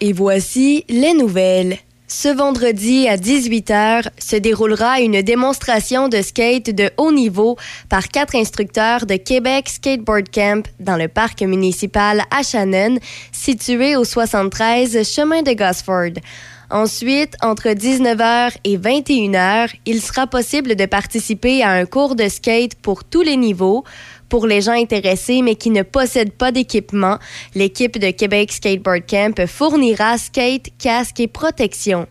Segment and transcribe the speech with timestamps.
[0.00, 1.78] Et voici les nouvelles.
[2.06, 7.56] Ce vendredi à 18h se déroulera une démonstration de skate de haut niveau
[7.88, 12.98] par quatre instructeurs de Québec Skateboard Camp dans le parc municipal à Shannon,
[13.32, 16.22] situé au 73 chemin de Gosford.
[16.70, 22.74] Ensuite, entre 19h et 21h, il sera possible de participer à un cours de skate
[22.76, 23.84] pour tous les niveaux.
[24.28, 27.18] Pour les gens intéressés mais qui ne possèdent pas d'équipement,
[27.54, 32.06] l'équipe de Québec Skateboard Camp fournira skate, casque et protection.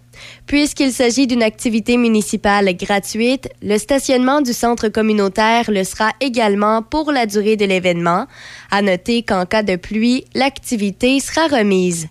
[0.47, 7.11] Puisqu'il s'agit d'une activité municipale gratuite, le stationnement du centre communautaire le sera également pour
[7.11, 8.25] la durée de l'événement.
[8.71, 12.07] À noter qu'en cas de pluie, l'activité sera remise.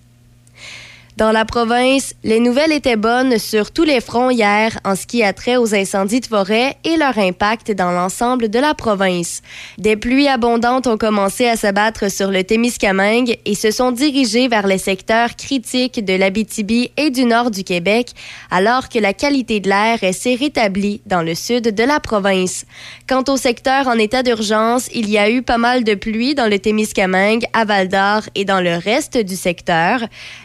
[1.16, 5.22] Dans la province, les nouvelles étaient bonnes sur tous les fronts hier en ce qui
[5.22, 9.40] a trait aux incendies de forêt et leur impact dans l'ensemble de la province.
[9.78, 14.66] Des pluies abondantes ont commencé à s'abattre sur le Témiscamingue et se sont dirigées vers
[14.66, 18.08] les secteurs critiques de l'Abitibi et du nord du Québec,
[18.50, 22.66] alors que la qualité de l'air s'est rétablie dans le sud de la province.
[23.08, 26.50] Quant au secteur en état d'urgence, il y a eu pas mal de pluie dans
[26.50, 30.00] le Témiscamingue, à Val-d'Or et dans le reste du secteur.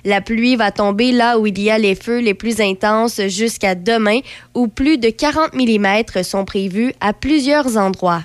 [0.06, 3.75] La pluie va tomber là où il y a les feux les plus intenses jusqu'à
[3.75, 4.19] demain,
[4.53, 8.23] où plus de 40 mm sont prévus à plusieurs endroits.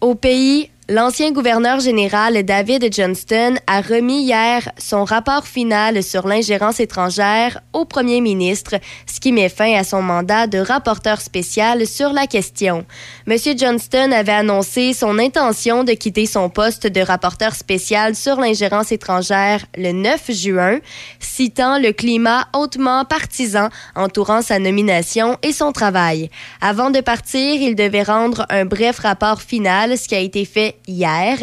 [0.00, 6.80] Au pays, L'ancien gouverneur général David Johnston a remis hier son rapport final sur l'ingérence
[6.80, 8.74] étrangère au premier ministre,
[9.06, 12.84] ce qui met fin à son mandat de rapporteur spécial sur la question.
[13.28, 18.90] Monsieur Johnston avait annoncé son intention de quitter son poste de rapporteur spécial sur l'ingérence
[18.90, 20.80] étrangère le 9 juin,
[21.20, 26.30] citant le climat hautement partisan entourant sa nomination et son travail.
[26.60, 30.79] Avant de partir, il devait rendre un bref rapport final, ce qui a été fait
[30.86, 31.38] hier.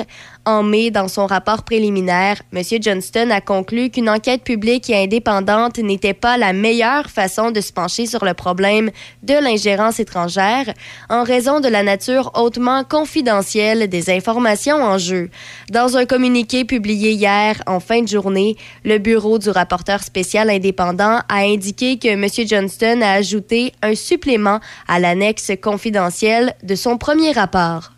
[0.46, 2.62] En mai, dans son rapport préliminaire, M.
[2.82, 7.74] Johnston a conclu qu'une enquête publique et indépendante n'était pas la meilleure façon de se
[7.74, 8.92] pencher sur le problème
[9.24, 10.74] de l'ingérence étrangère
[11.10, 15.30] en raison de la nature hautement confidentielle des informations en jeu.
[15.70, 18.56] Dans un communiqué publié hier en fin de journée,
[18.86, 22.26] le bureau du rapporteur spécial indépendant a indiqué que M.
[22.48, 27.97] Johnston a ajouté un supplément à l'annexe confidentielle de son premier rapport.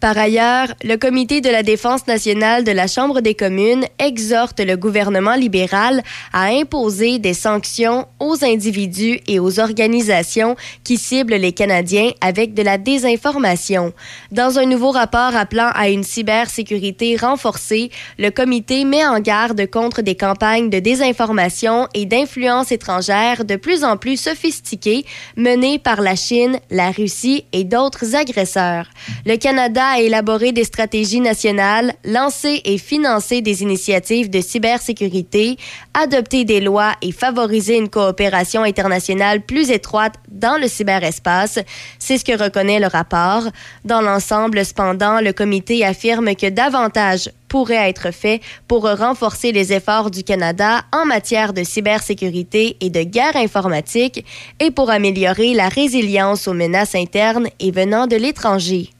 [0.00, 4.76] Par ailleurs, le Comité de la défense nationale de la Chambre des communes exhorte le
[4.76, 10.54] gouvernement libéral à imposer des sanctions aux individus et aux organisations
[10.84, 13.92] qui ciblent les Canadiens avec de la désinformation.
[14.30, 17.90] Dans un nouveau rapport appelant à une cybersécurité renforcée,
[18.20, 23.82] le comité met en garde contre des campagnes de désinformation et d'influence étrangère de plus
[23.82, 25.04] en plus sophistiquées
[25.36, 28.86] menées par la Chine, la Russie et d'autres agresseurs.
[29.26, 35.56] Le Canada a élaboré des stratégies nationales, lancé et financé des initiatives de cybersécurité,
[35.94, 41.58] adopté des lois et favorisé une coopération internationale plus étroite dans le cyberespace.
[41.98, 43.44] C'est ce que reconnaît le rapport.
[43.84, 50.10] Dans l'ensemble, cependant, le comité affirme que davantage pourrait être fait pour renforcer les efforts
[50.10, 54.24] du Canada en matière de cybersécurité et de guerre informatique
[54.60, 58.90] et pour améliorer la résilience aux menaces internes et venant de l'étranger.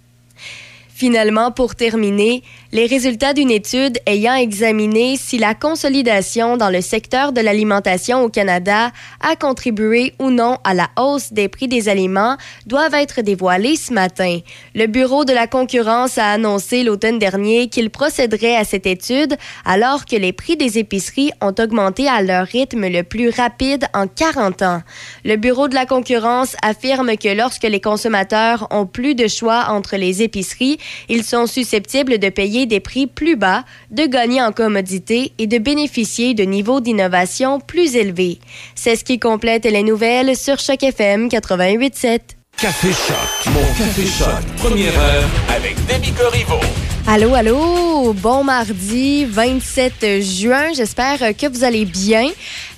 [0.98, 7.32] Finalement, pour terminer, les résultats d'une étude ayant examiné si la consolidation dans le secteur
[7.32, 12.36] de l'alimentation au Canada a contribué ou non à la hausse des prix des aliments
[12.66, 14.40] doivent être dévoilés ce matin.
[14.74, 20.04] Le Bureau de la concurrence a annoncé l'automne dernier qu'il procéderait à cette étude alors
[20.04, 24.60] que les prix des épiceries ont augmenté à leur rythme le plus rapide en 40
[24.60, 24.82] ans.
[25.24, 29.96] Le Bureau de la concurrence affirme que lorsque les consommateurs ont plus de choix entre
[29.96, 30.76] les épiceries,
[31.08, 35.58] ils sont susceptibles de payer des prix plus bas, de gagner en commodité et de
[35.58, 38.38] bénéficier de niveaux d'innovation plus élevés.
[38.74, 42.20] C'est ce qui complète les nouvelles sur Choc FM 88.7.
[42.56, 46.87] Café Choc, mon Café Choc, première heure avec Demi Corriveau.
[47.10, 50.74] Allô, allô, bon mardi 27 juin.
[50.74, 52.26] J'espère que vous allez bien.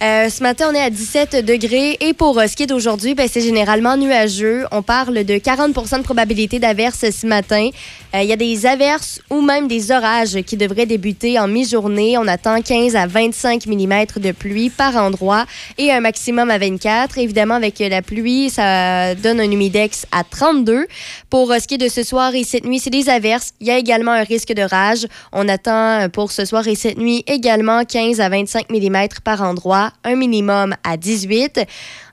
[0.03, 3.41] Euh, ce matin, on est à 17 degrés et pour euh, ce d'aujourd'hui, ben, c'est
[3.41, 4.67] généralement nuageux.
[4.71, 7.71] On parle de 40% de probabilité d'averse ce matin.
[8.15, 12.17] Euh, il y a des averses ou même des orages qui devraient débuter en mi-journée.
[12.17, 15.45] On attend 15 à 25 mm de pluie par endroit
[15.77, 17.19] et un maximum à 24.
[17.19, 20.87] Évidemment, avec la pluie, ça donne un humidex à 32.
[21.29, 23.53] Pour ce qui est de ce soir et cette nuit, c'est des averses.
[23.61, 25.07] Il y a également un risque de rage.
[25.33, 29.93] On attend pour ce soir et cette nuit également 15 à 25 mm par endroit,
[30.05, 31.61] un minimum à 18.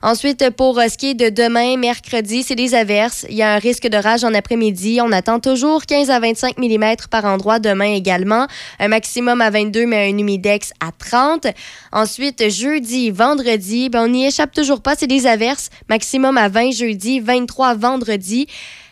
[0.02, 3.26] Ensuite, pour ce qui est de demain, mercredi, c'est des averses.
[3.28, 5.00] Il y a un risque de rage en après-midi.
[5.02, 8.46] On attend toujours 15 à 25 mm par endroit demain également.
[8.78, 11.48] Un maximum à 22, mais un humidex à 30.
[11.92, 14.94] Ensuite, jeudi, vendredi, ben, on n'y échappe toujours pas.
[14.96, 15.70] C'est des averses.
[15.88, 18.46] Maximum à 20 jeudi, 23 vendredi.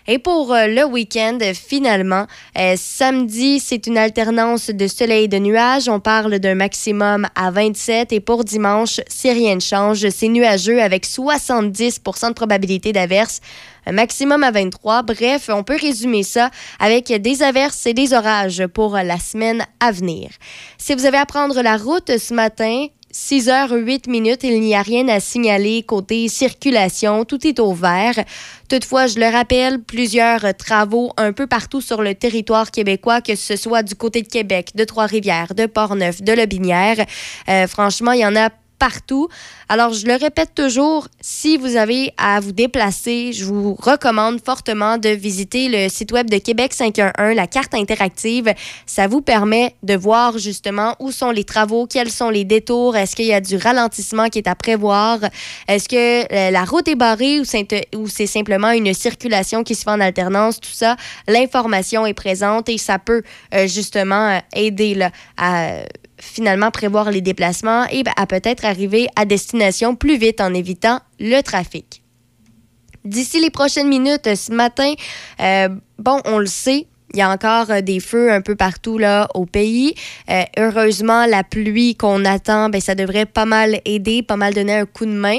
[0.09, 2.27] Et pour euh, le week-end, finalement,
[2.59, 5.89] euh, samedi, c'est une alternance de soleil et de nuages.
[5.89, 8.13] On parle d'un maximum à 27.
[8.13, 13.41] Et pour dimanche, si rien ne change, c'est nuageux avec 70% de probabilité d'averse.
[13.87, 15.03] Un maximum à 23.
[15.03, 19.93] Bref, on peut résumer ça avec des averses et des orages pour la semaine à
[19.93, 20.31] venir.
[20.79, 22.87] Si vous avez à prendre la route ce matin,
[23.19, 27.73] 6 heures 8 minutes, il n'y a rien à signaler côté circulation, tout est au
[27.73, 28.23] vert.
[28.69, 33.57] Toutefois, je le rappelle, plusieurs travaux un peu partout sur le territoire québécois, que ce
[33.57, 37.07] soit du côté de Québec, de Trois-Rivières, de Portneuf, de Lobinière.
[37.49, 39.29] Euh, franchement, il y en a partout.
[39.69, 44.99] Alors, je le répète toujours, si vous avez à vous déplacer, je vous recommande fortement
[44.99, 48.53] de visiter le site web de Québec 511, la carte interactive.
[48.87, 53.17] Ça vous permet de voir justement où sont les travaux, quels sont les détours, est-ce
[53.17, 55.19] qu'il y a du ralentissement qui est à prévoir,
[55.69, 57.45] est-ce que euh, la route est barrée ou
[58.09, 60.97] c'est simplement une circulation qui se fait en alternance, tout ça.
[61.29, 63.23] L'information est présente et ça peut
[63.55, 65.81] euh, justement euh, aider là, à
[66.19, 71.41] finalement prévoir les déplacements et à peut-être arriver à destination plus vite en évitant le
[71.43, 72.03] trafic.
[73.05, 74.93] D'ici les prochaines minutes, ce matin,
[75.41, 75.69] euh,
[75.99, 79.47] bon, on le sait, il y a encore des feux un peu partout là au
[79.47, 79.95] pays.
[80.29, 84.75] Euh, heureusement, la pluie qu'on attend, ben, ça devrait pas mal aider, pas mal donner
[84.75, 85.39] un coup de main.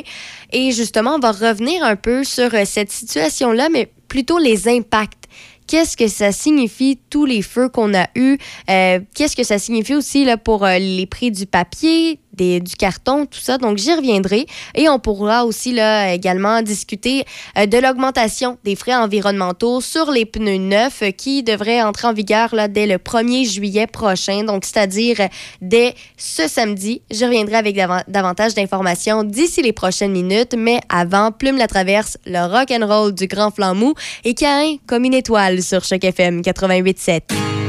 [0.54, 5.27] Et justement, on va revenir un peu sur cette situation-là, mais plutôt les impacts
[5.68, 8.38] qu'est-ce que ça signifie, tous les feux qu'on a eus,
[8.70, 13.26] euh, qu'est-ce que ça signifie aussi là, pour euh, les prix du papier, du carton,
[13.26, 13.58] tout ça?
[13.58, 14.46] Donc, j'y reviendrai.
[14.76, 17.26] Et on pourra aussi là, également discuter
[17.58, 22.54] euh, de l'augmentation des frais environnementaux sur les pneus neufs qui devraient entrer en vigueur
[22.54, 25.18] là, dès le 1er juillet prochain, donc c'est-à-dire
[25.62, 27.02] dès ce samedi.
[27.12, 27.76] Je reviendrai avec
[28.08, 33.14] davantage d'informations d'ici les prochaines minutes, mais avant, Plume la traverse, le rock and roll
[33.14, 33.94] du Grand Flamou
[34.24, 37.67] et Cain comme une étoile sur Choc FM 88.7.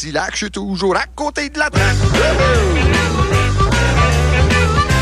[0.00, 1.96] en Cadillac, je suis toujours à côté de la traque.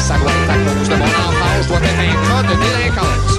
[0.00, 3.38] Ça doit être à cause de mon enfance, je dois être un cas de délinquance.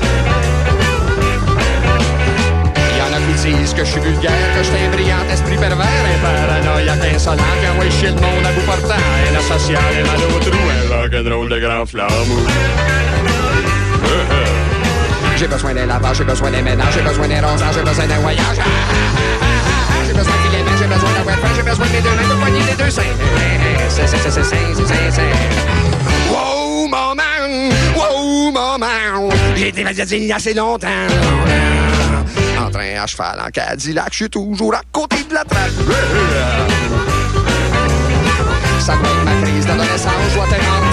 [3.28, 7.13] qui disent que je suis vulgaire, que je suis un brillant esprit pervers, un paranoïaque
[7.13, 10.58] insolent, qui envoie chier le monde à bout portant, un asocial, un mal au trou,
[11.04, 12.10] un de grand flamme.
[15.38, 18.20] J'ai besoin d'un lavage, j'ai besoin d'un ménage, j'ai besoin d'un rosage, j'ai besoin d'un
[18.20, 18.60] voyage
[20.20, 20.36] besoin
[20.78, 23.02] j'ai besoin de j'ai besoin de mes deux mains pour poigner les deux seins.
[23.90, 24.56] C'est, c'est, c'est, c'est.
[26.30, 26.60] Wow!
[27.96, 29.30] Wow, mon man!
[29.56, 30.88] J'ai été il y a assez longtemps.
[32.60, 35.72] En train à cheval, en Cadillac, je suis toujours à côté de la trappe.
[38.80, 40.88] Ça doit ma crise d'adolescence, je dois t'aimer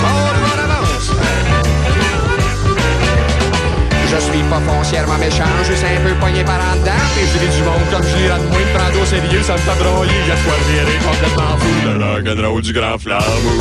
[4.09, 6.93] Je suis pas foncièrement méchant, je suis un peu pogné par en dedans.
[7.19, 10.13] Et je du monde comme je de moins, prendre au sérieux, ça me fait broyer.
[10.29, 11.73] Y'a de quoi virer complètement fou.
[11.85, 13.59] Le rock'n'roll du grand flambeau.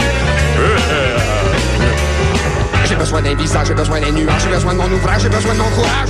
[2.88, 5.54] J'ai besoin d'un visage, j'ai besoin des nuages, j'ai besoin de mon ouvrage, j'ai besoin
[5.54, 6.10] de mon courage.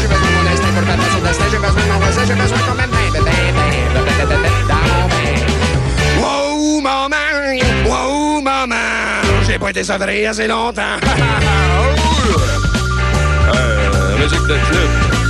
[0.00, 2.34] J'ai besoin de mon instinct pour faire son destin, j'ai besoin de mon voisin, j'ai
[2.34, 3.32] besoin quand même d'un ben, ben,
[3.94, 4.84] ben, ben, ben, bain.
[6.22, 7.16] Wow, maman,
[7.86, 8.76] wow, maman,
[9.44, 11.00] j'ai pas été sevré assez longtemps.
[14.24, 15.23] Euh, musique de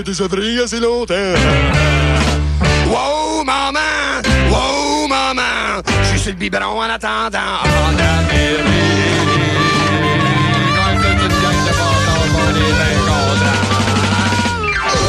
[0.00, 1.14] été sevré assez longtemps.
[2.88, 4.22] Wow, maman!
[4.50, 5.82] Wow, maman!
[6.02, 7.38] Je suis sur le biberon en attendant.
[7.62, 8.30] Contents.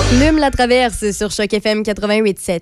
[0.10, 2.60] Plume la traverse sur Choc FM 88.7.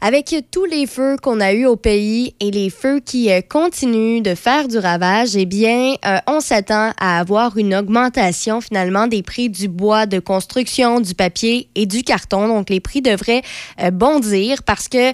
[0.00, 4.20] Avec tous les feux qu'on a eus au pays et les feux qui euh, continuent
[4.20, 9.22] de faire du ravage, eh bien, euh, on s'attend à avoir une augmentation finalement des
[9.22, 12.46] prix du bois de construction, du papier et du carton.
[12.48, 13.42] Donc, les prix devraient
[13.80, 15.12] euh, bondir parce que,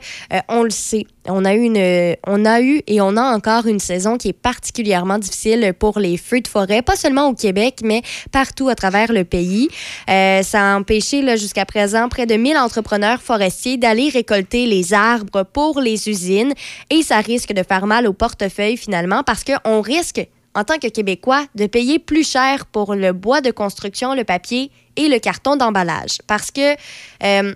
[0.48, 3.78] on le sait, on a, eu une, on a eu et on a encore une
[3.78, 8.02] saison qui est particulièrement difficile pour les feux de forêt, pas seulement au Québec, mais
[8.32, 9.68] partout à travers le pays.
[10.10, 15.44] Euh, ça a empêché jusqu'à présent près de 1000 entrepreneurs forestiers d'aller récolter les arbres
[15.44, 16.52] pour les usines
[16.90, 20.88] et ça risque de faire mal au portefeuille finalement parce qu'on risque en tant que
[20.88, 25.56] Québécois, de payer plus cher pour le bois de construction, le papier et le carton
[25.56, 26.18] d'emballage.
[26.26, 26.74] Parce que,
[27.22, 27.54] euh,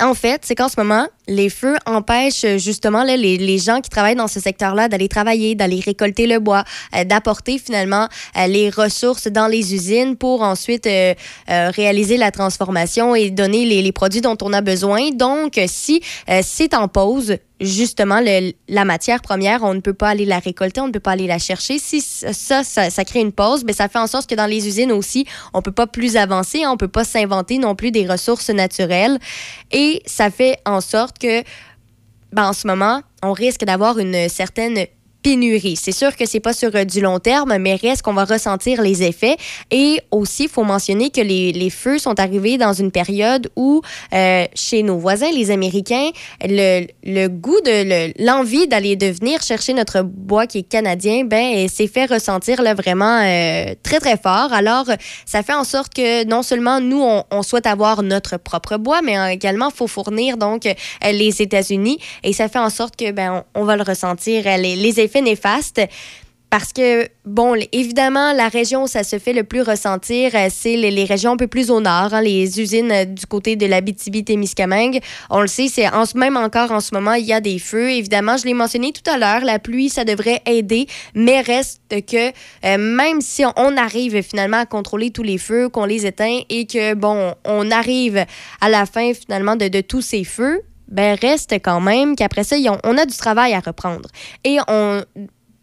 [0.00, 4.28] en fait, c'est qu'en ce moment, les feux empêchent justement les, gens qui travaillent dans
[4.28, 6.64] ce secteur-là d'aller travailler, d'aller récolter le bois,
[6.96, 11.14] euh, d'apporter finalement euh, les ressources dans les usines pour ensuite euh,
[11.46, 15.10] réaliser la transformation et donner les, les produits dont on a besoin.
[15.10, 16.02] Donc, si
[16.42, 18.20] c'est en pause, justement,
[18.68, 21.26] la matière première, on ne peut pas aller la récolter, on ne peut pas aller
[21.26, 21.78] la chercher.
[21.78, 24.66] Si ça, ça, ça crée une pause, mais ça fait en sorte que dans les
[24.66, 28.50] usines aussi, on peut pas plus avancer, on peut pas s'inventer non plus des ressources
[28.50, 29.18] naturelles.
[29.70, 31.42] Et ça fait en sorte que,
[32.32, 34.86] ben, en ce moment, on risque d'avoir une certaine
[35.22, 35.76] pénurie.
[35.76, 38.80] C'est sûr que c'est pas sur euh, du long terme, mais reste qu'on va ressentir
[38.82, 39.36] les effets.
[39.70, 43.82] Et aussi, il faut mentionner que les, les feux sont arrivés dans une période où,
[44.12, 46.10] euh, chez nos voisins, les Américains,
[46.42, 51.24] le, le goût de le- l'envie d'aller de venir chercher notre bois qui est canadien,
[51.24, 54.52] ben, s'est fait ressentir là, vraiment euh, très, très fort.
[54.52, 54.86] Alors,
[55.26, 59.02] ça fait en sorte que non seulement nous, on, on souhaite avoir notre propre bois,
[59.02, 60.74] mais également, il faut fournir donc euh,
[61.12, 61.98] les États-Unis.
[62.22, 65.00] Et ça fait en sorte que ben, on, on va le ressentir, euh, les, les
[65.00, 65.80] effets néfastes.
[66.50, 70.76] Parce que, bon, évidemment, la région où ça se fait le plus ressentir, euh, c'est
[70.76, 75.00] les, régions un peu plus au nord, hein, les usines euh, du côté de l'Abitibi-Témiscamingue.
[75.30, 77.92] On le sait, c'est en, même encore en ce moment, il y a des feux.
[77.92, 82.30] Évidemment, je l'ai mentionné tout à l'heure, la pluie, ça devrait aider, mais reste que
[82.64, 86.66] euh, même si on, arrive finalement à contrôler tous les feux, qu'on les éteint et
[86.66, 88.26] que, bon, on arrive
[88.60, 92.98] à la fin finalement de tous ces feux, ben reste quand même qu'après ça, on
[92.98, 94.08] a du travail à reprendre.
[94.44, 95.02] Et on,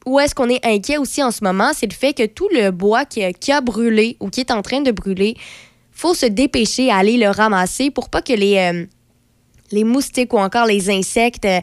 [0.05, 2.71] où est-ce qu'on est inquiet aussi en ce moment, c'est le fait que tout le
[2.71, 5.35] bois qui a, qui a brûlé ou qui est en train de brûler,
[5.91, 8.85] faut se dépêcher à aller le ramasser pour pas que les, euh,
[9.71, 11.59] les moustiques ou encore les insectes euh,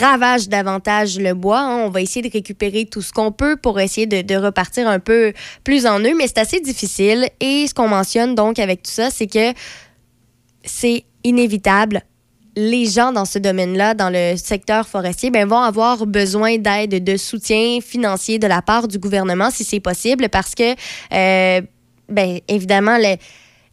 [0.00, 1.60] ravagent davantage le bois.
[1.60, 1.82] hein.
[1.84, 4.98] On va essayer de récupérer tout ce qu'on peut pour essayer de, de repartir un
[4.98, 7.28] peu plus en eux, mais c'est assez difficile.
[7.40, 9.52] Et ce qu'on mentionne donc avec tout ça, c'est que
[10.64, 12.02] c'est inévitable.
[12.58, 17.16] Les gens dans ce domaine-là, dans le secteur forestier, ben, vont avoir besoin d'aide, de
[17.18, 21.60] soutien financier de la part du gouvernement, si c'est possible, parce que, euh,
[22.08, 23.16] ben, évidemment, le-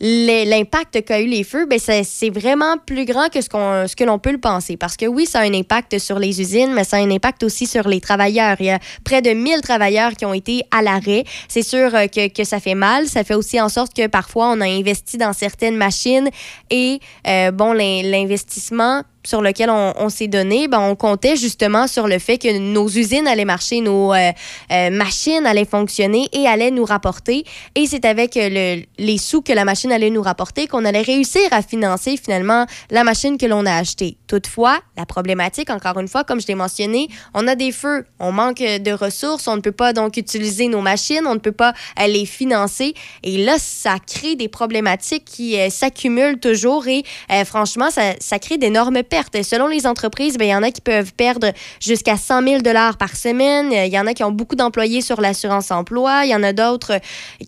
[0.06, 4.04] l'impact qu'a eu les feux, ben c'est vraiment plus grand que ce, qu'on ce que
[4.04, 4.76] l'on peut le penser.
[4.76, 7.44] Parce que oui, ça a un impact sur les usines, mais ça a un impact
[7.44, 8.58] aussi sur les travailleurs.
[8.60, 11.24] Il y a près de 1000 travailleurs qui ont été à l'arrêt.
[11.48, 13.08] C'est sûr euh, que, que, ça fait mal.
[13.08, 16.30] Ça fait aussi en sorte que parfois, on a investi dans certaines machines
[16.70, 22.20] et, euh, bon, l'investissement sur lequel on, s'est donné, ben, on comptait justement sur le
[22.20, 24.32] fait que nos usines allaient marcher, nos euh,
[24.72, 27.46] euh, machines allaient fonctionner et allaient nous rapporter.
[27.76, 31.42] Et c'est avec euh, les sous que la machine allait nous rapporter qu'on allait réussir
[31.52, 34.18] à financer finalement la machine que l'on a achetée.
[34.28, 38.32] Toutefois, la problématique, encore une fois, comme je l'ai mentionné, on a des feux, on
[38.32, 41.74] manque de ressources, on ne peut pas donc utiliser nos machines, on ne peut pas
[42.08, 42.94] les financer.
[43.24, 47.04] Et là, ça crée des problématiques qui s'accumulent toujours et
[47.46, 49.04] franchement, ça, ça crée d'énormes
[49.44, 52.62] Selon les entreprises, ben, il y en a qui peuvent perdre jusqu'à 100 000
[52.98, 53.72] par semaine.
[53.72, 56.26] Il y en a qui ont beaucoup d'employés sur l'assurance emploi.
[56.26, 57.00] Il y en a d'autres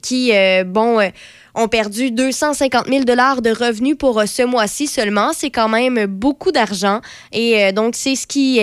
[0.01, 1.10] qui, euh, bon, euh,
[1.56, 5.32] ont perdu 250 000 de revenus pour euh, ce mois-ci seulement.
[5.34, 7.01] C'est quand même beaucoup d'argent.
[7.32, 8.60] Et donc, c'est ce qui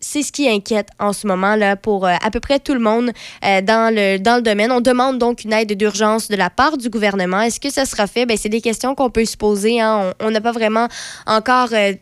[0.00, 2.80] c'est ce qui inquiète en ce moment là pour euh, à peu près tout le
[2.80, 3.10] monde
[3.44, 4.72] euh, dans, le, dans le domaine.
[4.72, 7.40] On demande donc une aide d'urgence de la part du gouvernement.
[7.42, 8.26] Est-ce que ça sera fait?
[8.26, 9.80] Ben, c'est des questions qu'on peut se poser.
[9.80, 10.14] Hein.
[10.20, 10.88] On n'a pas vraiment
[11.26, 11.92] encore euh,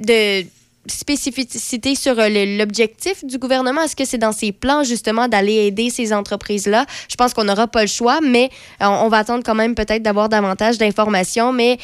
[0.00, 0.44] de
[0.86, 3.82] spécificité sur l'objectif du gouvernement?
[3.82, 6.86] Est-ce que c'est dans ses plans, justement, d'aller aider ces entreprises-là?
[7.08, 10.28] Je pense qu'on n'aura pas le choix, mais on, va attendre quand même peut-être d'avoir
[10.28, 11.52] davantage d'informations.
[11.52, 11.78] Mais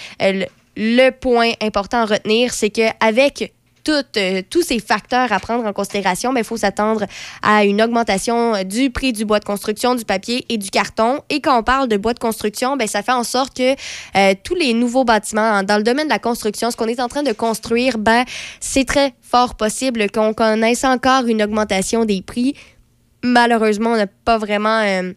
[0.77, 3.53] le point important à retenir, c'est qu'avec
[3.93, 7.05] euh, tous ces facteurs à prendre en considération, il faut s'attendre
[7.43, 11.21] à une augmentation du prix du bois de construction, du papier et du carton.
[11.31, 14.35] Et quand on parle de bois de construction, ben, ça fait en sorte que euh,
[14.43, 17.23] tous les nouveaux bâtiments dans le domaine de la construction, ce qu'on est en train
[17.23, 18.25] de construire, ben,
[18.61, 22.55] c'est très fort possible qu'on connaisse encore une augmentation des prix.
[23.23, 24.81] Malheureusement, on n'a pas vraiment...
[24.81, 25.13] Euh,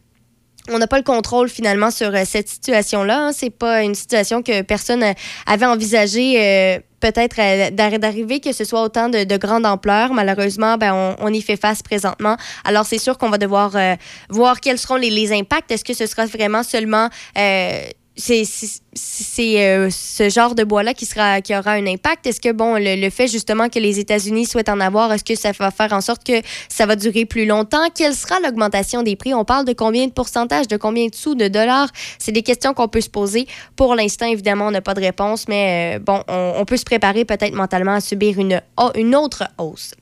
[0.71, 3.27] on n'a pas le contrôle finalement sur cette situation-là.
[3.27, 3.31] Hein.
[3.33, 5.03] C'est pas une situation que personne
[5.47, 10.13] avait envisagée peut-être euh, d'arriver que ce soit autant de, grande ampleur.
[10.13, 12.37] Malheureusement, ben, on, y fait face présentement.
[12.63, 13.95] Alors, c'est sûr qu'on va devoir euh,
[14.29, 15.71] voir quels seront les, les impacts.
[15.71, 17.81] Est-ce que ce sera vraiment seulement euh,
[18.19, 22.27] c'est euh, ce genre de bois-là qui, sera, qui aura un impact.
[22.27, 25.51] Est-ce que, bon, le, fait justement que les États-Unis souhaitent en avoir, est-ce que ça
[25.53, 27.89] va faire en sorte que ça va durer plus longtemps?
[27.95, 29.33] Quelle sera l'augmentation des prix?
[29.33, 31.89] On parle de combien de pourcentage, de combien de sous, de dollars?
[32.17, 33.47] C'est des questions qu'on peut se poser.
[33.75, 37.25] Pour l'instant, évidemment, on n'a pas de réponse, mais euh, bon, on, peut se préparer
[37.25, 38.61] peut-être mentalement à subir une,
[38.95, 39.93] une autre hausse.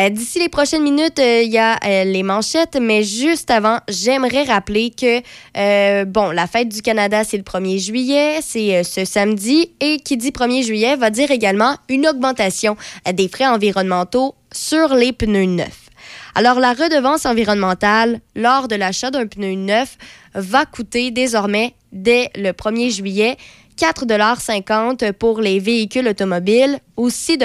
[0.00, 4.90] Euh, d'ici les prochaines minutes, il y a les manchettes, mais juste avant, j'aimerais rappeler
[4.90, 9.98] que, bon, la fête du Canada, c'est le 1er juillet, c'est euh, ce samedi, et
[9.98, 12.76] qui dit 1er juillet va dire également une augmentation
[13.12, 15.90] des frais environnementaux sur les pneus neufs.
[16.34, 19.98] Alors, la redevance environnementale lors de l'achat d'un pneu neuf
[20.34, 23.36] va coûter désormais dès le 1er juillet
[23.78, 27.38] 4,50 pour les véhicules automobiles ou 6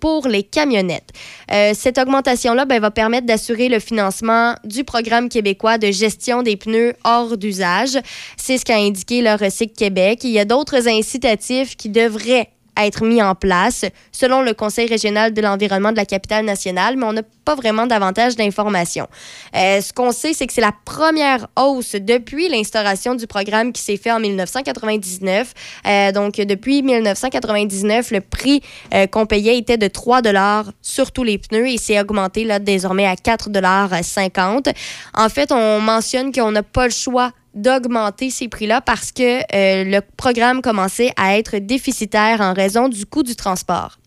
[0.00, 1.10] pour les camionnettes.
[1.52, 6.56] Euh, cette augmentation-là ben, va permettre d'assurer le financement du programme québécois de gestion des
[6.56, 7.98] pneus hors d'usage.
[8.36, 10.20] C'est ce qu'a indiqué le Recycle Québec.
[10.24, 12.50] Il y a d'autres incitatifs qui devraient
[12.86, 17.04] être mis en place selon le Conseil régional de l'environnement de la capitale nationale, mais
[17.04, 19.08] on n'a pas vraiment davantage d'informations.
[19.56, 23.82] Euh, ce qu'on sait, c'est que c'est la première hausse depuis l'instauration du programme qui
[23.82, 25.52] s'est fait en 1999.
[25.86, 28.62] Euh, donc, depuis 1999, le prix
[28.94, 32.58] euh, qu'on payait était de 3 dollars sur tous les pneus et c'est augmenté là,
[32.58, 34.68] désormais à 4 dollars 50.
[35.14, 39.84] En fait, on mentionne qu'on n'a pas le choix d'augmenter ces prix-là parce que euh,
[39.84, 43.98] le programme commençait à être déficitaire en raison du coût du transport.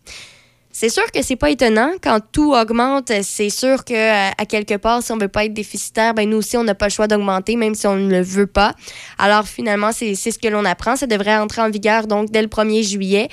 [0.76, 3.12] C'est sûr que c'est pas étonnant quand tout augmente.
[3.22, 6.38] C'est sûr que euh, à quelque part, si on veut pas être déficitaire, ben nous
[6.38, 8.74] aussi on n'a pas le choix d'augmenter, même si on ne le veut pas.
[9.16, 10.96] Alors finalement, c'est ce que l'on apprend.
[10.96, 13.28] Ça devrait entrer en vigueur donc dès le 1er juillet.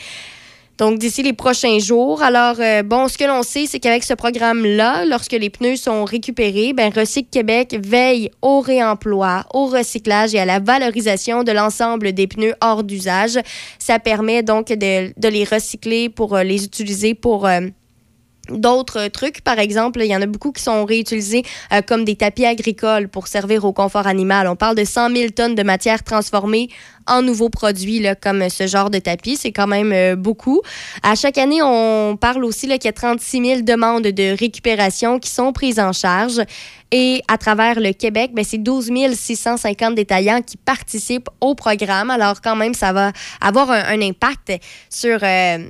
[0.82, 2.24] Donc, d'ici les prochains jours.
[2.24, 6.06] Alors, euh, bon, ce que l'on sait, c'est qu'avec ce programme-là, lorsque les pneus sont
[6.06, 12.13] récupérés, ben, Recycle Québec veille au réemploi, au recyclage et à la valorisation de l'ensemble
[12.13, 13.38] des pneus hors d'usage.
[13.78, 17.46] Ça permet donc de, les recycler pour euh, les utiliser pour...
[17.46, 17.60] Euh,
[18.58, 19.42] d'autres trucs.
[19.42, 23.08] Par exemple, il y en a beaucoup qui sont réutilisés euh, comme des tapis agricoles
[23.08, 24.48] pour servir au confort animal.
[24.48, 26.70] On parle de 100 000 tonnes de matière transformée
[27.08, 29.38] en nouveaux produits comme ce genre de tapis.
[29.38, 30.62] C'est quand même euh, beaucoup.
[31.04, 35.30] À chaque année, on parle aussi qu'il y a 36 000 demandes de récupération qui
[35.30, 36.42] sont prises en charge.
[36.92, 42.10] Et à travers le Québec, ben, c'est 12 650 détaillants qui participent au programme.
[42.10, 44.54] Alors quand même, ça va avoir un, impact
[44.90, 45.20] sur...
[45.24, 45.68] Euh,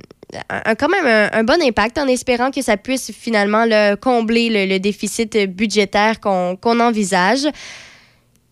[0.48, 4.78] un, quand même un, bon impact en espérant que ça puisse finalement le, combler le,
[4.78, 7.46] déficit budgétaire qu'on envisage.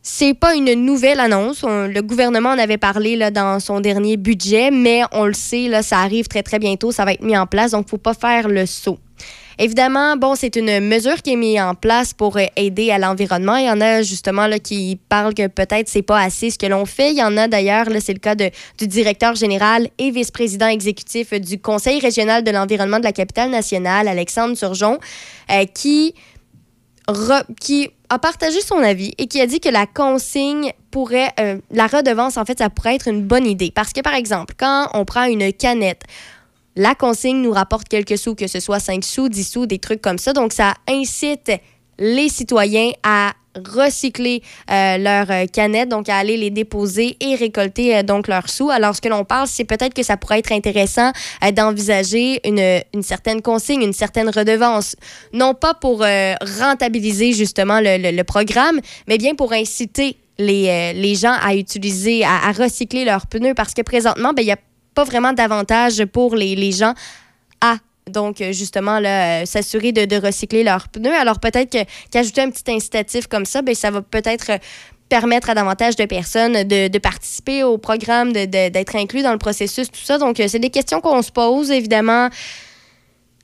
[0.02, 1.62] c'est pas une nouvelle annonce.
[1.64, 5.82] le gouvernement en avait parlé là, dans son dernier budget, mais on le sait, là,
[5.82, 6.92] ça arrive très, très bientôt.
[6.92, 8.98] Ça va être mis en place, donc faut pas faire le saut.
[9.62, 13.56] Évidemment, bon, c'est une mesure qui est mise en place pour euh, aider à l'environnement.
[13.56, 16.64] Il y en a justement là, qui parlent que peut-être c'est pas assez ce que
[16.64, 17.10] l'on fait.
[17.10, 21.34] Il y en a d'ailleurs, c'est le cas de, du directeur général et vice-président exécutif
[21.34, 24.98] du Conseil régional de l'environnement de la capitale nationale, Alexandre Surgeon,
[25.50, 26.14] euh, qui,
[27.60, 31.86] qui a partagé son avis et qui a dit que la consigne pourrait, euh, la
[31.86, 33.70] redevance, en fait, ça pourrait être une bonne idée.
[33.74, 36.04] Parce que, par exemple, quand on prend une canette,
[36.76, 40.00] la consigne nous rapporte quelques sous, que ce soit 5 sous, 10 sous, des trucs
[40.00, 40.32] comme ça.
[40.32, 41.50] Donc, ça incite
[41.98, 47.96] les citoyens à recycler euh, leurs euh, canettes, donc à aller les déposer et récolter
[47.96, 48.70] euh, donc leurs sous.
[48.70, 51.12] Alors, ce que l'on parle, c'est peut-être que ça pourrait être intéressant
[51.54, 54.96] d'envisager une, une, certaine consigne, une certaine redevance,
[55.32, 56.04] non pas pour
[56.60, 62.52] rentabiliser justement le, le, programme, mais bien pour inciter les, les gens à utiliser, à,
[62.52, 64.56] recycler leurs pneus, parce que présentement, ben, il y a
[64.94, 66.94] pas vraiment d'avantage pour les, les, gens
[67.60, 67.76] à
[68.08, 71.14] donc justement là, euh, s'assurer de, de, recycler leurs pneus.
[71.14, 71.70] Alors peut-être
[72.10, 74.52] qu'ajouter un petit incitatif comme ça, ben, ça va peut-être
[75.08, 79.90] permettre à davantage de personnes de, de participer au programme, d'être inclus dans le processus,
[79.90, 80.18] tout ça.
[80.18, 82.30] Donc c'est des questions qu'on se pose, évidemment.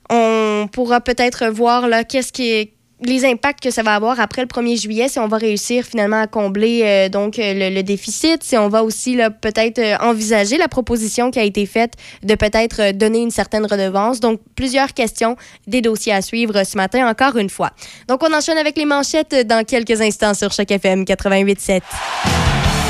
[0.09, 4.41] On pourra peut-être voir là qu'est-ce qui est les impacts que ça va avoir après
[4.41, 8.43] le 1er juillet, si on va réussir finalement à combler euh, donc euh, le, déficit,
[8.43, 12.91] si on va aussi peut-être euh, envisager la proposition qui a été faite de peut-être
[12.91, 14.19] donner une certaine redevance.
[14.19, 15.35] Donc, plusieurs questions,
[15.67, 17.71] des dossiers à suivre ce matin, encore une fois.
[18.07, 21.81] Donc, on enchaîne avec les manchettes dans quelques instants sur chaque FM 88.7.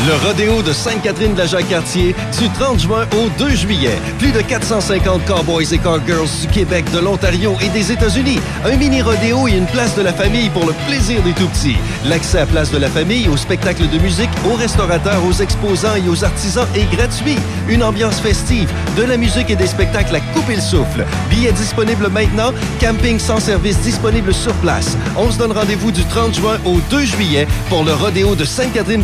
[0.05, 3.97] Le rodéo de Sainte-Catherine de la Jacques-Cartier du 30 juin au 2 juillet.
[4.19, 8.39] Plus de 450 cowboys et cowgirls du Québec, de l'Ontario et des États-Unis.
[8.63, 11.77] Un mini rodéo et une place de la famille pour le plaisir des tout-petits.
[12.05, 16.07] L'accès à place de la famille, aux spectacles de musique, aux restaurateurs, aux exposants et
[16.07, 17.37] aux artisans est gratuit.
[17.67, 21.05] Une ambiance festive, de la musique et des spectacles à couper le souffle.
[21.31, 24.95] Billets disponibles maintenant, camping sans service disponible sur place.
[25.17, 29.03] On se donne rendez-vous du 30 juin au 2 juillet pour le rodéo de Sainte-Catherine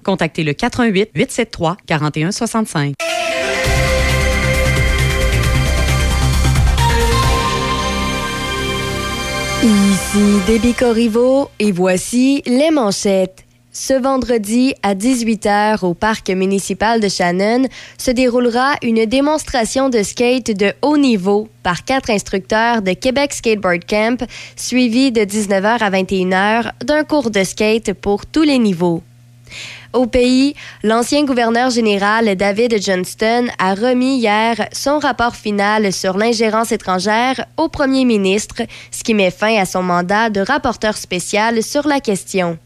[0.03, 2.95] contactez le 88 873 4165.
[9.63, 13.45] Ici Déby Corriveau et voici les manchettes.
[13.73, 20.51] Ce vendredi à 18h au parc municipal de Shannon se déroulera une démonstration de skate
[20.51, 26.71] de haut niveau par quatre instructeurs de Québec Skateboard Camp, suivi de 19h à 21h
[26.83, 29.03] d'un cours de skate pour tous les niveaux.
[29.93, 36.71] Au pays, l'ancien gouverneur général David Johnston a remis hier son rapport final sur l'ingérence
[36.71, 41.87] étrangère au premier ministre, ce qui met fin à son mandat de rapporteur spécial sur
[41.87, 42.57] la question.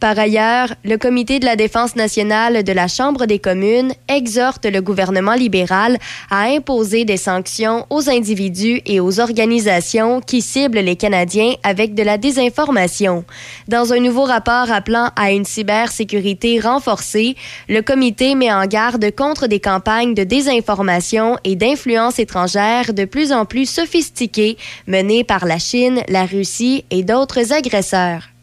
[0.00, 4.82] Par ailleurs, le Comité de la défense nationale de la Chambre des communes exhorte le
[4.82, 5.98] gouvernement libéral
[6.30, 12.02] à imposer des sanctions aux individus et aux organisations qui ciblent les Canadiens avec de
[12.02, 13.24] la désinformation.
[13.68, 17.36] Dans un nouveau rapport appelant à une cybersécurité renforcée,
[17.68, 23.32] le comité met en garde contre des campagnes de désinformation et d'influence étrangère de plus
[23.32, 28.33] en plus sophistiquées menées par la Chine, la Russie et d'autres agresseurs.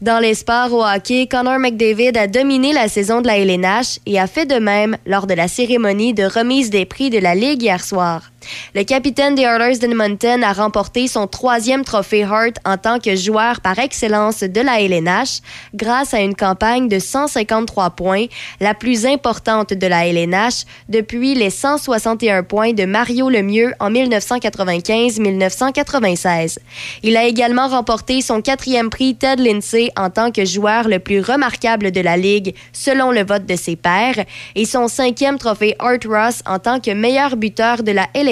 [0.00, 4.20] Dans les sports au hockey, Connor McDavid a dominé la saison de la LNH et
[4.20, 7.64] a fait de même lors de la cérémonie de remise des prix de la Ligue
[7.64, 8.30] hier soir.
[8.74, 13.60] Le capitaine des Oilers d'Edmonton a remporté son troisième trophée Hart en tant que joueur
[13.60, 15.40] par excellence de la LNH
[15.74, 18.24] grâce à une campagne de 153 points,
[18.60, 26.58] la plus importante de la LNH depuis les 161 points de Mario Lemieux en 1995-1996.
[27.02, 31.20] Il a également remporté son quatrième prix Ted Lindsay en tant que joueur le plus
[31.20, 34.24] remarquable de la Ligue selon le vote de ses pairs
[34.54, 38.27] et son cinquième trophée Art Ross en tant que meilleur buteur de la LNH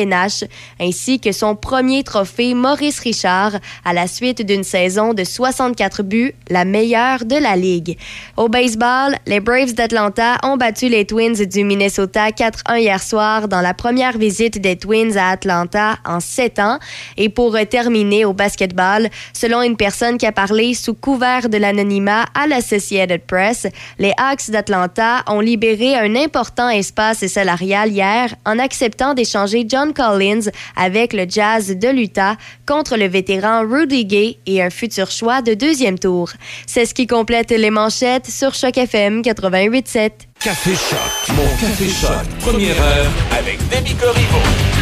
[0.80, 3.52] Ainsi que son premier trophée Maurice Richard
[3.84, 7.96] à la suite d'une saison de 64 buts, la meilleure de la Ligue.
[8.36, 13.60] Au baseball, les Braves d'Atlanta ont battu les Twins du Minnesota 4-1 hier soir dans
[13.60, 16.78] la première visite des Twins à Atlanta en sept ans.
[17.16, 22.24] Et pour terminer au basketball, selon une personne qui a parlé sous couvert de l'anonymat
[22.34, 23.66] à l'Associated Press,
[23.98, 30.50] les Hawks d'Atlanta ont libéré un important espace salarial hier en acceptant d'échanger John Collins
[30.76, 35.54] avec le Jazz de l'Utah contre le vétéran Rudy Gay et un futur choix de
[35.54, 36.30] deuxième tour.
[36.66, 40.10] C'est ce qui complète les manchettes sur Choc FM 88.7.
[40.40, 41.36] Café Choc.
[41.36, 42.26] Mon Café Choc.
[42.40, 44.75] Première heure avec Demi Corriveau.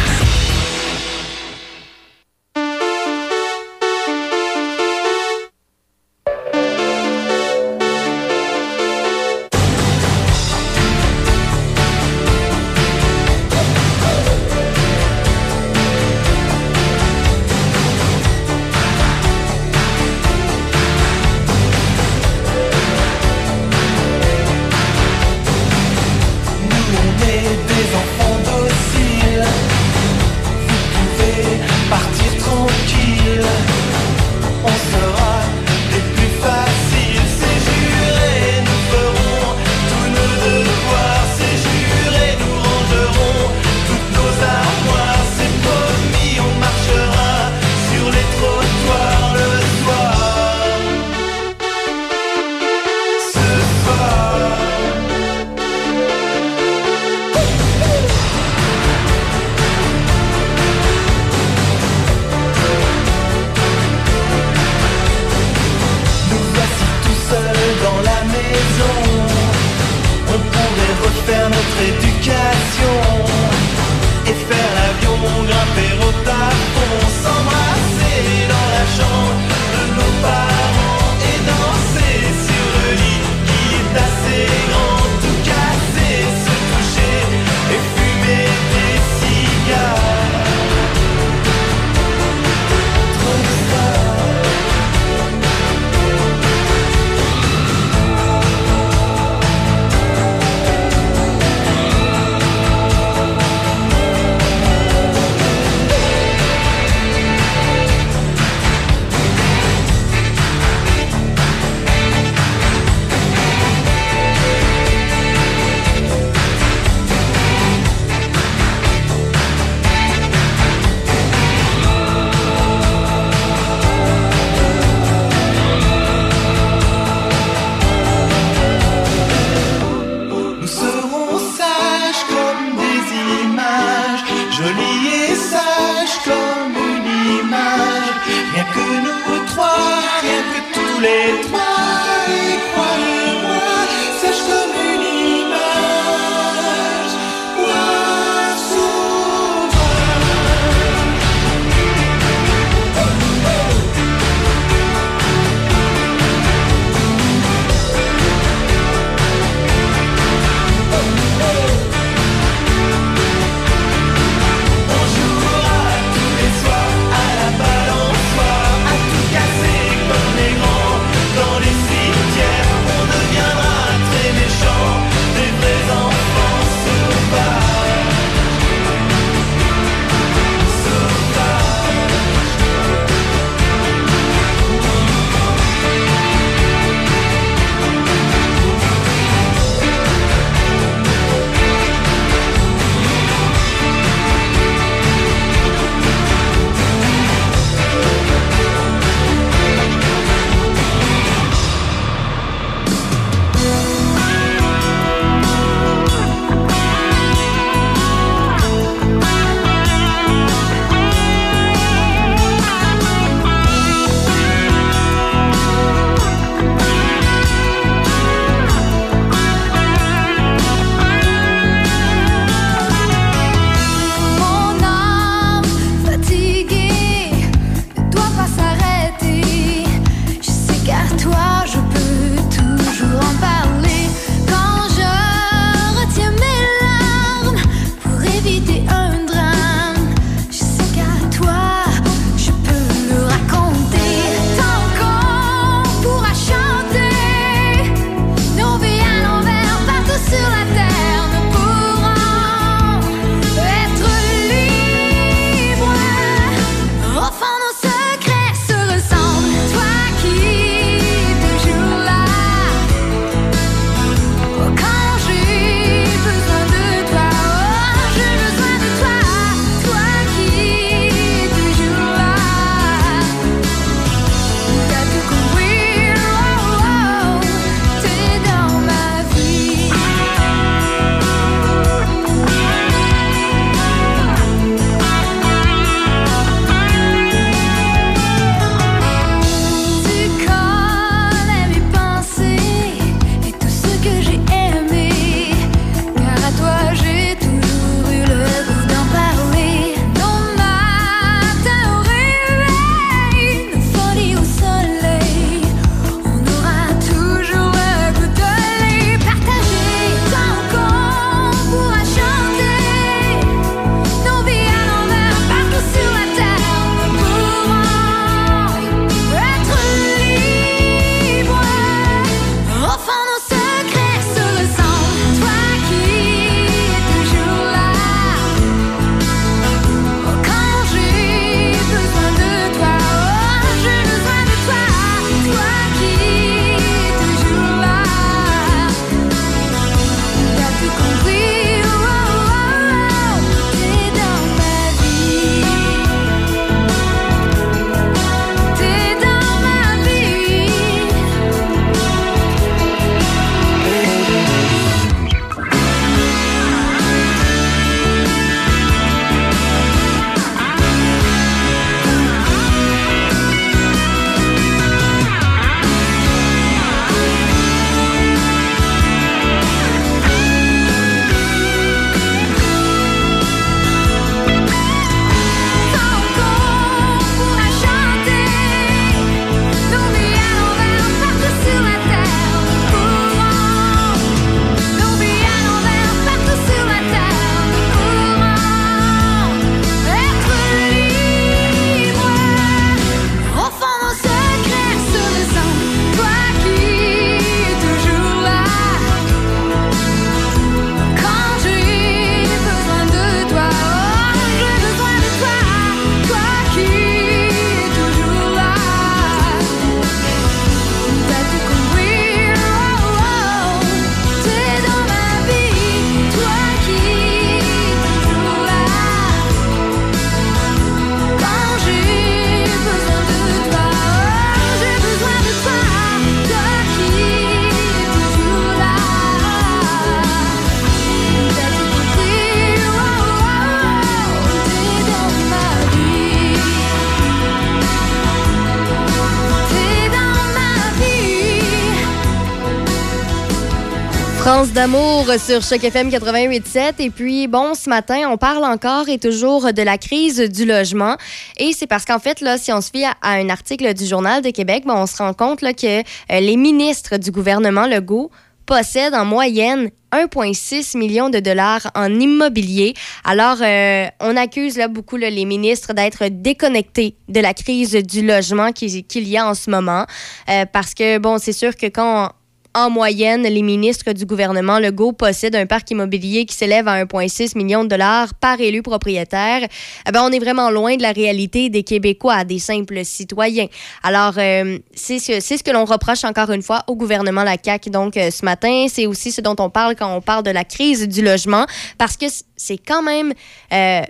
[444.75, 446.95] D'amour sur Choc FM 88.7.
[446.99, 451.15] Et puis, bon, ce matin, on parle encore et toujours de la crise du logement.
[451.57, 454.41] Et c'est parce qu'en fait, là, si on se fie à, un article du Journal
[454.41, 458.31] de Québec, ben, on se rend compte là, que euh, les ministres du gouvernement Legault
[458.65, 462.95] possèdent en moyenne 1,6 million de dollars en immobilier.
[463.23, 468.73] Alors, euh, on accuse là, beaucoup les ministres d'être déconnectés de la crise du logement
[468.73, 470.05] qui- qu'il y a en ce moment.
[470.49, 472.31] Euh, parce que, bon, c'est sûr que quand
[472.75, 477.57] en moyenne, les ministres du gouvernement Legault possèdent un parc immobilier qui s'élève à 1,6
[477.57, 479.67] million de dollars par élu propriétaire.
[480.07, 483.67] Eh ben, on est vraiment loin de la réalité des Québécois, des simples citoyens.
[484.03, 487.89] Alors, euh, c'est ce, ce que l'on reproche encore une fois au gouvernement la CAQ.
[487.89, 490.65] Donc, euh, ce matin, c'est aussi ce dont on parle quand on parle de la
[490.65, 491.65] crise du logement,
[491.97, 492.25] parce que
[492.57, 493.33] c'est quand même...
[493.71, 494.01] euh,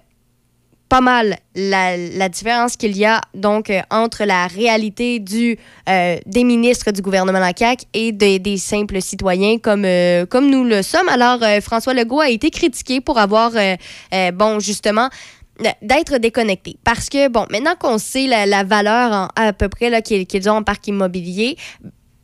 [0.89, 5.57] pas mal la, la différence qu'il y a donc euh, entre la réalité du,
[5.89, 10.63] euh, des ministres du gouvernement la CAQ et des, simples citoyens comme, euh, comme nous
[10.63, 11.09] le sommes.
[11.09, 13.51] Alors, François Legault a été critiqué pour avoir,
[14.33, 15.09] bon, justement,
[15.81, 16.77] d'être déconnecté.
[16.83, 20.53] Parce que, bon, maintenant qu'on sait la, la valeur à peu près qu'ils qu'ils ont
[20.53, 21.57] en parc immobilier,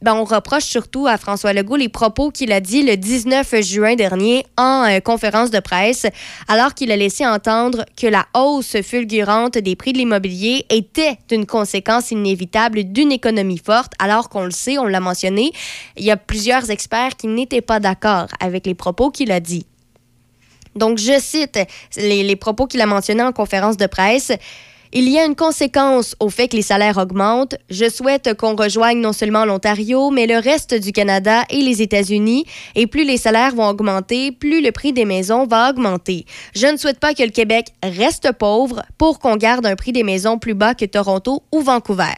[0.02, 3.95] ben, on reproche surtout à François Legault les propos qu'il a dit le 19 juin
[3.95, 6.08] dernier en euh, conférence de presse,
[6.47, 11.45] alors qu'il a laissé entendre que la hausse fulgurante des prix de l'immobilier était une
[11.45, 15.52] conséquence inévitable d'une économie forte, alors qu'on le sait, on l'a mentionné,
[15.97, 19.66] il y a plusieurs experts qui n'étaient pas d'accord avec les propos qu'il a dit.
[20.76, 21.60] Donc, je cite
[21.97, 24.32] les, les propos qu'il a mentionnés en conférence de presse.
[24.94, 27.56] Il y a une conséquence au fait que les salaires augmentent.
[27.70, 32.44] Je souhaite qu'on rejoigne non seulement l'Ontario, mais le reste du Canada et les États-Unis.
[32.76, 36.26] Et plus les salaires vont augmenter, plus le prix des maisons va augmenter.
[36.54, 40.04] Je ne souhaite pas que le Québec reste pauvre pour qu'on garde un prix des
[40.04, 42.18] maisons plus bas que Toronto ou Vancouver.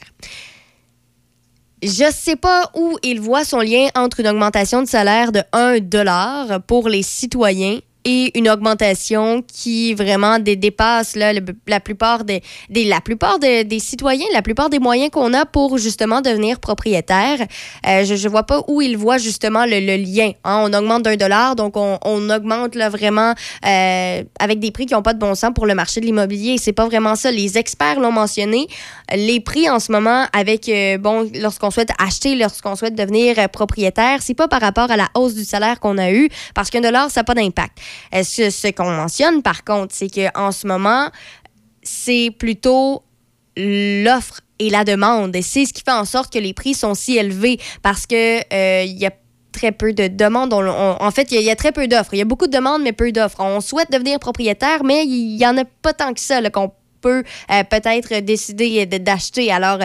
[1.84, 5.80] Je sais pas où il voit son lien entre une augmentation de salaire de 1
[5.80, 11.32] dollar pour les citoyens et une augmentation qui vraiment dé- dépasse là,
[11.68, 15.45] la plupart des, des- la plupart de- des citoyens, la plupart des moyens qu'on a
[15.45, 17.39] pour justement devenir propriétaire.
[17.88, 20.32] Euh, je, je vois pas où il voit justement le, le lien.
[20.43, 20.62] hein.
[20.66, 23.34] On augmente d'un dollar, donc on, on augmente là, vraiment
[23.66, 26.58] euh, avec des prix qui n'ont pas de bon sens pour le marché de l'immobilier.
[26.58, 27.32] C'est pas vraiment ça.
[27.32, 28.68] Les experts l'ont mentionné.
[29.16, 33.47] Les prix en ce moment, avec euh, bon, lorsqu'on souhaite acheter, lorsqu'on souhaite devenir euh,
[33.47, 36.82] propriétaire, c'est pas par rapport à la hausse du salaire qu'on a eu, parce qu'un
[36.82, 37.78] dollar, ça n'a pas d'impact.
[38.15, 41.09] Euh, ce qu'on mentionne, par contre, c'est qu'en ce moment,
[41.81, 43.03] c'est plutôt
[43.57, 45.35] l'offre et la demande.
[45.35, 48.39] Et c'est ce qui fait en sorte que les prix sont si élevés parce que
[48.53, 49.11] euh, il y a
[49.51, 50.53] très peu de demandes.
[50.53, 52.13] En fait, il y, a- très peu d'offres.
[52.13, 53.39] Il y a beaucoup de demandes, mais peu d'offres.
[53.39, 56.71] On souhaite devenir propriétaire, mais il y en a pas tant que ça qu'on
[57.01, 59.51] peut euh, peut-être décider de- d'acheter.
[59.51, 59.77] Alors,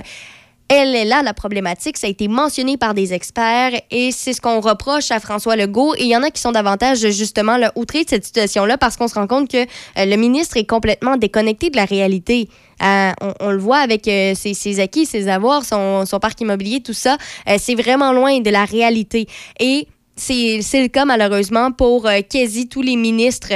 [0.68, 1.96] elle est là, la problématique.
[1.96, 5.94] Ça a été mentionné par des experts et c'est ce qu'on reproche à François Legault.
[5.94, 8.96] Et il y en a qui sont davantage, justement, là, outrés de cette situation-là parce
[8.96, 9.64] qu'on se rend compte que euh,
[9.96, 12.48] le ministre est complètement déconnecté de la réalité.
[12.82, 17.16] Euh, on, le voit avec euh, ses, acquis, ses avoirs, son, parc immobilier, tout ça.
[17.58, 19.26] C'est vraiment loin de la réalité.
[19.58, 23.52] Et c'est le cas, malheureusement, pour quasi tous les ministres.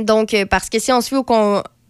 [0.00, 1.24] Donc, parce que si on se fait au,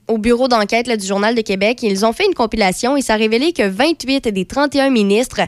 [0.08, 3.16] au bureau d'enquête du Journal de Québec, ils ont fait une compilation et ça a
[3.16, 5.40] révélé que 28 des 31 ministres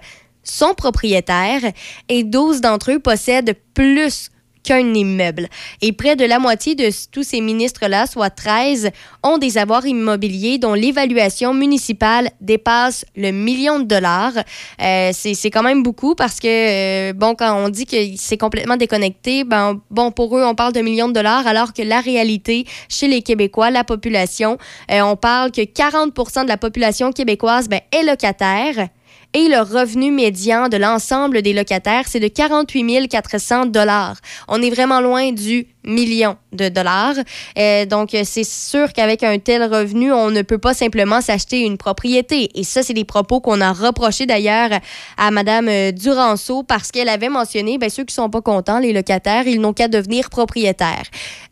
[0.42, 1.62] sont propriétaires
[2.08, 4.29] et 12 d'entre eux possèdent plus
[4.62, 5.48] qu'un immeuble.
[5.82, 8.90] Et près de la moitié de tous ces ministres-là, soit 13,
[9.22, 14.32] ont des avoirs immobiliers dont l'évaluation municipale dépasse le million de dollars.
[14.80, 18.36] Euh, c'est c'est quand même beaucoup parce que, euh, bon, quand on dit que c'est
[18.36, 22.00] complètement déconnecté, ben, bon, pour eux, on parle de millions de dollars, alors que la
[22.00, 24.58] réalité, chez les Québécois, la population,
[24.90, 28.88] euh, on parle que 40% de la population québécoise ben, est locataire.
[29.32, 34.16] Et le revenu médian de l'ensemble des locataires, c'est de 48 400 dollars.
[34.48, 37.14] On est vraiment loin du million de dollars.
[37.58, 41.78] Euh, donc, c'est sûr qu'avec un tel revenu, on ne peut pas simplement s'acheter une
[41.78, 42.50] propriété.
[42.54, 44.70] Et ça, c'est des propos qu'on a reprochés d'ailleurs
[45.16, 49.46] à Mme Duranceau parce qu'elle avait mentionné, ben, ceux qui sont pas contents, les locataires,
[49.46, 51.04] ils n'ont qu'à devenir propriétaires.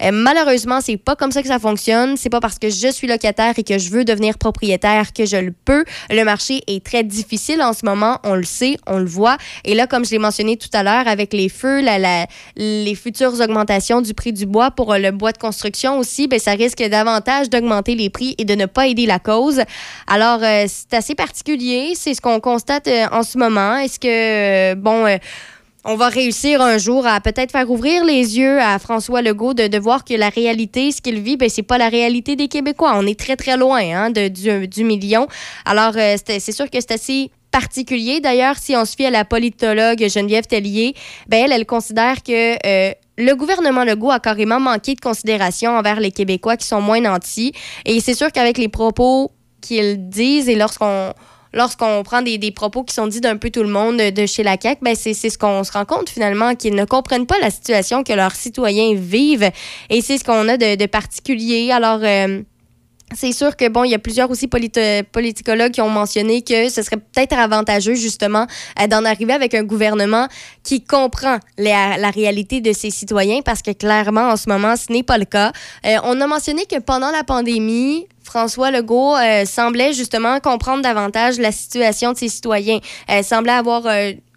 [0.02, 2.16] Euh, malheureusement, c'est pas comme ça que ça fonctionne.
[2.16, 5.36] C'est pas parce que je suis locataire et que je veux devenir propriétaire que je
[5.36, 5.84] le peux.
[6.10, 8.18] Le marché est très difficile en ce moment.
[8.24, 9.36] On le sait, on le voit.
[9.64, 11.80] Et là, comme je l'ai mentionné tout à l'heure, avec les feux,
[12.56, 16.38] les futures augmentations du prix du bois pour euh, le bois de construction aussi, ben,
[16.38, 19.62] ça risque davantage d'augmenter les prix et de ne pas aider la cause.
[20.06, 21.92] Alors, euh, c'est assez particulier.
[21.94, 23.76] C'est ce qu'on constate euh, en ce moment.
[23.76, 25.06] Est-ce que, bon...
[25.84, 29.78] on va réussir un jour à peut-être faire ouvrir les yeux à François Legault de,
[29.78, 32.94] voir que la réalité, ce qu'il vit, ben, c'est pas la réalité des Québécois.
[32.96, 34.28] On est très, très loin hein, de,
[34.66, 35.28] du, million.
[35.64, 38.20] Alors, c'est sûr que c'est assez particulier.
[38.20, 40.94] D'ailleurs, si on se fie à la politologue Geneviève Tellier,
[41.28, 42.58] ben elle, considère que
[43.18, 47.52] le gouvernement Legault a carrément manqué de considération envers les Québécois qui sont moins nantis.
[47.84, 51.12] Et c'est sûr qu'avec les propos qu'ils disent et lorsqu'on
[51.52, 54.42] lorsqu'on prend des, des propos qui sont dits d'un peu tout le monde de chez
[54.42, 57.50] la CAQ, ben c'est ce qu'on se rend compte finalement, qu'ils ne comprennent pas la
[57.50, 59.50] situation que leurs citoyens vivent.
[59.90, 61.70] Et c'est ce qu'on a de, de particulier.
[61.72, 62.00] Alors...
[62.02, 62.42] euh,
[63.14, 66.68] c'est sûr que bon, il y a plusieurs aussi politi- politicologues qui ont mentionné que
[66.68, 68.46] ce serait peut-être avantageux justement
[68.80, 70.28] euh, d'en arriver avec un gouvernement
[70.62, 74.92] qui comprend la, la réalité de ses citoyens parce que clairement en ce moment ce
[74.92, 75.52] n'est pas le cas.
[75.86, 81.38] Euh, on a mentionné que pendant la pandémie, François Legault euh, semblait justement comprendre davantage
[81.38, 82.78] la situation de ses citoyens.
[83.10, 83.86] Euh, semblait avoir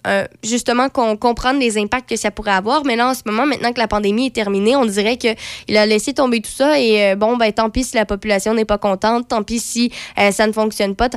[0.07, 2.83] euh, justement qu'on comprendre les impacts que ça pourrait avoir.
[2.85, 5.85] Mais là, en ce moment, maintenant que la pandémie est terminée, on dirait qu'il a
[5.85, 8.77] laissé tomber tout ça et euh, bon, ben tant pis si la population n'est pas
[8.77, 11.09] contente, tant pis si euh, ça ne fonctionne pas.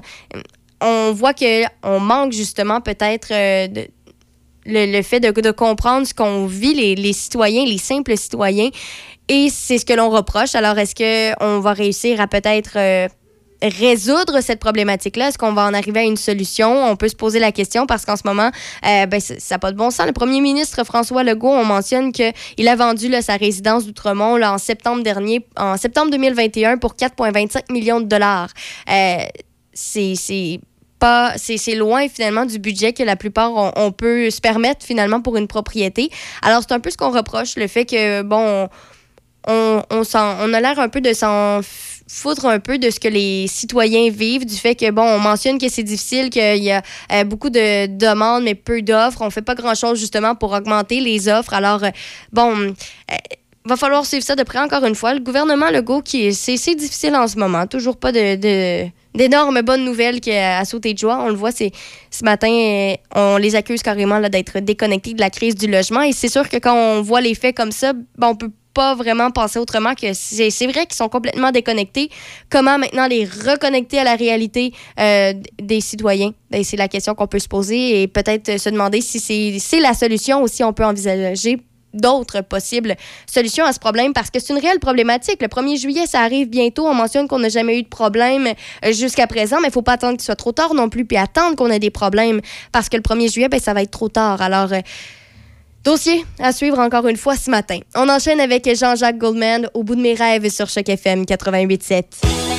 [0.82, 3.88] On voit qu'on manque justement peut-être de
[4.66, 8.70] le, le fait de, comprendre ce qu'on vit, les, les citoyens, les simples citoyens.
[9.28, 10.54] Et c'est ce que l'on reproche.
[10.54, 12.78] Alors, est-ce qu'on va réussir à peut-être
[13.68, 15.28] résoudre cette problématique-là?
[15.28, 16.86] Est-ce qu'on va en arriver à une solution?
[16.90, 18.50] On peut se poser la question parce qu'en ce moment,
[18.86, 20.06] euh, ben, ça n'a pas de bon sens.
[20.06, 24.58] Le premier ministre François Legault, on mentionne qu'il a vendu là, sa résidence d'Outremont en
[24.58, 28.48] septembre dernier, en septembre 2021 pour 4,25 millions de dollars.
[28.90, 29.24] Euh,
[29.72, 35.36] c'est c'est loin finalement du budget que la plupart on, peut se permettre finalement pour
[35.36, 36.10] une propriété.
[36.42, 38.68] Alors c'est un peu ce qu'on reproche le fait que bon
[39.46, 41.60] on, on, on a l'air un peu de s'en
[42.06, 45.58] foutre un peu de ce que les citoyens vivent, du fait que, bon, on mentionne
[45.58, 46.82] que c'est difficile, qu'il y a
[47.12, 49.22] euh, beaucoup de demandes, mais peu d'offres.
[49.22, 51.54] On fait pas grand-chose, justement, pour augmenter les offres.
[51.54, 51.90] Alors, euh,
[52.32, 53.14] bon, euh,
[53.66, 55.14] va falloir suivre ça de près encore une fois.
[55.14, 57.66] Le gouvernement Legault, qui est- c'est c'est difficile en ce moment.
[57.66, 58.36] Toujours pas de...
[58.36, 61.18] de- d'énormes bonnes nouvelles qui a à sauter de joie.
[61.22, 61.70] On le voit, c'est
[62.10, 66.02] ce matin, euh, on les accuse carrément là, d'être déconnectés de la crise du logement.
[66.02, 68.94] Et c'est sûr que quand on voit les faits comme ça, ben, on peut pas
[68.94, 72.10] vraiment penser autrement que c'est c'est vrai qu'ils sont complètement déconnectés.
[72.50, 76.32] Comment maintenant les reconnecter à la réalité euh, des citoyens?
[76.50, 79.80] Ben, c'est la question qu'on peut se poser et peut-être se demander si c'est c'est
[79.80, 81.60] la solution ou si on peut envisager
[81.94, 82.96] d'autres possibles
[83.26, 85.40] solutions à ce problème parce que c'est une réelle problématique.
[85.40, 86.86] Le 1er juillet, ça arrive bientôt.
[86.86, 88.48] On mentionne qu'on n'a jamais eu de problème
[88.84, 91.16] euh, jusqu'à présent, mais il faut pas attendre qu'il soit trop tard non plus, puis
[91.16, 92.40] attendre qu'on ait des problèmes
[92.72, 94.42] parce que le 1er juillet, ben, ça va être trop tard.
[94.42, 94.80] Alors, euh,
[95.84, 97.78] dossier à suivre encore une fois ce matin.
[97.94, 102.53] On enchaîne avec Jean-Jacques Goldman au bout de mes rêves sur Choc FM 88.7.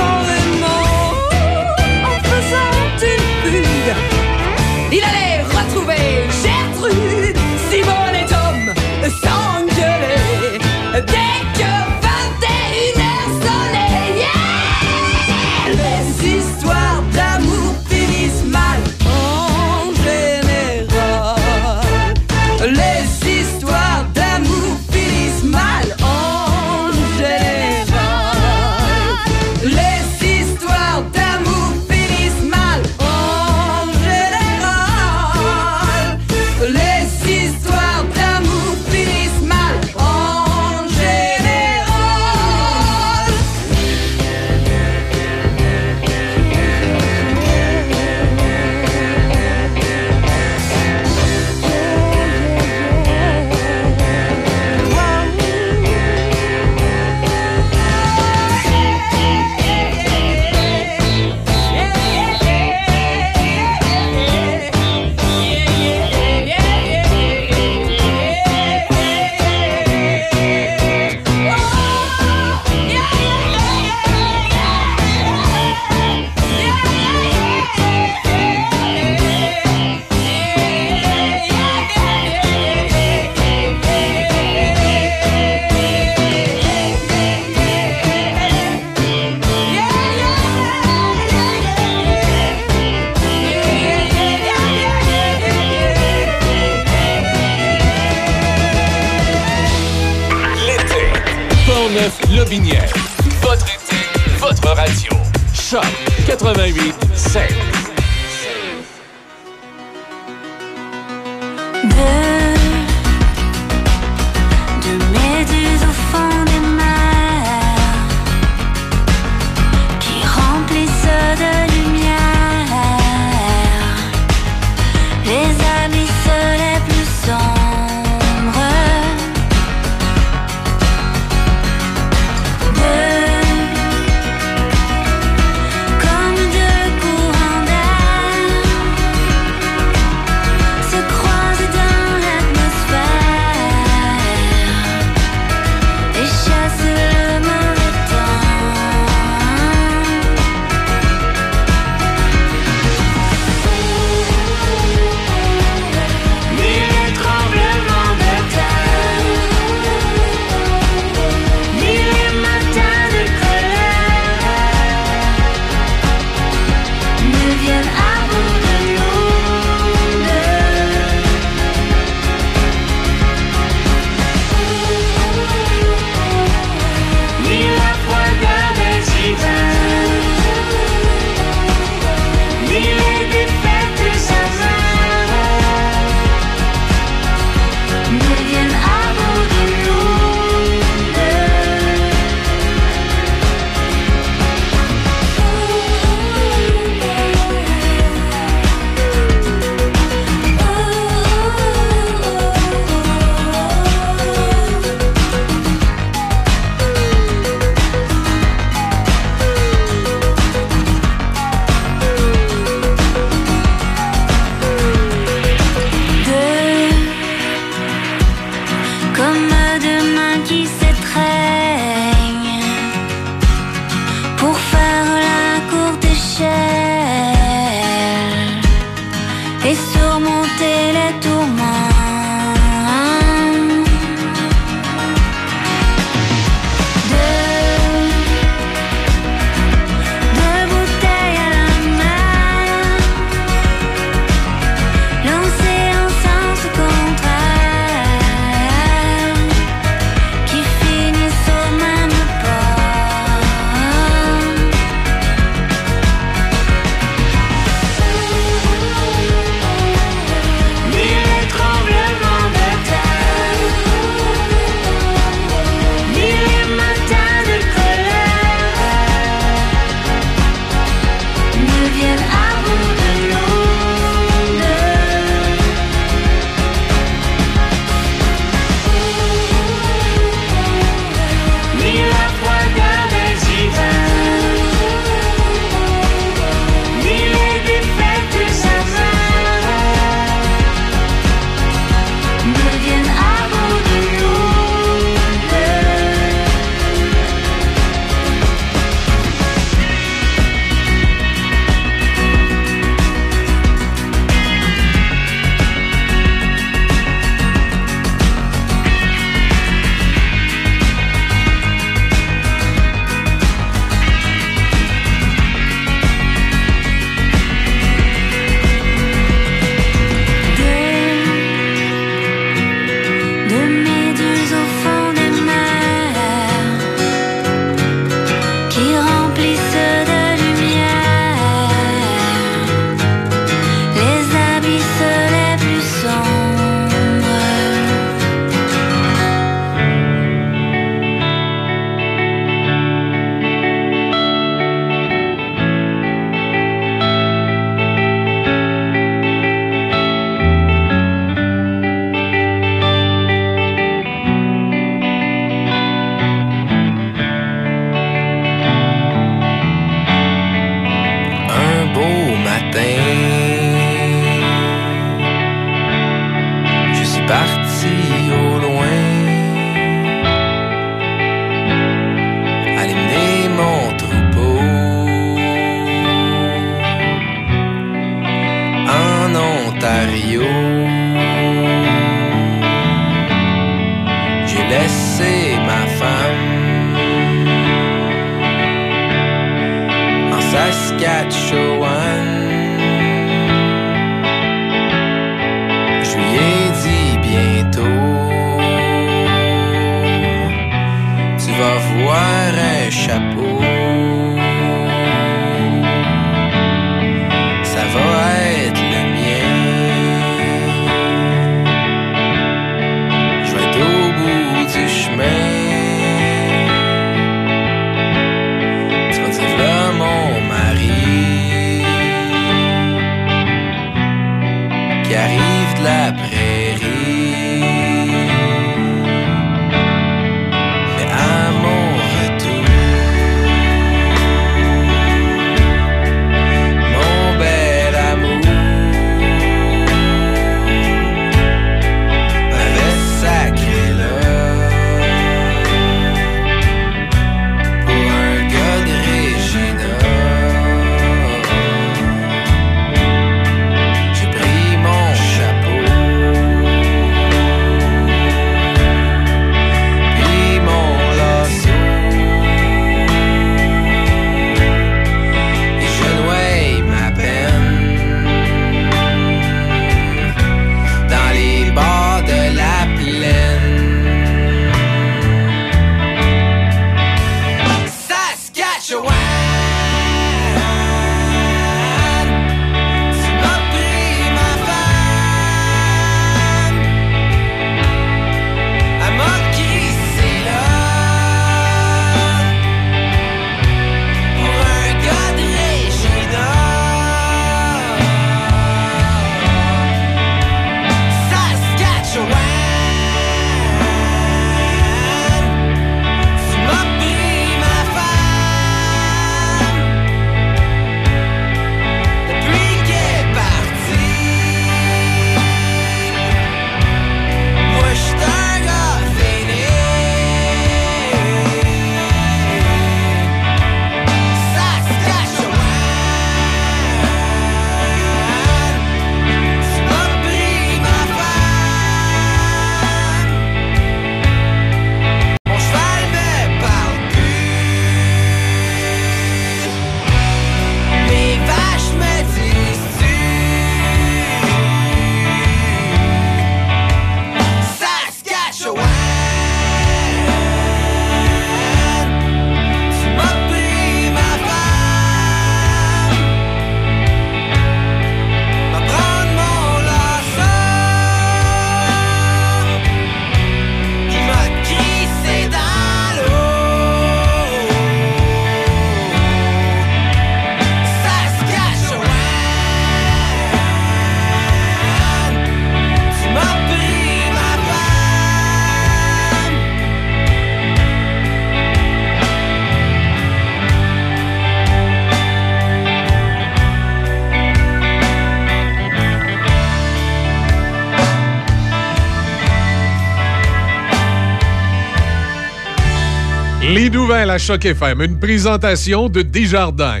[597.28, 600.00] À Choc FM, une présentation de Desjardins.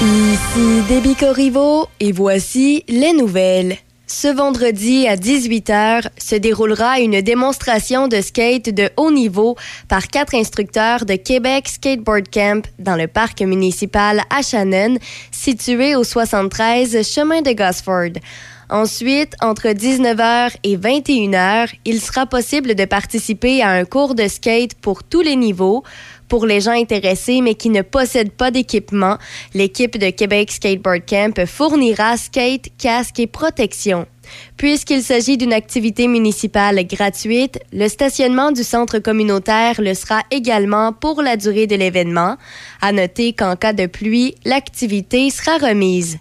[0.00, 3.76] Ici Déby Corriveau et voici les nouvelles.
[4.06, 9.56] Ce vendredi à 18h se déroulera une démonstration de skate de haut niveau
[9.88, 14.96] par quatre instructeurs de Québec Skateboard Camp dans le parc municipal à Shannon,
[15.30, 18.18] situé au 73 chemin de Gosford.
[18.70, 24.74] Ensuite, entre 19h et 21h, il sera possible de participer à un cours de skate
[24.74, 25.82] pour tous les niveaux.
[26.28, 29.18] Pour les gens intéressés mais qui ne possèdent pas d'équipement,
[29.54, 34.06] l'équipe de Québec Skateboard Camp fournira skate, casque et protection.
[34.56, 41.22] Puisqu'il s'agit d'une activité municipale gratuite, le stationnement du centre communautaire le sera également pour
[41.22, 42.36] la durée de l'événement.
[42.80, 46.20] À noter qu'en cas de pluie, l'activité sera remise.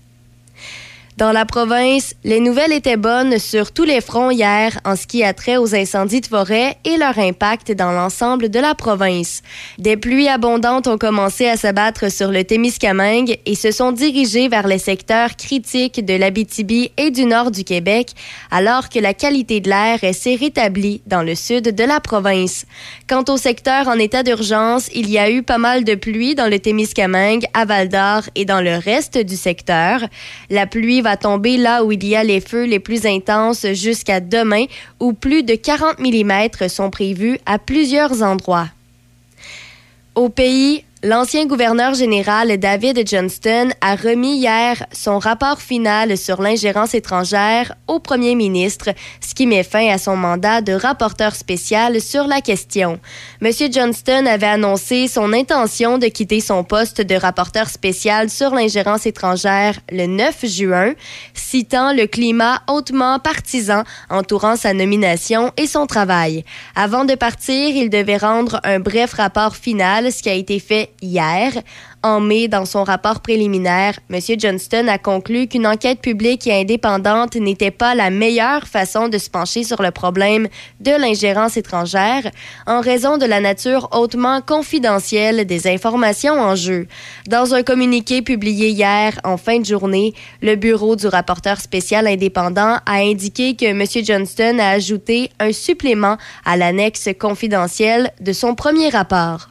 [1.20, 5.22] Dans la province, les nouvelles étaient bonnes sur tous les fronts hier en ce qui
[5.22, 9.42] a trait aux incendies de forêt et leur impact dans l'ensemble de la province.
[9.80, 14.66] Des pluies abondantes ont commencé à s'abattre sur le Témiscamingue et se sont dirigées vers
[14.66, 18.12] les secteurs critiques de l'Abitibi et du nord du Québec,
[18.50, 22.66] alors que la qualité de l'air s'est rétablie dans le sud de la province.
[23.10, 26.48] Quant au secteur en état d'urgence, il y a eu pas mal de pluie dans
[26.50, 30.00] le Témiscamingue, à Val-d'Or et dans le reste du secteur.
[30.50, 34.66] La pluie tomber là où il y a les feux les plus intenses jusqu'à demain,
[35.00, 38.68] où plus de 40 mm sont prévus à plusieurs endroits.
[40.16, 46.94] Au pays, L'ancien gouverneur général David Johnston a remis hier son rapport final sur l'ingérence
[46.94, 48.90] étrangère au premier ministre,
[49.26, 53.00] ce qui met fin à son mandat de rapporteur spécial sur la question.
[53.42, 53.50] M.
[53.72, 59.80] Johnston avait annoncé son intention de quitter son poste de rapporteur spécial sur l'ingérence étrangère
[59.90, 60.96] le 9 juin,
[61.34, 66.44] citant le climat hautement partisan entourant sa nomination et son travail.
[66.76, 70.89] Avant de partir, il devait rendre un bref rapport final, ce qui a été fait
[71.02, 71.52] hier.
[72.02, 74.20] En mai, dans son rapport préliminaire, M.
[74.38, 79.30] Johnston a conclu qu'une enquête publique et indépendante n'était pas la meilleure façon de se
[79.30, 80.48] pencher sur le problème
[80.80, 82.32] de l'ingérence étrangère
[82.68, 86.88] en raison de la nature hautement confidentielle des informations en jeu.
[87.28, 92.78] Dans un communiqué publié hier en fin de journée, le bureau du rapporteur spécial indépendant
[92.86, 93.84] a indiqué que M.
[94.06, 99.50] Johnston a ajouté un supplément à l'annexe confidentielle de son premier rapport.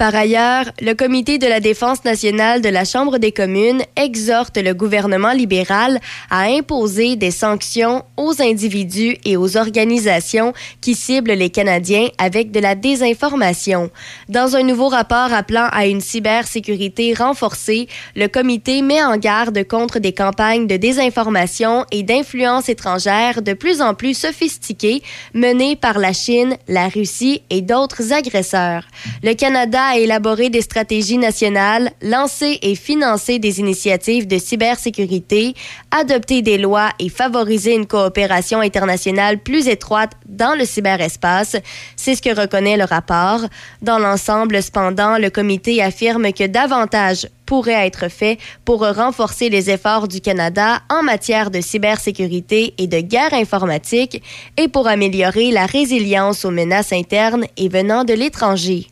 [0.00, 4.72] Par ailleurs, le Comité de la défense nationale de la Chambre des communes exhorte le
[4.72, 12.08] gouvernement libéral à imposer des sanctions aux individus et aux organisations qui ciblent les Canadiens
[12.16, 13.90] avec de la désinformation.
[14.30, 17.86] Dans un nouveau rapport appelant à une cybersécurité renforcée,
[18.16, 23.82] le comité met en garde contre des campagnes de désinformation et d'influence étrangère de plus
[23.82, 25.02] en plus sophistiquées
[25.34, 28.84] menées par la Chine, la Russie et d'autres agresseurs.
[29.22, 35.54] Le Canada a élaboré des stratégies nationales, lancé et financé des initiatives de cybersécurité,
[35.90, 41.56] adopté des lois et favorisé une coopération internationale plus étroite dans le cyberespace.
[41.96, 43.40] C'est ce que reconnaît le rapport.
[43.82, 50.06] Dans l'ensemble, cependant, le comité affirme que davantage pourrait être fait pour renforcer les efforts
[50.06, 54.22] du Canada en matière de cybersécurité et de guerre informatique
[54.56, 58.86] et pour améliorer la résilience aux menaces internes et venant de l'étranger.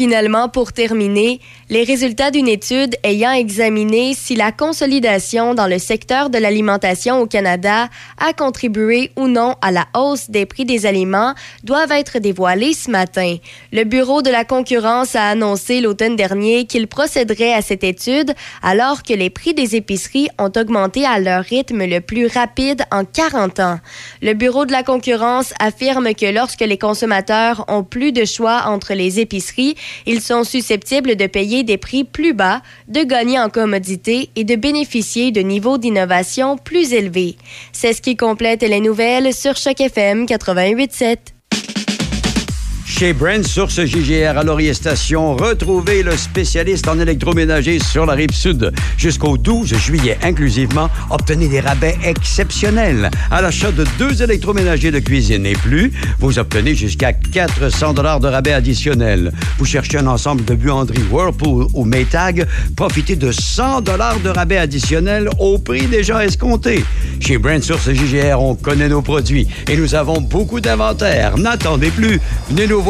[0.00, 6.28] Finalement, pour terminer, les résultats d'une étude ayant examiné si la consolidation dans le secteur
[6.28, 11.32] de l'alimentation au Canada a contribué ou non à la hausse des prix des aliments
[11.62, 13.36] doivent être dévoilés ce matin.
[13.72, 19.04] Le Bureau de la concurrence a annoncé l'automne dernier qu'il procéderait à cette étude alors
[19.04, 23.60] que les prix des épiceries ont augmenté à leur rythme le plus rapide en 40
[23.60, 23.78] ans.
[24.22, 28.92] Le Bureau de la concurrence affirme que lorsque les consommateurs ont plus de choix entre
[28.94, 34.30] les épiceries, ils sont susceptibles de payer des prix plus bas, de gagner en commodité
[34.36, 37.36] et de bénéficier de niveaux d'innovation plus élevés.
[37.72, 41.39] C'est ce qui complète les nouvelles sur Choc FM 88.7.
[43.00, 48.34] Chez Brand Source JGR à Laurier Station, retrouvez le spécialiste en électroménager sur la rive
[48.34, 48.74] sud.
[48.98, 53.10] Jusqu'au 12 juillet inclusivement, obtenez des rabais exceptionnels.
[53.30, 58.52] À l'achat de deux électroménagers de cuisine et plus, vous obtenez jusqu'à 400 de rabais
[58.52, 59.32] additionnels.
[59.56, 62.46] Vous cherchez un ensemble de buanderies Whirlpool ou Maytag,
[62.76, 66.84] profitez de 100 de rabais additionnels au prix déjà escompté.
[67.18, 71.38] Chez Brand Source JGR, on connaît nos produits et nous avons beaucoup d'inventaire.
[71.38, 72.20] N'attendez plus.
[72.50, 72.89] Venez nous voir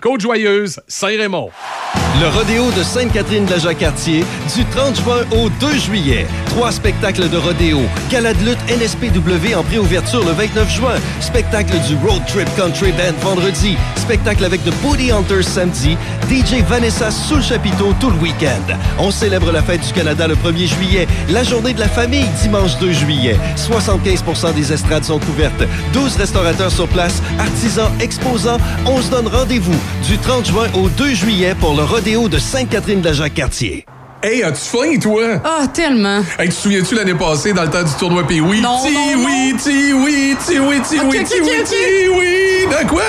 [0.00, 1.50] Côte-Joyeuse, Saint-Raymond.
[2.20, 4.24] Le rodéo de Sainte-Catherine de la Jacques-Cartier
[4.54, 6.26] du 30 juin au 2 juillet.
[6.46, 7.80] Trois spectacles de rodéo.
[8.10, 10.94] Gala de lutte NSPW en préouverture le 29 juin.
[11.20, 13.76] Spectacle du Road Trip Country Band vendredi.
[13.96, 15.96] Spectacle avec The Booty Hunters samedi.
[16.28, 18.76] DJ Vanessa sous le chapiteau tout le week-end.
[18.98, 21.08] On célèbre la fête du Canada le 1er juillet.
[21.30, 23.36] La journée de la famille dimanche 2 juillet.
[23.56, 25.64] 75% des estrades sont couvertes.
[25.92, 27.22] 12 restaurateurs sur place.
[27.38, 28.58] Artisans, exposants.
[28.84, 33.00] On se donne rendez-vous du 30 juin au 2 juillet pour le rodéo de Sainte-Catherine
[33.00, 33.84] de la Jacques-Cartier.
[34.22, 35.22] Hey, as-tu faim, toi?
[35.44, 36.18] Ah, tellement.
[36.38, 38.60] Hey, tu te souviens-tu l'année passée, dans le temps du tournoi Pee oui?
[38.60, 42.66] Non, ti non, oui, ti oui, ti oui, ti oui, ti oui, ti oui.
[42.68, 43.00] De quoi?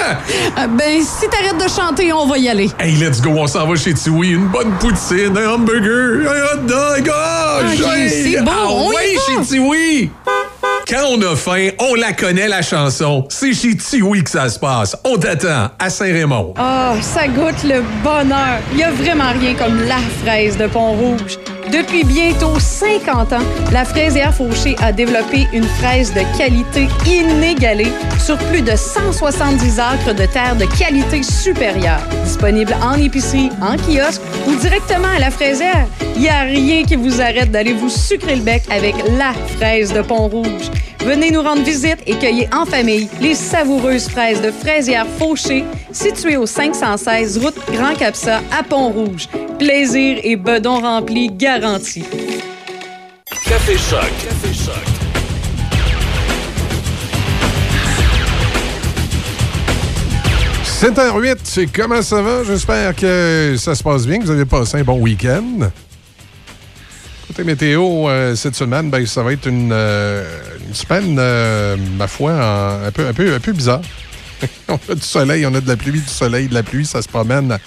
[0.57, 2.69] Euh, ben, si t'arrêtes de chanter, on va y aller.
[2.79, 4.29] Hey, let's go, on s'en va chez Tiwi.
[4.31, 7.11] Une bonne poutine, un hamburger, un hot dog.
[7.13, 9.21] Ah, Ok, j'ai- c'est bon, Ah on y ouais, va.
[9.43, 10.09] chez Tiwi.
[10.87, 13.25] Quand on a faim, on la connaît, la chanson.
[13.29, 14.95] C'est chez Tiwi que ça se passe.
[15.05, 16.53] On t'attend à Saint-Raymond.
[16.57, 18.59] Ah, ça goûte le bonheur.
[18.73, 21.37] Il y a vraiment rien comme la fraise de Pont-Rouge.
[21.71, 23.39] Depuis bientôt 50 ans,
[23.71, 30.13] la fraisière Fauché a développé une fraise de qualité inégalée sur plus de 170 acres
[30.13, 32.01] de terre de qualité supérieure.
[32.25, 35.87] Disponible en épicerie, en kiosque ou directement à la fraisière.
[36.15, 39.93] Il n'y a rien qui vous arrête d'aller vous sucrer le bec avec la fraise
[39.93, 40.69] de Pont-Rouge.
[41.05, 46.37] Venez nous rendre visite et cueillez en famille les savoureuses fraises de Fraisière Fauché, situées
[46.37, 49.27] au 516 route Grand Capsa à Pont-Rouge.
[49.57, 52.05] Plaisir et bedon rempli garantis.
[53.45, 54.11] Café Choc.
[54.23, 54.75] Café Choc.
[60.63, 62.43] C'est h 08 comment ça va?
[62.43, 65.69] J'espère que ça se passe bien, que vous avez passé un bon week-end.
[67.39, 70.23] Météo, euh, cette semaine, ben, ça va être une, euh,
[70.73, 73.81] semaine, euh, ma foi, un, peu, un, peu, un peu bizarre.
[74.67, 77.01] on a du soleil, on a de la pluie, du soleil, de la pluie, ça
[77.01, 77.57] se promène.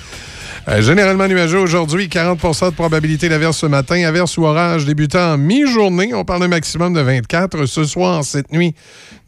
[0.67, 4.03] Euh, généralement nuageux aujourd'hui, 40% de probabilité d'averse ce matin.
[4.03, 6.15] Averse ou orage débutant en mi-journée.
[6.15, 7.67] On parle d'un maximum de 24.
[7.67, 8.75] Ce soir, cette nuit,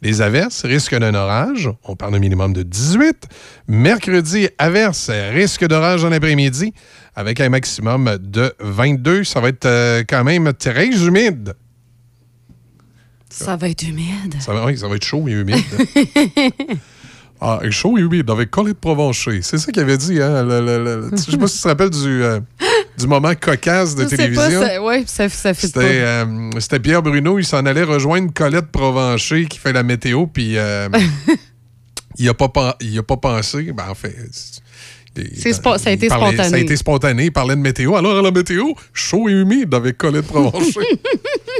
[0.01, 1.69] des averses, risque d'un orage.
[1.83, 3.27] On parle d'un minimum de 18.
[3.67, 6.73] Mercredi, averse, risque d'orage en après-midi
[7.15, 9.23] avec un maximum de 22.
[9.23, 11.53] Ça va être euh, quand même très humide.
[13.29, 14.35] Ça va être humide.
[14.39, 15.63] Ça va, oui, ça va être chaud et humide.
[17.39, 19.41] Ah, chaud et humide avec Colette Provencher.
[19.43, 20.43] C'est ça qu'il avait dit, hein?
[20.43, 22.39] le- le- le- je sais pas si tu te rappelles du, euh,
[22.97, 24.59] du moment cocasse de Je télévision.
[24.61, 25.67] pas, ça, ça, fait.
[25.67, 30.25] C'était euh, c'était Pierre Bruno, il s'en allait rejoindre Colette Provencher qui fait la météo,
[30.25, 30.89] puis euh,
[32.17, 33.71] il a pas il a pas pensé.
[33.71, 34.15] Ben, en fait,
[35.15, 36.49] il- C'est spo- ça a été parlait- spontané.
[36.49, 37.25] Ça a été spontané.
[37.25, 37.95] Il parlait de météo.
[37.95, 40.79] Alors, à la météo, chaud et humide avec Colette Provencher.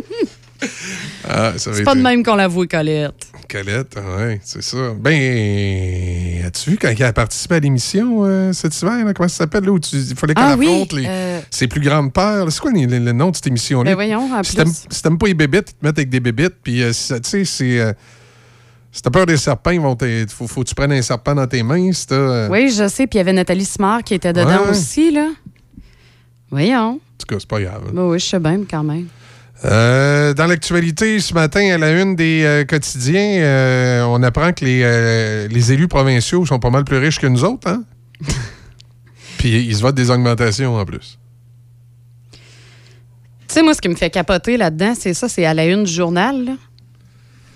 [1.29, 3.27] Ah, C'est pas été- de même qu'on l'avoue, Colette.
[3.49, 4.93] Colette, oui, c'est ça.
[4.99, 9.05] Ben, as-tu vu quand elle a participé à l'émission euh, cet hiver?
[9.05, 9.63] là, comment ça s'appelle?
[9.65, 12.51] Là, où tu- il fallait qu'elle Ah oui, affronte les- euh, ses plus grandes peurs.
[12.51, 13.91] C'est quoi le, nom de cette émission-là?
[13.91, 14.55] Ben voyons, en Si
[15.01, 16.55] t'aimes pas les bébites, ils te mettent avec des bébites.
[16.63, 17.79] Puis, euh, tu sais, c'est.
[17.79, 17.93] euh,
[18.91, 21.61] si t'as peur des serpents, il faut, faut que tu prennes un serpent dans tes
[21.63, 21.91] mains.
[21.91, 22.05] Si
[22.49, 23.05] Oui, je sais.
[23.07, 24.69] Puis il y avait Nathalie Smart qui était dedans Ouais.
[24.71, 25.29] aussi, là.
[26.49, 26.93] Voyons.
[26.93, 27.91] En tout cas, c'est pas grave.
[27.93, 29.07] Ben oui, je sais bien, mais quand même.
[29.65, 34.63] Euh, dans l'actualité, ce matin, à la une des euh, quotidiens, euh, on apprend que
[34.63, 37.83] les, les élus provinciaux sont pas mal plus riches que nous autres, hein?
[39.37, 41.17] Puis ils se votent des augmentations en plus.
[42.31, 45.83] Tu sais, moi, ce qui me fait capoter là-dedans, c'est ça, c'est à la une
[45.83, 46.53] du journal, là.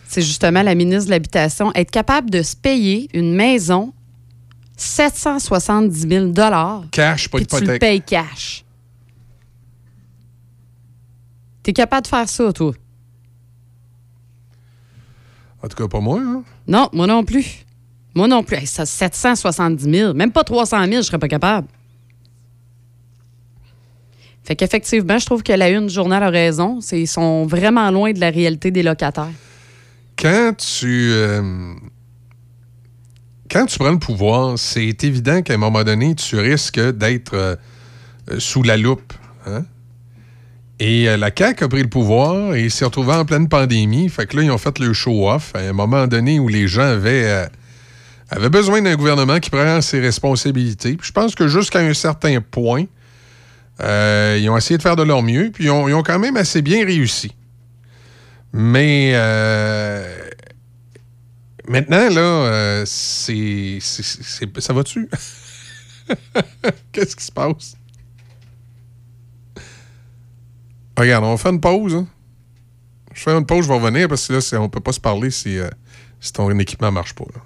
[0.07, 1.72] C'est justement la ministre de l'Habitation.
[1.73, 3.94] Être capable de se payer une maison
[4.76, 6.34] 770 000
[6.91, 8.65] Cash, pas puis tu le payes cash.
[11.64, 12.74] T'es capable de faire ça, toi?
[15.64, 16.44] En tout cas, pas moi, hein?
[16.68, 17.66] Non, moi non plus.
[18.16, 18.58] Moi non plus.
[18.58, 21.68] Hey, ça, 770 000, même pas 300 000, je serais pas capable.
[24.44, 26.80] Fait qu'effectivement, je trouve que la une du journal a raison.
[26.92, 29.30] Ils sont vraiment loin de la réalité des locataires.
[30.18, 31.12] Quand tu.
[31.14, 31.74] euh,
[33.52, 37.56] quand tu prends le pouvoir, c'est évident qu'à un moment donné, tu risques d'être euh,
[38.32, 39.14] euh, sous la loupe.
[39.46, 39.64] hein?
[40.84, 44.10] Et euh, la CAQ a pris le pouvoir et s'est retrouvée en pleine pandémie.
[44.10, 46.82] Fait que là, ils ont fait le show-off à un moment donné où les gens
[46.82, 47.45] avaient, euh,
[48.32, 50.95] avaient besoin d'un gouvernement qui prend ses responsabilités.
[50.98, 52.86] Puis je pense que jusqu'à un certain point,
[53.80, 56.18] euh, ils ont essayé de faire de leur mieux, puis ils ont, ils ont quand
[56.18, 57.32] même assez bien réussi.
[58.52, 60.03] Mais euh,
[61.68, 63.78] maintenant, là, c'est-
[64.60, 65.08] Ça va-tu?
[66.91, 67.76] Qu'est-ce qui se passe?
[70.97, 71.95] Regarde, on faire une pause.
[71.95, 72.07] hein.
[73.13, 75.31] Je fais une pause, je vais revenir parce que là, on peut pas se parler
[75.31, 75.69] si, euh,
[76.19, 77.26] si ton équipement marche pas.
[77.34, 77.41] là.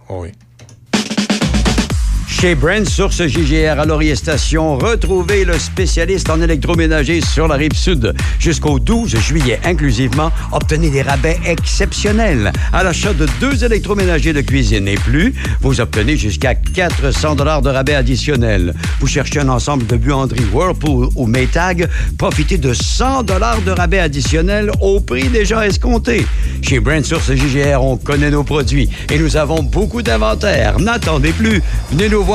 [2.45, 7.73] Chez Brand Source JGR à Laurier Station, retrouvez le spécialiste en électroménager sur la rive
[7.73, 8.13] sud.
[8.37, 12.53] Jusqu'au 12 juillet inclusivement, obtenez des rabais exceptionnels.
[12.71, 17.71] À l'achat de deux électroménagers de cuisine et plus, vous obtenez jusqu'à 400 dollars de
[17.71, 18.75] rabais additionnels.
[18.99, 21.89] Vous cherchez un ensemble de buanderies Whirlpool ou Maytag,
[22.19, 26.27] profitez de 100 dollars de rabais additionnels au prix déjà escompté.
[26.61, 30.79] Chez Brand Source JGR, on connaît nos produits et nous avons beaucoup d'inventaire.
[30.79, 31.63] N'attendez plus.
[31.91, 32.34] Venez nous voir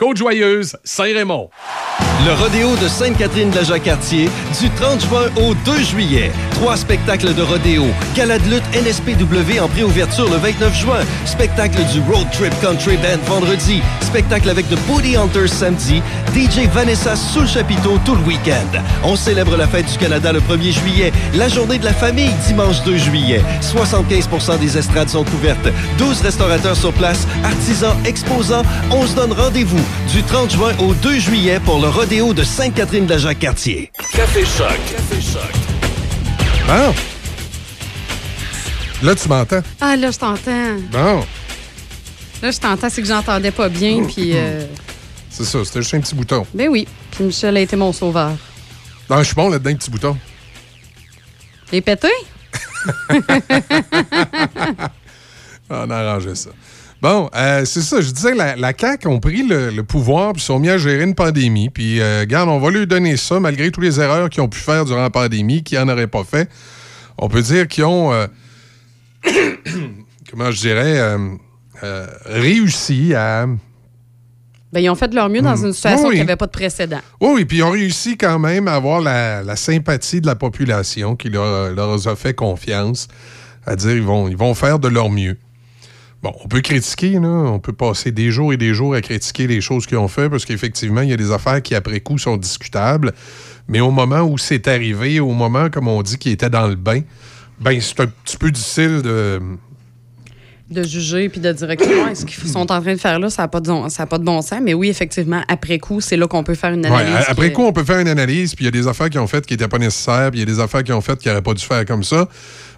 [0.00, 1.50] Côte-Joyeuse, Saint-Raymond.
[2.24, 6.30] Le rodéo de Sainte-Catherine de la Jacques-Cartier du 30 juin au 2 juillet.
[6.52, 7.84] Trois spectacles de rodéo.
[8.14, 11.00] Gala de lutte NSPW en préouverture le 29 juin.
[11.24, 13.80] Spectacle du Road Trip Country Band vendredi.
[14.00, 16.02] Spectacle avec The Booty Hunters samedi.
[16.34, 18.82] DJ Vanessa sous le chapiteau tout le week-end.
[19.02, 21.12] On célèbre la fête du Canada le 1er juillet.
[21.34, 23.40] La journée de la famille dimanche 2 juillet.
[23.62, 25.68] 75% des estrades sont couvertes.
[25.98, 28.62] 12 restaurateurs sur place, artisans, exposants.
[28.90, 33.06] On se donne rendez-vous du 30 juin au 2 juillet pour le rodéo de Sainte-Catherine
[33.06, 33.90] de la Jacques-Cartier.
[34.12, 34.68] Café Choc.
[34.90, 35.52] Café Choc.
[36.66, 36.94] Bon.
[39.02, 39.62] Là, tu m'entends?
[39.80, 40.74] Ah, là, je t'entends.
[40.92, 41.24] Bon.
[42.42, 44.32] Là, je t'entends, c'est que j'entendais pas bien, puis...
[44.34, 44.66] euh,
[45.30, 46.46] C'est ça, c'était juste un petit bouton.
[46.54, 46.86] Ben oui.
[47.12, 48.32] Puis Michel a été mon sauveur.
[49.08, 50.16] Non, je suis bon là-dedans, un petit bouton.
[51.72, 52.08] Les pétés?
[55.70, 56.50] On a arrangé ça.
[57.02, 60.42] Bon, euh, c'est ça, je disais, la, la CAQ ont pris le, le pouvoir puis
[60.42, 61.70] sont mis à gérer une pandémie.
[61.70, 64.58] Puis, euh, regarde, on va lui donner ça, malgré toutes les erreurs qu'ils ont pu
[64.58, 66.48] faire durant la pandémie, qu'ils n'en auraient pas fait.
[67.16, 68.26] On peut dire qu'ils ont, euh,
[70.30, 71.16] comment je dirais,
[72.26, 73.46] réussi à...
[74.72, 76.14] Ben, ils ont fait de leur mieux dans une situation Oui.
[76.14, 77.00] qui n'avait pas de précédent.
[77.20, 80.36] Oui, oui, puis ils ont réussi quand même à avoir la, la sympathie de la
[80.36, 83.08] population qui leur, leur a fait confiance,
[83.66, 85.36] à dire ils vont, ils vont faire de leur mieux.
[86.22, 89.46] Bon, on peut critiquer, là, on peut passer des jours et des jours à critiquer
[89.46, 92.18] les choses qu'ils ont fait parce qu'effectivement, il y a des affaires qui, après coup,
[92.18, 93.14] sont discutables.
[93.68, 96.74] Mais au moment où c'est arrivé, au moment, comme on dit, qu'ils étaient dans le
[96.74, 97.00] bain,
[97.58, 99.40] ben c'est un petit peu difficile de,
[100.70, 103.42] De juger puis de dire, ouais, ce qu'ils sont en train de faire là, ça
[103.42, 104.60] n'a pas, de bon- ça a pas de bon sens.
[104.62, 107.14] Mais oui, effectivement, après coup, c'est là qu'on peut faire une analyse.
[107.28, 109.20] après qui- coup, on peut faire une analyse, puis il y a des affaires qu'ils
[109.20, 111.18] ont faites qui n'étaient pas nécessaires, puis il y a des affaires qu'ils ont faites
[111.18, 112.28] qui n'auraient pas dû faire comme ça.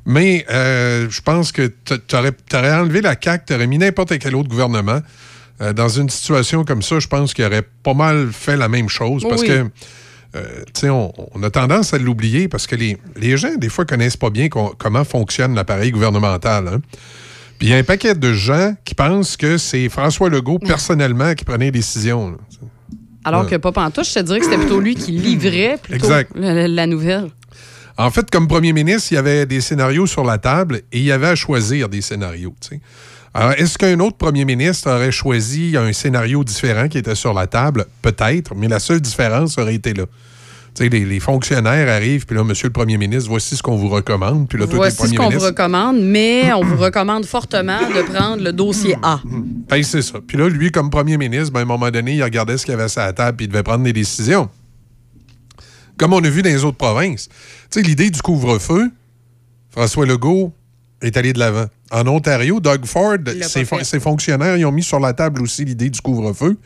[0.05, 2.33] Mais euh, je pense que tu aurais,
[2.75, 5.01] enlevé la CAQ, tu aurais mis n'importe quel autre gouvernement.
[5.61, 8.89] Euh, dans une situation comme ça, je pense qu'il aurait pas mal fait la même
[8.89, 9.25] chose.
[9.29, 9.49] Parce Oui.
[9.49, 9.67] que,
[10.35, 10.43] euh,
[10.75, 13.85] tu sais, on, on a tendance à l'oublier parce que les, les gens, des fois,
[13.85, 16.67] connaissent pas bien comment fonctionne l'appareil gouvernemental.
[16.69, 16.81] hein.
[17.59, 21.33] Puis il y a un paquet de gens qui pensent que c'est François Legault personnellement
[21.35, 22.31] qui prenait les décisions.
[22.31, 22.37] là.
[23.25, 23.51] Alors Ouais.
[23.51, 26.87] que pas pantoute, je te dirais que c'était plutôt lui qui livrait plutôt la- la
[26.89, 27.29] nouvelle.
[27.99, 31.05] En fait, comme premier ministre, il y avait des scénarios sur la table et il
[31.05, 32.55] y avait à choisir des scénarios.
[33.35, 37.47] Alors, est-ce qu'un autre premier ministre aurait choisi un scénario différent qui était sur la
[37.47, 37.87] table?
[38.03, 40.05] Peut-être, mais la seule différence aurait été là.
[40.81, 44.49] Les, les fonctionnaires arrivent, puis là, monsieur le premier ministre, voici ce qu'on vous recommande.
[44.49, 48.55] Puis là, Voici ce qu'on vous recommande, mais on vous recommande fortement de prendre le
[48.55, 49.21] dossier A.
[49.69, 50.19] Ben, c'est ça.
[50.27, 52.73] Puis là, lui, comme premier ministre, ben, à un moment donné, il regardait ce qu'il
[52.73, 54.49] y avait sur la table, puis il devait prendre des décisions.
[56.03, 57.29] Comme on a vu dans les autres provinces.
[57.71, 58.91] Tu sais, l'idée du couvre-feu,
[59.71, 60.53] François Legault
[61.01, 61.67] est allé de l'avant.
[61.93, 65.91] En Ontario, Doug Ford, ses, fon- fonctionnaires, ils ont mis sur la table aussi l'idée
[65.91, 66.57] du couvre-feu.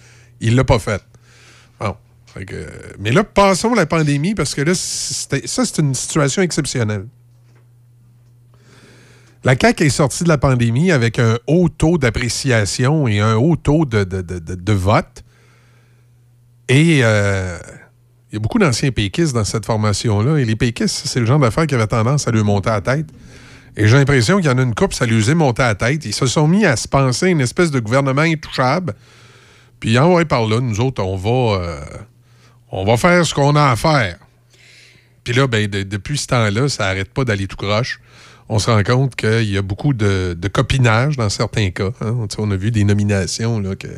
[0.40, 1.02] Il l'a pas fait.
[1.78, 1.94] Bon.
[2.32, 2.66] Fait que-
[2.98, 5.36] mais là, passons la pandémie, parce que là, ça,
[5.66, 7.06] c'est une situation exceptionnelle.
[9.44, 13.56] La CAQ est sortie de la pandémie avec un haut taux d'appréciation et un haut
[13.56, 15.24] taux de, de- de- de- de vote.
[16.68, 17.58] Et euh,
[18.36, 20.36] il y a beaucoup d'anciens péquistes dans cette formation-là.
[20.36, 22.80] Et les péquistes, c'est le genre d'affaires qui avait tendance à lui monter à la
[22.82, 23.06] tête.
[23.78, 25.74] Et j'ai l'impression qu'il y en a une couple, ça lui faisait monter à la
[25.74, 26.04] tête.
[26.04, 28.92] Ils se sont mis à se penser une espèce de gouvernement intouchable.
[29.80, 31.80] Puis, en vrai, par là, nous autres, on va, euh,
[32.72, 34.18] on va faire ce qu'on a à faire.
[35.24, 38.00] Puis là, ben, de- depuis ce temps-là, ça n'arrête pas d'aller tout croche.
[38.50, 41.88] On se rend compte qu'il y a beaucoup de, copinage dans certains cas.
[42.02, 42.26] hein.
[42.36, 43.88] On a vu des nominations là, que.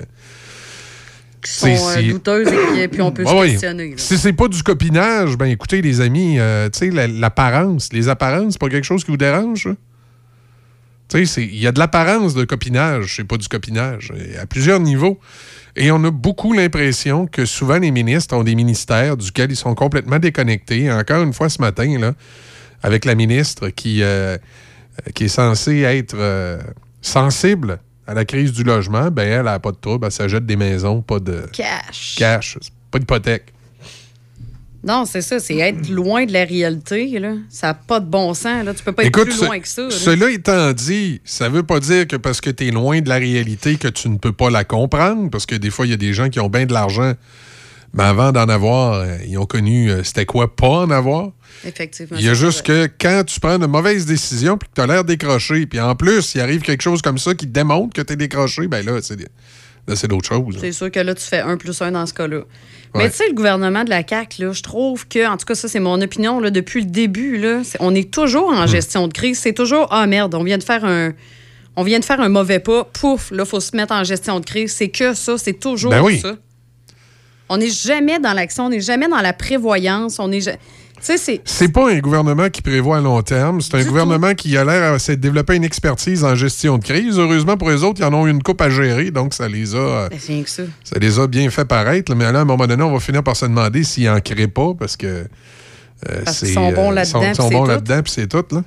[1.43, 3.91] Qui sont euh, douteuses et puis, puis on peut Ouais, se questionner.
[3.91, 3.95] là.
[3.99, 8.09] Si c'est pas du copinage, ben écoutez, les amis, euh, tu sais, la- l'apparence, les
[8.09, 9.71] apparences, c'est pas quelque chose qui vous dérange, ça?
[11.09, 14.79] Tu sais, il y a de l'apparence de copinage, c'est pas du copinage, à plusieurs
[14.81, 15.19] niveaux.
[15.75, 19.75] Et on a beaucoup l'impression que souvent les ministres ont des ministères duquel ils sont
[19.75, 20.91] complètement déconnectés.
[20.93, 22.13] Encore une fois ce matin, là,
[22.83, 24.37] avec la ministre qui, euh,
[25.15, 26.59] qui est censée être euh,
[27.01, 27.79] sensible
[28.09, 31.03] à la crise du logement, ben elle n'a pas de trouble, elle s'achète des maisons,
[31.03, 32.15] pas de Cash.
[32.17, 32.57] cash,
[32.91, 33.53] pas d'hypothèque.
[34.85, 37.19] Non, c'est ça, c'est être loin de la réalité.
[37.19, 37.35] Là.
[37.51, 38.65] Ça n'a pas de bon sens.
[38.65, 38.73] Là.
[38.73, 39.83] Tu peux pas être plus ce- loin que ça.
[39.83, 39.91] là.
[39.91, 43.17] Cela étant dit, ça veut pas dire que parce que tu es loin de la
[43.17, 45.97] réalité que tu ne peux pas la comprendre, parce que des fois, il y a
[45.99, 47.13] des gens qui ont bien de l'argent,
[47.95, 51.31] mais avant d'en avoir, euh, ils ont connu euh, c'était quoi pas en avoir?
[51.65, 52.17] Effectivement.
[52.19, 54.87] Il y a juste que quand tu prends de mauvaises décisions puis que tu as
[54.87, 58.03] l'air décroché, puis en plus, il arrive quelque chose comme ça qui te démontre que
[58.03, 59.17] tu es décroché, ben là, c'est
[59.95, 60.59] c'est d'autres choses.
[60.61, 62.37] C'est sûr que là, tu fais un plus un dans ce cas-là.
[62.39, 62.45] Ouais.
[62.95, 65.55] Mais tu sais, le gouvernement de la CAQ, là, je trouve que, en tout cas,
[65.55, 68.59] ça, c'est mon opinion, là, depuis le début, là, on est toujours Hmm.
[68.59, 69.39] en gestion de crise.
[69.39, 71.13] C'est toujours, ah merde, on vient de faire un.
[71.77, 74.41] On vient de faire un mauvais pas, pouf, là, il faut se mettre en gestion
[74.41, 74.73] de crise.
[74.73, 76.19] C'est que ça, c'est toujours Ben oui.
[76.19, 76.37] ça.
[77.49, 80.59] On n'est jamais dans l'action, on n'est jamais dans la prévoyance, on est.
[81.45, 81.69] c'est.
[81.73, 83.61] Pas un gouvernement qui prévoit à long terme.
[83.61, 87.19] C'est un gouvernement qui a l'air à s'être développé une expertise en gestion de crise.
[87.19, 90.09] Heureusement pour les autres, ils en ont une coupe à gérer, donc ça les a,
[90.11, 90.65] Ben, que ça.
[90.85, 92.15] ça les a bien fait paraître.
[92.15, 94.49] Mais là, à un moment donné, on va finir par se demander s'ils en créent
[94.49, 95.07] pas parce que.
[95.07, 95.25] euh,
[96.25, 98.45] Parce qu'ils c'est, sont bons euh, là-dedans, puis sont bons là-dedans, puis c'est tout.
[98.51, 98.63] Là.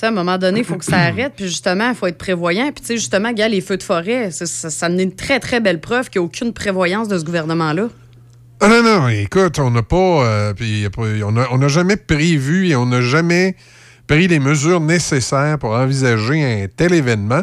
[0.00, 1.34] Sais, à un moment donné, il faut que ça arrête.
[1.36, 2.72] Puis justement, il faut être prévoyant.
[2.72, 5.78] Puis tu sais, justement, gars, les feux de forêt, ça, ça, une très, très belle
[5.78, 7.88] preuve qu'il n'y a aucune prévoyance de ce gouvernement-là.
[8.60, 10.86] Ah non, non, écoute, on n'a pas, euh, puis
[11.22, 13.56] on n'a on a jamais prévu et on n'a jamais
[14.06, 17.42] pris les mesures nécessaires pour envisager un tel événement.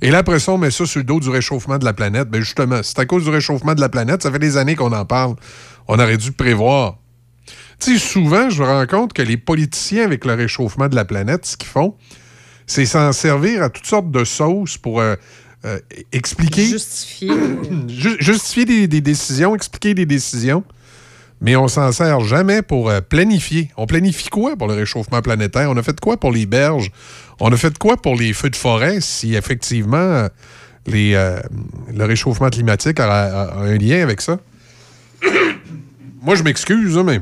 [0.00, 2.28] Et là, après ça, on met ça sur le dos du réchauffement de la planète.
[2.28, 4.22] Ben justement, c'est à cause du réchauffement de la planète.
[4.22, 5.34] Ça fait des années qu'on en parle.
[5.88, 6.98] On aurait dû prévoir.
[7.78, 11.04] Tu sais, souvent, je me rends compte que les politiciens, avec le réchauffement de la
[11.04, 11.94] planète, ce qu'ils font,
[12.66, 15.14] c'est s'en servir à toutes sortes de sauces pour euh,
[15.64, 15.78] euh,
[16.12, 16.64] expliquer.
[16.64, 17.30] Justifier.
[17.88, 20.64] Ju- justifier des, des décisions, expliquer des décisions,
[21.40, 23.70] mais on s'en sert jamais pour euh, planifier.
[23.76, 25.70] On planifie quoi pour le réchauffement planétaire?
[25.70, 26.90] On a fait quoi pour les berges?
[27.40, 30.28] On a fait quoi pour les feux de forêt si effectivement
[30.86, 31.12] les,
[31.94, 34.38] le réchauffement climatique a, a- a un lien avec ça?
[36.22, 37.20] Moi, je m'excuse, hein, mais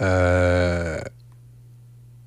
[0.00, 1.00] euh,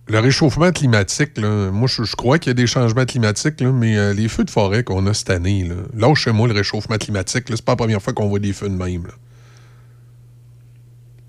[0.07, 3.97] le réchauffement climatique, là, moi, je, crois qu'il y a des changements climatiques, là, mais
[3.97, 7.55] euh, les feux de forêt qu'on a cette année, là, lâchez-moi le réchauffement climatique, là,
[7.57, 9.07] c'est pas la première fois qu'on voit des feux de même.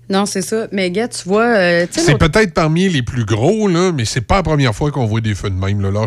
[0.09, 0.67] Non, c'est ça.
[0.71, 1.45] Mais gars, tu vois.
[1.45, 5.05] euh, C'est peut-être parmi les plus gros, là, mais c'est pas la première fois qu'on
[5.05, 5.81] voit des feux de même.
[5.81, 5.91] Là.
[5.91, 6.01] Là,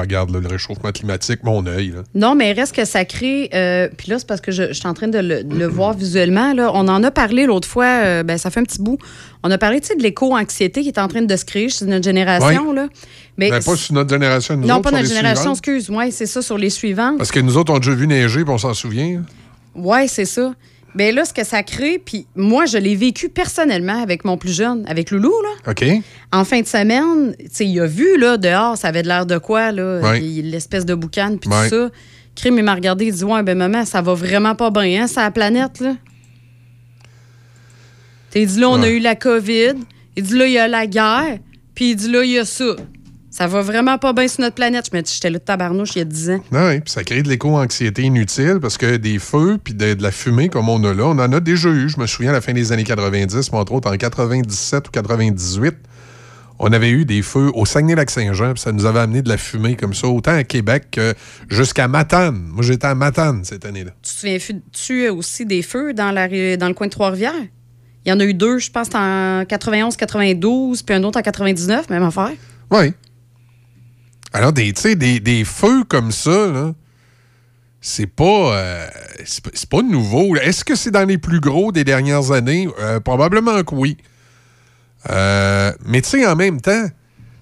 [0.00, 1.94] regarde là, le réchauffement climatique, mon œil.
[2.14, 3.48] Non, mais reste que ça crée.
[3.54, 5.66] euh, Puis là, c'est parce que je, je suis en train de le, de le
[5.66, 6.52] voir visuellement.
[6.52, 6.70] Là.
[6.74, 8.98] On en a parlé l'autre fois, euh, ben, ça fait un petit bout.
[9.42, 12.72] On a parlé de l'éco-anxiété qui est en train de se créer chez notre génération.
[12.72, 12.88] Là.
[13.38, 15.58] Mais Ben, pas sur notre génération, nous non, autres, pas notre génération, suivantes.
[15.58, 15.90] excuse.
[15.90, 17.16] Oui, c'est ça, sur les suivantes.
[17.18, 19.22] Parce que nous autres, on a déjà vu neiger, puis on s'en souvient.
[19.74, 20.52] Oui, c'est ça.
[20.94, 24.54] Mais là, ce que ça crée, puis moi, je l'ai vécu personnellement avec mon plus
[24.56, 25.70] jeune, avec Loulou, là.
[25.72, 25.84] OK?
[26.32, 29.26] En fin de semaine, tu sais, il a vu, là, dehors, ça avait de l'air
[29.26, 30.20] de quoi, là, Ouais.
[30.20, 31.68] l'espèce de boucan, puis Ouais.
[31.68, 31.90] tout ça.
[32.34, 35.06] Crime, il m'a regardé, il dit, ouais, ben, maman, ça va vraiment pas bien, hein,
[35.06, 35.94] ça, la planète, là.
[38.34, 39.74] Il dit, là, on a eu la COVID.
[40.16, 41.38] Il dit, là, il y a la guerre.
[41.74, 42.76] Puis il dit, là, il y a ça.
[43.38, 44.88] Ça va vraiment pas bien sur notre planète.
[44.90, 46.40] Je me dis, j'étais là de tabarnouche il y a 10 ans.
[46.52, 50.02] Ah Oui, puis ça crée de l'éco-anxiété inutile parce que des feux puis de, de
[50.02, 51.88] la fumée comme on a là, on en a déjà eu.
[51.88, 54.90] Je me souviens à la fin des années 90, mais entre autres en 97 ou
[54.90, 55.76] 98,
[56.58, 59.76] on avait eu des feux au Saguenay-Lac-Saint-Jean, puis ça nous avait amené de la fumée
[59.76, 61.14] comme ça, autant à Québec que
[61.48, 62.44] jusqu'à Matane.
[62.48, 63.92] Moi, j'étais à Matane cette année-là.
[64.02, 67.34] Tu te souviens-tu aussi des feux dans, la, dans le coin de Trois-Rivières?
[68.04, 71.88] Il y en a eu deux, je pense, en 91-92, puis un autre en 99,
[71.88, 72.32] même affaire.
[72.72, 72.92] Oui.
[74.32, 76.74] Alors, des, tu sais, des, des feux comme ça, là,
[77.80, 78.86] c'est pas, euh,
[79.24, 80.36] c'est pas- c'est pas nouveau.
[80.36, 82.68] Est-ce que c'est dans les plus gros des dernières années?
[82.80, 83.96] Euh, probablement que oui.
[85.10, 86.86] Euh, mais tu sais, en même temps,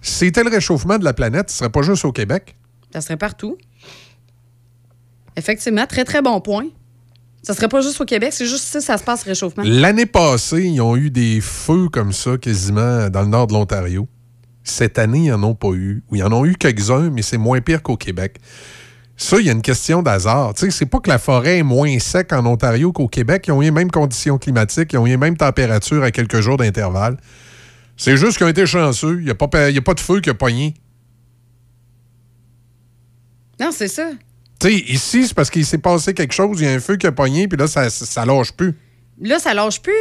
[0.02, 2.54] si c'était le réchauffement de la planète, ce serait pas juste au Québec.
[2.92, 3.56] Ça serait partout.
[5.36, 6.66] Effectivement, très, très bon point.
[7.42, 9.62] Ça serait pas juste au Québec, c'est juste ça, ça se passe, le réchauffement.
[9.64, 14.08] L'année passée, ils ont eu des feux comme ça quasiment dans le nord de l'Ontario.
[14.68, 16.02] Cette année, ils n'en ont pas eu.
[16.10, 18.40] Ou ils en ont eu quelques-uns, mais c'est moins pire qu'au Québec.
[19.16, 20.54] Ça, il y a une question d'hasard.
[20.54, 23.44] Tu sais, c'est pas que la forêt est moins sec en Ontario qu'au Québec.
[23.46, 26.40] Ils ont eu les mêmes conditions climatiques, ils ont eu les mêmes températures à quelques
[26.40, 27.16] jours d'intervalle.
[27.96, 29.18] C'est juste qu'ils ont été chanceux.
[29.20, 30.74] Il n'y a, pas y a pas de feu qui a pogné.
[33.60, 34.10] Non, c'est ça.
[34.58, 36.96] Tu sais, ici, c'est parce qu'il s'est passé quelque chose, il y a un feu
[36.96, 38.74] qui a pogné, puis là, ça, ça, ça lâche plus.
[39.20, 39.92] Là, ça lâche plus.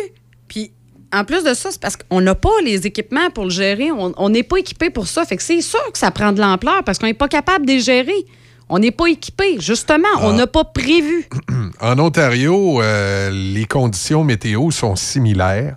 [0.48, 0.72] Puis,
[1.16, 3.90] en plus de ça, c'est parce qu'on n'a pas les équipements pour le gérer.
[3.92, 5.24] On n'est pas équipé pour ça.
[5.26, 7.72] Fait que c'est sûr que ça prend de l'ampleur parce qu'on n'est pas capable de
[7.72, 8.26] les gérer.
[8.68, 9.58] On n'est pas équipé.
[9.60, 10.34] Justement, on Ah.
[10.34, 11.28] n'a pas prévu.
[11.82, 15.76] En Ontario, euh, les conditions météo sont similaires.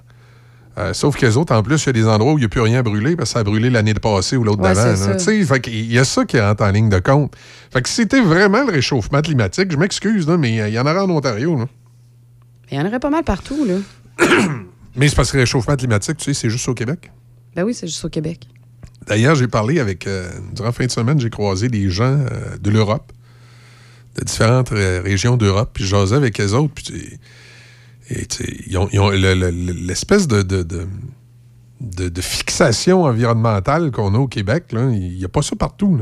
[0.78, 2.44] Euh, sauf que les autres, en plus, il y a des endroits où il n'y
[2.46, 5.58] a plus rien brûlé parce que ça a brûlé l'année passée ou l'autre Ouais, d'avant.
[5.58, 7.34] qu'il y a ça qui rentre en ligne de compte.
[7.72, 11.00] Fait que si c'était vraiment le réchauffement climatique, je m'excuse, mais il y en aurait
[11.00, 11.58] en Ontario.
[12.70, 13.74] Il y en aurait pas mal partout, là.
[14.98, 17.10] Mais c'est parce que le réchauffement climatique, tu sais, c'est juste au Québec.
[17.54, 18.46] Ben oui, c'est juste au Québec.
[19.06, 20.06] D'ailleurs, j'ai parlé avec.
[20.06, 23.12] euh, durant la fin de semaine, j'ai croisé des gens euh, de l'Europe,
[24.16, 27.18] de différentes euh, régions d'Europe, puis je jasais avec eux autres, puis
[28.10, 28.26] et
[28.66, 30.86] ils ont, le- le- l'espèce de, de, de,
[31.80, 35.98] de- de fixation environnementale qu'on a au Québec, il n'y a pas ça partout.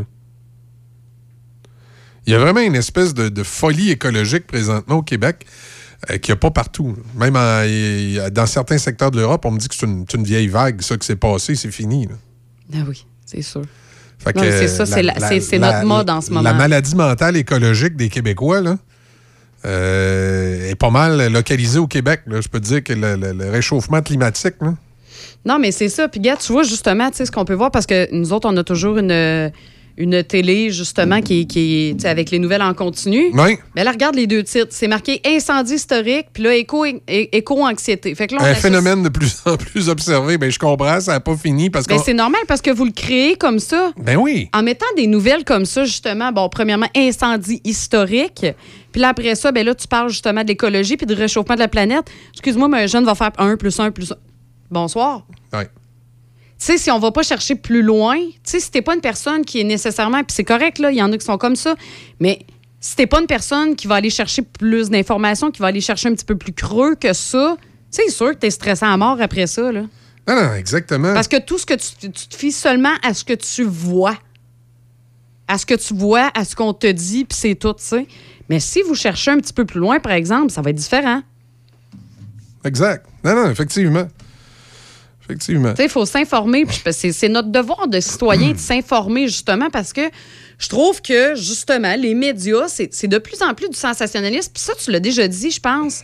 [2.26, 5.46] Il y a vraiment une espèce de, de folie écologique présentement au Québec
[6.06, 6.96] qu'il n'y a pas partout.
[7.14, 9.86] Même en- il y a- dans certains secteurs de l'Europe, on me dit que c'est
[9.86, 12.06] une, vieille vague, ça qui s'est passé, c'est fini.
[12.06, 12.14] là.
[12.74, 13.62] Ah oui, c'est sûr.
[14.34, 16.42] C'est ça, c'est notre mode en ce moment.
[16.42, 18.76] La maladie mentale écologique des Québécois, là,
[19.64, 22.22] euh, est pas mal localisé au Québec.
[22.26, 22.40] là.
[22.40, 24.74] Je peux te dire que le, le- le réchauffement climatique, là,
[25.44, 26.08] Non, mais c'est ça.
[26.08, 28.48] Puis, gars, tu vois, justement, tu sais, ce qu'on peut voir, parce que nous autres,
[28.50, 29.12] on a toujours une,
[29.98, 33.30] une télé, justement, qui, qui est avec les nouvelles en continu.
[33.32, 33.56] Oui.
[33.74, 34.68] Mais là, regarde les deux titres.
[34.70, 38.14] C'est marqué incendie historique, puis là, éco- éco-anxiété.
[38.14, 40.38] Fait que là, on un associe- phénomène de plus en plus observé.
[40.38, 41.94] Ben, je comprends, ça n'a pas fini parce que.
[41.94, 43.92] Ben, c'est normal parce que vous le créez comme ça.
[43.96, 44.48] Ben oui.
[44.54, 48.46] En mettant des nouvelles comme ça, justement, bon, premièrement, incendie historique.
[48.92, 51.60] Puis là, après ça, ben là, tu parles justement de l'écologie puis du réchauffement de
[51.60, 52.04] la planète.
[52.32, 54.16] Excuse-moi, mais un jeune va faire 1 plus 1 plus 1.
[54.70, 55.26] Bonsoir.
[55.52, 55.68] Ouais.
[56.58, 59.00] Tu sais, si on va pas chercher plus loin, tu sais, si t'es pas une
[59.00, 61.56] personne qui est nécessairement, puis c'est correct, là, il y en a qui sont comme
[61.56, 61.74] ça,
[62.18, 62.46] mais
[62.80, 66.08] si t'es pas une personne qui va aller chercher plus d'informations, qui va aller chercher
[66.08, 68.96] un petit peu plus creux que ça, tu sais, c'est sûr que t'es stressé à
[68.96, 69.82] mort après ça, là.
[70.28, 71.14] Non, non, exactement.
[71.14, 74.16] Parce que tout ce que tu, tu te fies seulement à ce que tu vois.
[75.46, 78.06] À ce que tu vois, à ce qu'on te dit, puis c'est tout, tu sais.
[78.48, 81.22] Mais si vous cherchez un petit peu plus loin, par exemple, ça va être différent.
[82.64, 83.06] Exact.
[83.24, 84.08] Non, non, effectivement.
[85.26, 85.74] Effectivement.
[85.78, 86.64] Il faut s'informer.
[86.90, 90.02] C'est notre devoir de citoyen de s'informer, justement, parce que
[90.58, 94.52] je trouve que, justement, les médias, c'est c'est de plus en plus du sensationnalisme.
[94.54, 96.02] Puis ça, tu l'as déjà dit, je pense.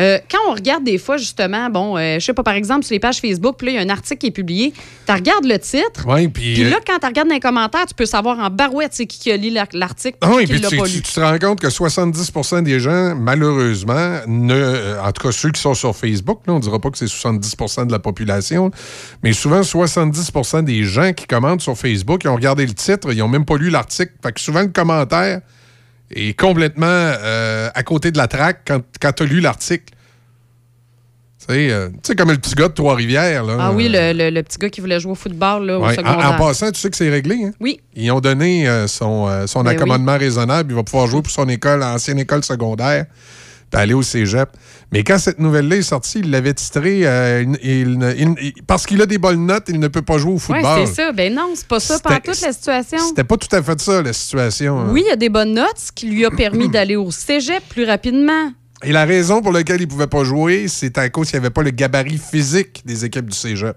[0.00, 2.94] Euh, quand on regarde des fois, justement, bon, euh, je sais pas, par exemple, sur
[2.94, 4.72] les pages Facebook, puis là, il y a un article qui est publié,
[5.06, 6.54] tu regardes le titre, Oui, puis.
[6.54, 9.06] puis euh, là, quand tu regardes dans les commentaires, tu peux savoir en barouette c'est
[9.06, 12.62] qui qui a lu la- l'article Ah oui, puis tu, te rends compte que 70%
[12.62, 16.62] des gens, malheureusement, ne, en tout cas ceux qui sont sur Facebook, là, on ne
[16.62, 18.70] dira pas que c'est 70% de la population,
[19.22, 23.18] mais souvent 70% des gens qui commentent sur Facebook, ils ont regardé le titre, ils
[23.18, 24.12] n'ont même pas lu l'article.
[24.22, 25.40] Fait que souvent le commentaire
[26.14, 29.94] est complètement euh, à côté de la traque quand, quand tu as lu l'article.
[31.38, 33.44] Tu sais, euh, tu sais, comme le petit gars de Trois-Rivières.
[33.44, 33.56] là.
[33.58, 35.94] Ah oui, le, le- le petit gars qui voulait jouer au football là, au Ouais.
[35.94, 36.32] Secondaire.
[36.32, 37.44] en passant, tu sais que c'est réglé.
[37.46, 37.52] Hein?
[37.60, 37.80] Oui.
[37.94, 40.72] Ils ont donné euh, son, son Ben accommodement raisonnable.
[40.72, 43.06] Il va pouvoir jouer pour son école, ancienne école secondaire,
[43.70, 44.48] puis aller au cégep.
[44.92, 48.62] Mais quand cette nouvelle-là est sortie, il l'avait titré euh, il- il ne- il- il-
[48.66, 50.86] Parce qu'il a des bonnes notes, il ne peut pas jouer au Oui, football.
[50.86, 51.12] c'est ça.
[51.12, 52.98] Ben non, c'est pas ça par toute la situation.
[52.98, 54.80] C'était pas tout à fait ça, la situation.
[54.80, 54.88] hein.
[54.90, 57.62] Oui, il y a des bonnes notes, ce qui lui a permis d'aller au cégep
[57.68, 58.52] plus rapidement.
[58.82, 61.52] Et la raison pour laquelle il pouvait pas jouer, c'est à cause qu'il n'y avait
[61.52, 63.76] pas le gabarit physique des équipes du cégep.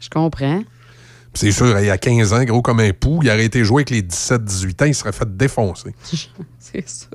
[0.00, 0.60] Je comprends.
[0.60, 3.64] Puis C'est sûr, il y a 15 ans, gros comme un pou, il aurait été
[3.64, 5.92] joué avec les 17-18 ans, il serait fait défoncer.
[6.60, 7.06] c'est ça.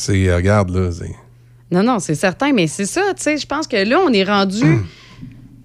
[0.00, 0.88] C'est, euh, regarde, là.
[1.70, 4.24] Non, non, c'est certain, mais c'est ça, tu sais, je pense que là, on est
[4.24, 4.64] rendu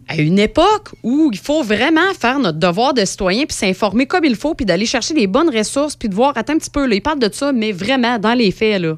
[0.10, 4.26] à une époque où il faut vraiment faire notre devoir de citoyen puis s'informer comme
[4.26, 6.86] il faut puis d'aller chercher les bonnes ressources puis de voir, attends un petit peu,
[6.86, 8.98] là, il parle de ça, mais vraiment, dans les faits, là.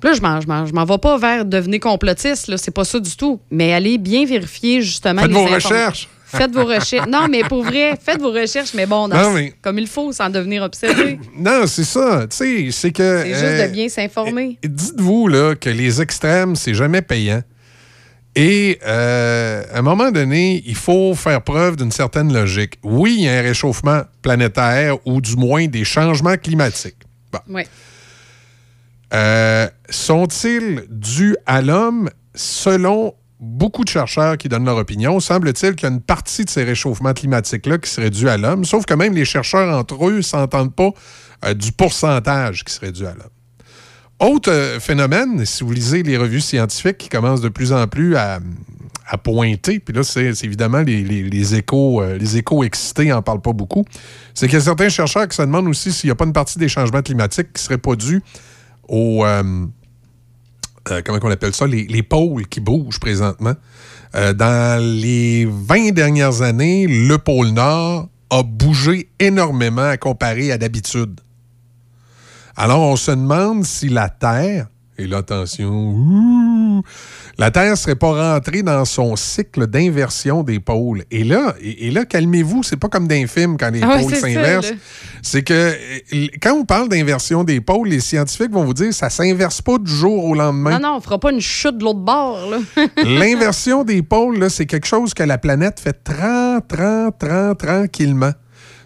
[0.00, 2.72] Puis là, je m'en, je m'en, je m'en vais pas vers devenir complotiste, là, c'est
[2.72, 3.38] pas ça du tout.
[3.52, 6.08] Mais allez bien vérifier, justement, Faites les vos recherches.
[6.28, 7.06] Faites vos recherches.
[7.08, 10.12] Non, mais pour vrai, faites vos recherches, mais bon, dans- Non, mais- comme il faut,
[10.12, 11.18] sans devenir obsédé.
[11.38, 12.26] Non, c'est ça.
[12.28, 13.22] Tu sais, c'est que.
[13.22, 14.58] C'est juste euh, de bien s'informer.
[14.64, 17.42] Dites-vous là, que les extrêmes, c'est jamais payant.
[18.34, 22.74] Et euh, à un moment donné, il faut faire preuve d'une certaine logique.
[22.82, 26.96] Oui, il y a un réchauffement planétaire ou du moins des changements climatiques.
[27.32, 27.38] Bon.
[27.54, 27.66] Ouais.
[29.14, 32.10] Euh, sont-ils dus à l'homme?
[32.34, 35.20] Selon beaucoup de chercheurs qui donnent leur opinion?
[35.20, 38.64] Semble-t-il qu'il y a une partie de ces réchauffements climatiques-là qui serait due à l'homme,
[38.64, 40.90] sauf que même les chercheurs entre eux ne s'entendent pas
[41.44, 43.30] euh, du pourcentage qui serait dû à l'homme.
[44.18, 48.16] Autre euh, phénomène, si vous lisez les revues scientifiques qui commencent de plus en plus
[48.16, 48.40] à,
[49.22, 53.84] pointer, puis là, c'est évidemment les échos, euh, les échos excités n'en parlent pas beaucoup,
[54.34, 56.32] c'est qu'il y a certains chercheurs qui se demandent aussi s'il n'y a pas une
[56.32, 58.22] partie des changements climatiques qui ne serait pas due
[58.88, 59.24] au.
[60.90, 61.66] Euh, comment on appelle ça?
[61.66, 63.54] Les, les pôles qui bougent présentement.
[64.14, 70.58] Euh, dans les 20 dernières années, le pôle Nord a bougé énormément à comparer à
[70.58, 71.20] d'habitude.
[72.56, 75.22] Alors, on se demande si la Terre, et là,
[75.60, 76.82] ouh,
[77.38, 81.04] la Terre ne serait pas rentrée dans son cycle d'inversion des pôles.
[81.10, 83.98] Et là, et, et là calmez-vous, c'est pas comme dans les films quand les Ah
[83.98, 84.72] pôles s'inversent.
[85.22, 89.10] C'est que euh, quand on parle d'inversion des pôles, les scientifiques vont vous dire ça
[89.10, 90.78] s'inverse pas du jour au lendemain.
[90.78, 92.38] Non, non, on fera pas une chute de l'autre bord.
[93.04, 98.32] L'inversion des pôles, c'est quelque chose que la planète fait tran, tran, tran, tranquillement.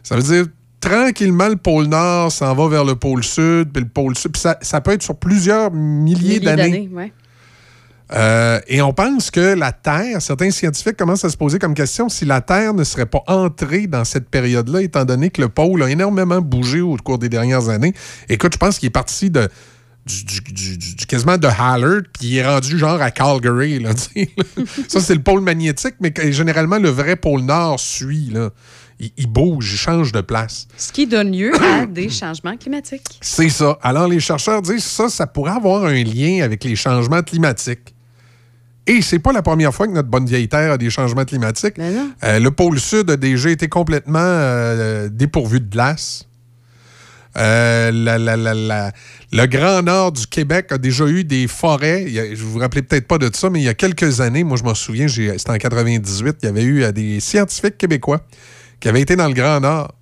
[0.02, 0.46] Ça veut dire
[0.80, 4.32] tranquillement, le pôle Nord s'en va vers le pôle Sud, puis le pôle Sud.
[4.32, 6.90] Puis ça, ça peut être sur plusieurs milliers, Milliers d'années.
[6.92, 7.12] ouais.
[8.12, 12.08] Euh, et on pense que la Terre, certains scientifiques commencent à se poser comme question
[12.08, 15.82] si la Terre ne serait pas entrée dans cette période-là, étant donné que le pôle
[15.82, 17.94] a énormément bougé au cours des dernières années.
[18.28, 19.48] Écoute, je pense qu'il est parti de.
[20.06, 23.78] Du, du- du- du- du- quasiment de Hallard, puis il est rendu genre à Calgary.
[23.78, 23.90] Là.
[24.88, 28.30] Ça, c'est le pôle magnétique, mais généralement, le vrai pôle Nord suit.
[28.32, 28.48] Là.
[28.98, 30.66] ils, ils bougent, ils changent de place.
[30.76, 33.18] Ce qui donne lieu à des changements climatiques.
[33.20, 33.78] C'est ça.
[33.82, 37.94] Alors, les chercheurs disent ça, ça pourrait avoir un lien avec les changements climatiques.
[38.92, 41.78] Et c'est pas la première fois que notre bonne vieille Terre a des changements climatiques.
[42.24, 46.26] Euh, le pôle Sud a déjà été complètement euh, dépourvu de glace.
[47.36, 48.92] Euh, la- la- la- la-
[49.32, 52.02] le Grand Nord du Québec a déjà eu des forêts.
[52.04, 54.20] Il y a- je vous rappelez peut-être pas de ça, mais il y a quelques
[54.20, 58.20] années, moi je m'en souviens, c'était en 98, il y avait eu des scientifiques québécois
[58.80, 59.94] qui avaient été dans le Grand Nord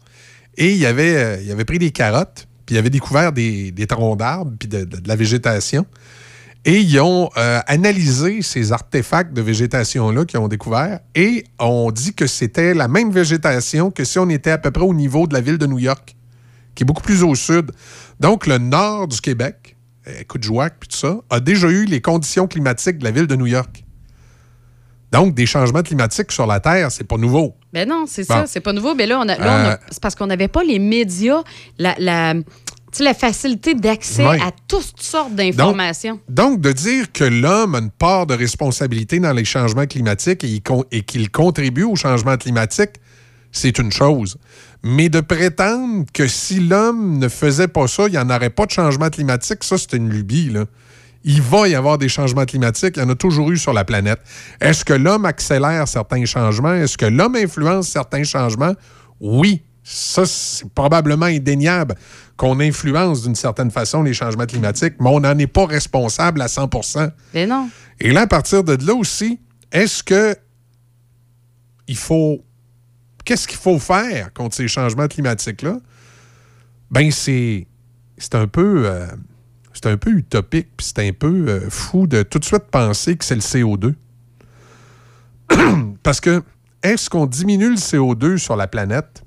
[0.57, 3.73] et il y avait, euh, il avait pris des carottes, puis il avait découvert des,
[3.73, 5.85] des troncs d'arbres, puis de, de- de la végétation.
[6.65, 12.13] Et ils ont euh, analysé ces artefacts de végétation-là qu'ils ont découverts et on dit
[12.15, 15.35] que c'était la même végétation que si on était à peu près au niveau de
[15.35, 16.15] la ville de New York,
[16.75, 17.71] qui est beaucoup plus au sud.
[18.21, 19.77] Donc, le nord du Québec,
[20.09, 23.37] euh, Coudjouac, puis tout ça, a déjà eu les conditions climatiques de la ville de
[23.37, 23.85] New York.
[25.11, 27.57] Donc, des changements climatiques sur la Terre, c'est pas nouveau.
[27.73, 28.35] Ben non, c'est Bon.
[28.35, 28.95] ça, c'est pas nouveau.
[28.95, 31.43] Mais là, on a, là, on a- Euh, c'est parce qu'on n'avait pas les médias,
[31.79, 32.35] la, la,
[32.93, 36.21] tu la facilité d'accès à toutes sortes d'informations.
[36.29, 40.63] Donc, de dire que l'homme a une part de responsabilité dans les changements climatiques et,
[40.93, 43.01] et qu'il contribue au changement climatique,
[43.53, 44.37] c'est une chose.
[44.83, 48.67] Mais de prétendre que si l'homme ne faisait pas ça, il n'y en aurait pas
[48.67, 50.51] de changement climatique, ça, c'est une lubie.
[50.51, 50.67] Là.
[51.25, 52.97] Il va y avoir des changements climatiques.
[52.97, 54.21] Il y en a toujours eu sur la planète.
[54.61, 56.75] Est-ce que l'homme accélère certains changements?
[56.75, 58.75] Est-ce que l'homme influence certains changements?
[59.21, 59.63] Oui.
[59.91, 61.95] Ça, c'est probablement indéniable
[62.37, 66.47] qu'on influence d'une certaine façon les changements climatiques, mais on n'en est pas responsable à
[66.47, 67.71] 100% Mais non.
[67.99, 69.41] et là, à partir de là aussi,
[69.73, 70.37] est-ce que
[71.87, 72.45] il faut.
[73.25, 75.79] Qu'est-ce qu'il faut faire contre ces changements climatiques-là?
[76.91, 77.67] Ben, c'est.
[78.19, 78.83] C'est un peu.
[78.87, 79.07] euh,
[79.73, 83.17] c'est un peu utopique, puis c'est un peu euh, fou de tout de suite penser
[83.17, 83.95] que c'est le CO2.
[86.03, 86.43] Parce que
[86.83, 89.23] est-ce qu'on diminue le CO2 sur la planète?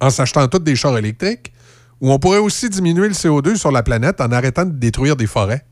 [0.00, 1.52] En s'achetant tous des chars électriques?
[2.00, 5.26] Ou on pourrait aussi diminuer le CO2 sur la planète en arrêtant de détruire des
[5.26, 5.64] forêts?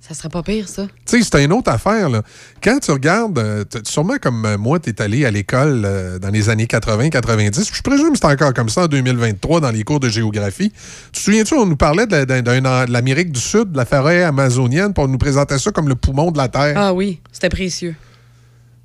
[0.00, 0.86] Ça serait pas pire, ça.
[1.04, 2.08] Tu sais, c'est une autre affaire.
[2.08, 2.22] Là.
[2.62, 6.28] Quand tu regardes, euh, sûrement comme euh, moi, tu es allé à l'école euh, dans
[6.28, 9.98] les années 80-90, je présume que c'est encore comme ça en 2023 dans les cours
[9.98, 10.70] de géographie.
[10.70, 14.92] Tu te souviens-tu, on nous parlait de, de l'Amérique du Sud, de la forêt amazonienne,
[14.92, 16.74] pour nous présenter ça comme le poumon de la Terre.
[16.76, 17.96] Ah oui, c'était précieux.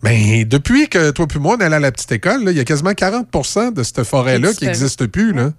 [0.03, 2.59] Mais depuis que toi puis moi, on est allé à la petite école, il y
[2.59, 5.31] a quasiment 40% de cette forêt-là qui n'existe plus.
[5.33, 5.51] Là.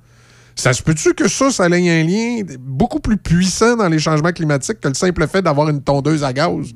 [0.56, 4.32] Ça se peut-tu que ça, ça ait un lien beaucoup plus puissant dans les changements
[4.32, 6.72] climatiques que le simple fait d'avoir une tondeuse à gaz?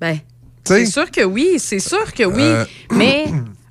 [0.00, 0.18] Ben,
[0.64, 2.40] c'est sûr que oui, c'est sûr que oui.
[2.42, 3.26] Euh, Mais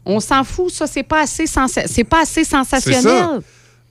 [0.05, 3.41] on s'en fout, ça, c'est pas assez, sensa- pas assez sensationnel.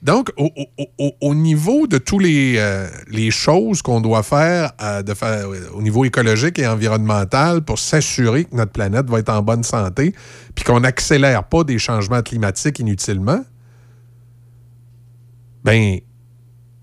[0.03, 0.49] Donc, au,
[0.79, 2.87] au- au- au niveau de tous les, euh,
[3.29, 8.45] choses qu'on doit faire, euh, de faire euh, au niveau écologique et environnemental pour s'assurer
[8.45, 10.15] que notre planète va être en bonne santé,
[10.55, 13.43] puis qu'on n'accélère pas des changements climatiques inutilement,
[15.63, 15.99] ben,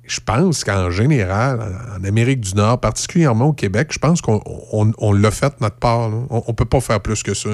[0.07, 1.61] je pense qu'en général,
[1.99, 4.41] en Amérique du Nord, particulièrement au Québec, je pense qu'on
[4.73, 6.11] on- on l'a fait notre part.
[6.31, 7.51] On ne peut pas faire plus que ça.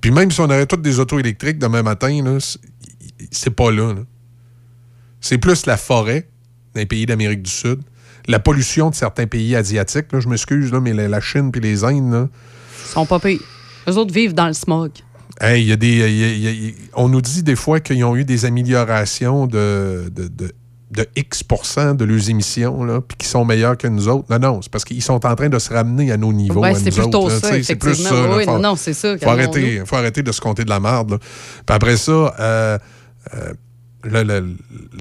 [0.00, 2.38] Puis même si on aurait toutes des autos électriques demain matin,
[3.32, 3.92] c'est pas là.
[3.94, 4.00] là.
[5.22, 6.28] C'est plus la forêt
[6.74, 7.80] les pays d'Amérique du Sud,
[8.28, 10.12] la pollution de certains pays asiatiques.
[10.12, 12.28] là, je m'excuse, là, mais la, Chine puis les Indes, là,
[12.86, 13.40] Ils sont pas pires.
[13.88, 14.90] Eux autres vivent dans le smog.
[15.40, 17.08] Hey, il y a des, il y a- il y a- il y a- on
[17.08, 20.52] nous dit des fois qu'ils ont eu des améliorations de, de, de-
[20.92, 21.42] de X
[21.96, 24.26] de leurs émissions, puis qu'ils sont meilleurs que nous autres.
[24.30, 26.60] Non, non, c'est parce qu'ils sont en train de se ramener à nos niveaux.
[26.60, 28.14] Ouais, c'est plutôt autres, ça, C'est plus ça.
[28.36, 30.80] Oui, faut, non, non, c'est ça, Faut arrêter, faut arrêter de se compter de la
[30.80, 31.18] merde.
[31.18, 32.78] Puis après ça, euh,
[33.34, 33.52] euh,
[34.04, 34.56] le- le- le-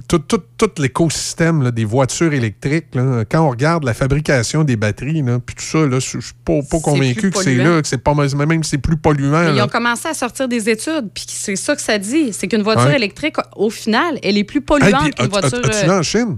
[0.08, 5.22] tout, tout- tout l'écosystème des voitures électriques, là, quand on regarde la fabrication des batteries,
[5.22, 8.14] là, puis tout ça, je suis pas, pas convaincu que c'est là, que c'est pas
[8.14, 9.44] même si c'est plus polluant.
[9.46, 12.34] Mais ils ont commencé à sortir des études, puis c'est ça que ça dit.
[12.34, 12.96] C'est qu'une voiture Ouais.
[12.96, 15.62] électrique, au final, elle est plus polluante qu'une as- voiture.
[15.64, 16.38] as- vu euh, en Chine?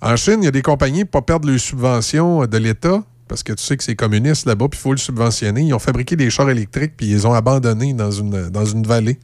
[0.00, 3.02] En Chine, il y a des compagnies pour pas perdre les subventions euh, de l'État,
[3.28, 5.62] parce que tu sais que c'est communiste là-bas, puis il faut le subventionner.
[5.62, 8.86] Ils ont fabriqué des chars électriques, puis ils les ont abandonnés dans une, dans une
[8.86, 9.18] vallée.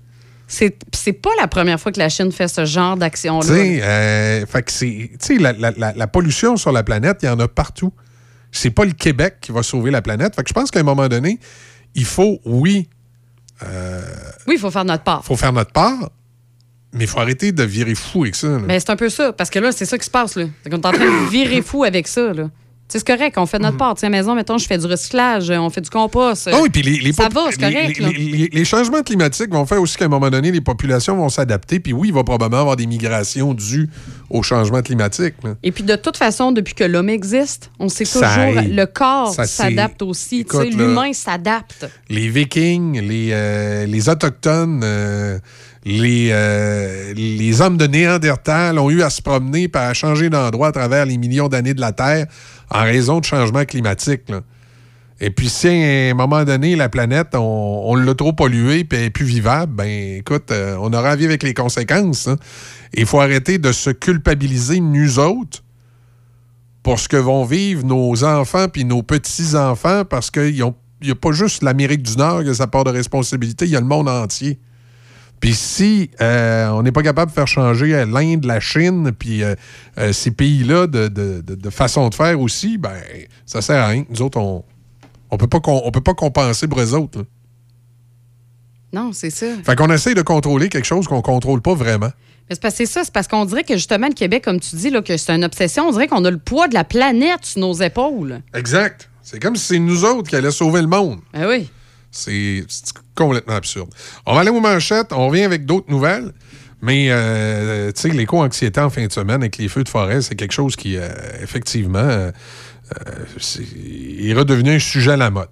[0.53, 3.43] C'est c'est pas la première fois que la Chine fait ce genre Tu d'action-là.
[3.47, 7.27] sais, euh, fait que c'est- tu sais, la, la- la- pollution sur la planète, il
[7.27, 7.93] y en a partout.
[8.51, 10.35] C'est pas le Québec qui va sauver la planète.
[10.35, 11.39] Fait que je pense qu'à un moment donné,
[11.95, 12.89] il faut, oui,
[14.49, 15.25] Oui, il faut faire notre part.
[15.25, 16.11] faut faire notre part,
[16.93, 18.49] mais il faut arrêter de virer fou avec ça.
[18.49, 18.59] là.
[18.67, 20.35] Mais c'est un peu ça, parce que là, c'est ça qui se passe.
[20.37, 20.47] là.
[20.65, 22.33] C'est qu'on est en train de virer fou avec ça.
[22.33, 22.51] Là.
[22.91, 23.95] C'est correct, on fait notre part.
[23.95, 26.49] Tu sais, maison, mettons, je fais du recyclage, on fait du compost.
[26.53, 27.99] Ah oui, puis les, les Ça va, c'est les- correct.
[28.53, 31.81] les- changements climatiques vont faire aussi qu'à un moment donné, les populations vont s'adapter.
[31.81, 33.89] Puis oui, il va probablement avoir des migrations dues
[34.29, 35.35] au changement climatique.
[35.43, 35.55] là.
[35.63, 40.03] Et puis, de toute façon, depuis que l'homme existe, on sait toujours, le corps s'adapte
[40.03, 40.47] aussi.
[40.71, 41.87] L'humain s'adapte.
[42.09, 45.39] Les Vikings, les, euh, les Autochtones, euh,
[45.85, 50.69] les, euh, les hommes de Néandertal ont eu à se promener et à changer d'endroit
[50.69, 52.27] à travers les millions d'années de la Terre
[52.71, 54.31] en raison de changements climatiques.
[55.23, 59.03] Et puis, si à un moment donné, la planète, on, l'a trop polluée et elle
[59.05, 62.27] est plus vivable, ben écoute, euh, on aura à vivre avec les conséquences.
[62.29, 62.37] hein.
[62.95, 65.63] Il faut arrêter de se culpabiliser, nous autres,
[66.83, 71.33] pour ce que vont vivre nos enfants puis nos petits-enfants parce qu'il n'y a pas
[71.33, 74.09] juste l'Amérique du Nord qui a sa part de responsabilité, il y a le monde
[74.09, 74.59] entier.
[75.41, 79.55] Puis si euh, on n'est pas capable de faire changer l'Inde, la Chine, puis euh,
[79.99, 82.93] euh, ces pays-là de, de- de- de façon de faire aussi, ben
[83.47, 84.05] ça sert à rien.
[84.11, 84.65] Nous autres, on
[85.31, 87.21] on peut pas on peut pas compenser pour eux autres.
[87.21, 87.25] là.
[88.93, 89.47] Non, c'est ça.
[89.65, 92.11] Fait qu'on essaye de contrôler quelque chose qu'on contrôle pas vraiment.
[92.49, 94.59] Mais c'est parce que c'est ça, c'est parce qu'on dirait que justement, le Québec, comme
[94.59, 96.83] tu dis, là, que c'est une obsession, on dirait qu'on a le poids de la
[96.83, 98.41] planète sur nos épaules.
[98.53, 99.09] Exact.
[99.23, 101.21] C'est comme si c'est nous autres qui allaient sauver le monde.
[101.33, 101.71] Ben oui.
[102.11, 102.65] C'est
[103.15, 103.91] complètement absurde.
[104.27, 105.13] On va aller aux manchettes.
[105.13, 106.33] On revient avec d'autres nouvelles.
[106.83, 110.35] Mais, euh, tu sais, l'éco-anxiété en fin de semaine avec les feux de forêt, c'est
[110.35, 111.09] quelque chose qui, euh,
[111.43, 112.31] effectivement, euh,
[113.07, 113.25] euh,
[114.29, 115.49] est redevenu un sujet à la mode.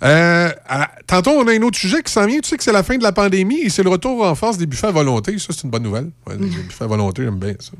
[0.00, 2.40] À- tantôt, on a un autre sujet qui s'en vient.
[2.40, 4.58] Tu sais que c'est la fin de la pandémie et c'est le retour en force
[4.58, 5.38] des buffets à volonté.
[5.38, 6.10] Ça, c'est une bonne nouvelle.
[6.26, 7.72] Ouais, les buffets à volonté, j'aime bien ça.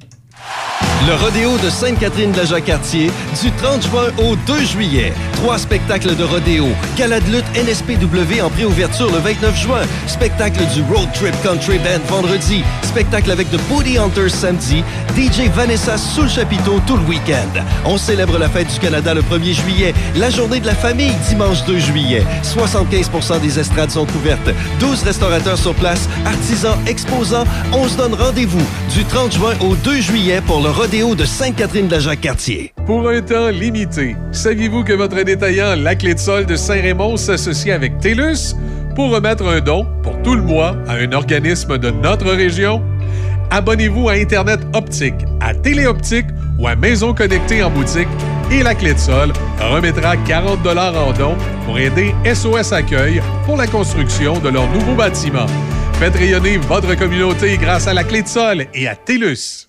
[1.06, 3.10] Le rodéo de Sainte-Catherine de la Jacques-Cartier
[3.42, 5.12] du 30 juin au 2 juillet.
[5.34, 6.68] Trois spectacles de rodéo.
[6.96, 9.82] Gala de lutte NSPW en préouverture le 29 juin.
[10.06, 12.62] Spectacle du Road Trip Country Band vendredi.
[12.82, 14.84] Spectacle avec The Booty Hunters samedi.
[15.16, 17.62] DJ Vanessa sous le chapiteau tout le week-end.
[17.84, 19.94] On célèbre la fête du Canada le 1er juillet.
[20.16, 22.22] La journée de la famille dimanche 2 juillet.
[22.44, 24.50] 75% des estrades sont couvertes.
[24.78, 27.44] 12 restaurateurs sur place, artisans, exposants.
[27.72, 28.64] On se donne rendez-vous
[28.94, 32.72] du 30 juin au 2 juillet pour le rodéo de Sainte-Catherine de la Jacques-Cartier.
[32.86, 37.74] Pour un temps limité, saviez-vous que votre détaillant La Clé de Sol de Saint-Raymond s'associe
[37.74, 38.56] avec TELUS
[38.96, 42.82] pour remettre un don pour tout le mois à un organisme de notre région?
[43.50, 46.26] Abonnez-vous à Internet Optique, à Téléoptique
[46.58, 48.08] ou à Maison Connectée en boutique
[48.50, 51.36] et La Clé de Sol remettra 40 en don
[51.66, 55.46] pour aider SOS Accueil pour la construction de leur nouveau bâtiment.
[55.98, 59.68] Faites rayonner votre communauté grâce à La Clé de Sol et à TELUS.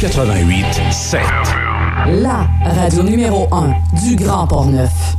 [0.00, 1.20] 88 7.
[2.20, 5.16] La radio numéro 1 du Grand Port-Neuf.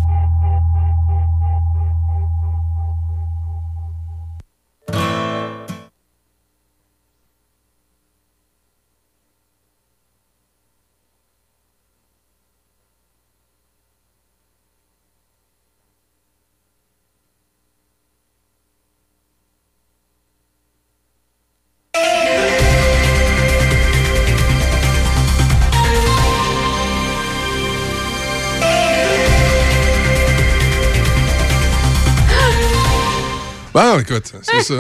[33.75, 34.75] Bon, écoute, c'est ça.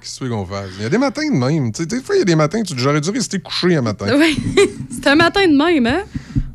[0.00, 0.68] Qu'est-ce que tu veux qu'on fasse?
[0.76, 1.72] Il y a des matins de même.
[1.72, 3.80] Tu sais, des fois, il y a des matins, tu j'aurais dû rester couché un
[3.80, 4.06] matin.
[4.18, 4.36] Oui,
[4.90, 6.02] c'est un matin de même, hein?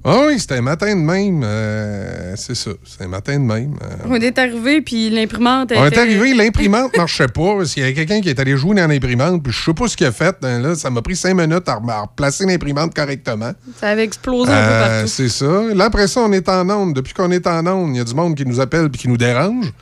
[0.03, 1.41] Ah oui, c'était un matin de même.
[1.43, 3.73] euh, c'est ça, c'est un matin de même.
[3.81, 4.05] euh.
[4.07, 7.55] On est arrivé, puis l'imprimante On est arrivé, l'imprimante marchait pas.
[7.57, 9.87] parce qu'il y avait quelqu'un qui est allé jouer dans l'imprimante, puis je sais pas
[9.87, 10.35] ce qu'il a fait.
[10.43, 13.51] hein, Là, ça m'a pris cinq minutes à, replacer l'imprimante correctement.
[13.79, 15.07] Ça avait explosé un peu Euh, partout.
[15.11, 15.63] c'est ça.
[15.73, 16.93] Là, après ça, on est en onde.
[16.93, 19.07] Depuis qu'on est en onde, il y a du monde qui nous appelle et qui
[19.09, 19.73] nous dérange.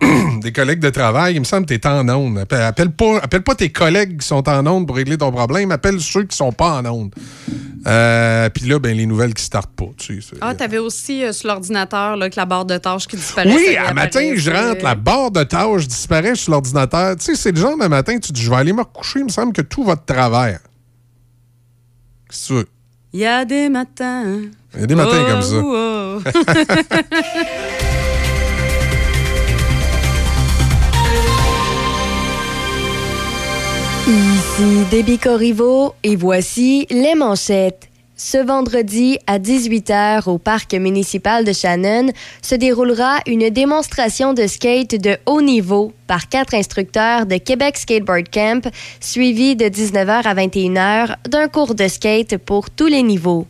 [0.42, 2.38] Des collègues de travail, il me semble que tu es en onde.
[2.38, 5.72] Appelle, appelle pas, appelle pas tes collègues qui sont en onde pour régler ton problème.
[5.72, 7.12] Appelle ceux qui sont pas en onde.
[7.86, 9.86] Euh, Puis là, ben, les nouvelles qui startent pas.
[9.96, 13.56] Tu sais, Ah, t'avais aussi euh, sur l'ordinateur que la barre de tâches qui disparaissait.
[13.56, 17.16] oui, à matin, je rentre, la barre de tâches disparaît sur l'ordinateur.
[17.16, 19.24] Tu sais, c'est le genre de matin, tu dis, je vais aller me recoucher, il
[19.24, 20.60] me semble que tout va de travers.
[22.30, 22.68] Qu'est-ce que tu veux?
[23.14, 24.42] Il y a des matins.
[24.74, 25.56] Il y a des matins Oh, comme ça.
[25.64, 26.20] oh.
[34.08, 37.90] Ici Déby Corriveau et voici les manchettes.
[38.16, 42.06] Ce vendredi à 18h au parc municipal de Shannon
[42.40, 48.30] se déroulera une démonstration de skate de haut niveau par quatre instructeurs de Québec Skateboard
[48.30, 53.46] Camp, suivi de 19h à 21h d'un cours de skate pour tous les niveaux.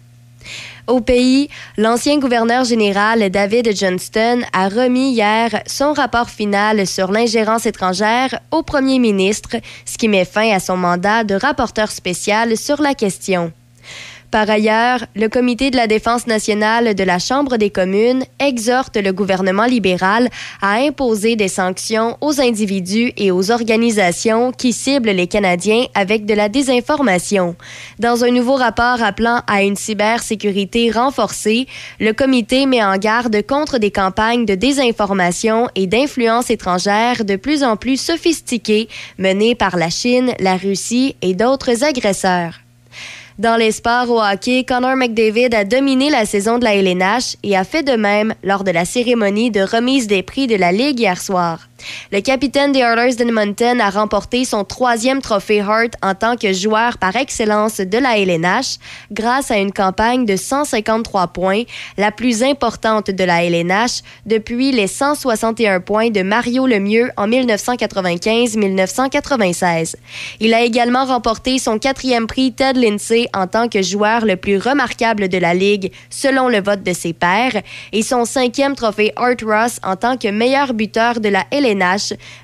[0.89, 7.67] Au pays, l'ancien gouverneur général David Johnston a remis hier son rapport final sur l'ingérence
[7.67, 12.81] étrangère au premier ministre, ce qui met fin à son mandat de rapporteur spécial sur
[12.81, 13.53] la question.
[14.31, 19.11] Par ailleurs, le Comité de la défense nationale de la Chambre des communes exhorte le
[19.13, 20.29] gouvernement libéral
[20.61, 26.35] à imposer des sanctions aux individus et aux organisations qui ciblent les Canadiens avec de
[26.35, 27.57] la désinformation.
[27.99, 31.67] Dans un nouveau rapport appelant à une cybersécurité renforcée,
[31.99, 37.65] le comité met en garde contre des campagnes de désinformation et d'influence étrangère de plus
[37.65, 42.68] en plus sophistiquées menées par la Chine, la Russie et d'autres agresseurs.
[43.39, 47.57] Dans les sports au hockey, Connor McDavid a dominé la saison de la LNH et
[47.57, 50.99] a fait de même lors de la cérémonie de remise des prix de la Ligue
[50.99, 51.68] hier soir.
[52.11, 56.99] Le capitaine des Oilers d'Edmonton a remporté son troisième trophée Hart en tant que joueur
[56.99, 58.79] par excellence de la LNH
[59.13, 61.63] grâce à une campagne de 153 points,
[61.97, 69.95] la plus importante de la LNH depuis les 161 points de Mario Lemieux en 1995-1996.
[70.41, 74.57] Il a également remporté son quatrième prix Ted Lindsay en tant que joueur le plus
[74.59, 79.37] remarquable de la Ligue selon le vote de ses pairs et son cinquième trophée Art
[79.45, 81.68] Ross en tant que meilleur buteur de la LNH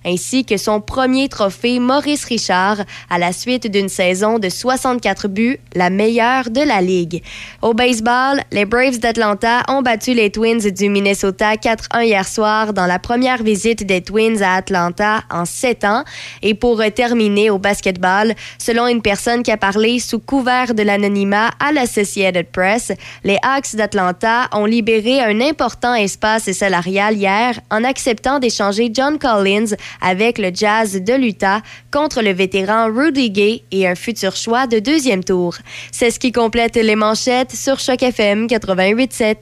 [0.05, 2.79] ainsi que son premier trophée Maurice Richard
[3.11, 7.23] à la suite d'une saison de 64 buts, la meilleure de la Ligue.
[7.63, 12.87] Au baseball, les Braves d'Atlanta ont battu les Twins du Minnesota 4-1 hier soir dans
[12.87, 16.05] la première visite des Twins à Atlanta en sept ans.
[16.43, 21.51] Et pour terminer au basketball, selon une personne qui a parlé sous couvert de l'anonymat
[21.61, 22.93] à l'Associated Press,
[23.25, 29.75] les Hawks d'Atlanta ont libéré un important espace salarial hier en acceptant d'échanger John Collins
[30.01, 34.79] avec le Jazz de l'Utah contre le vétéran Rudy Gay et un futur choix de
[34.79, 35.57] deuxième tour.
[35.93, 39.37] C'est ce qui complète les manchettes sur Choc FM 88.7.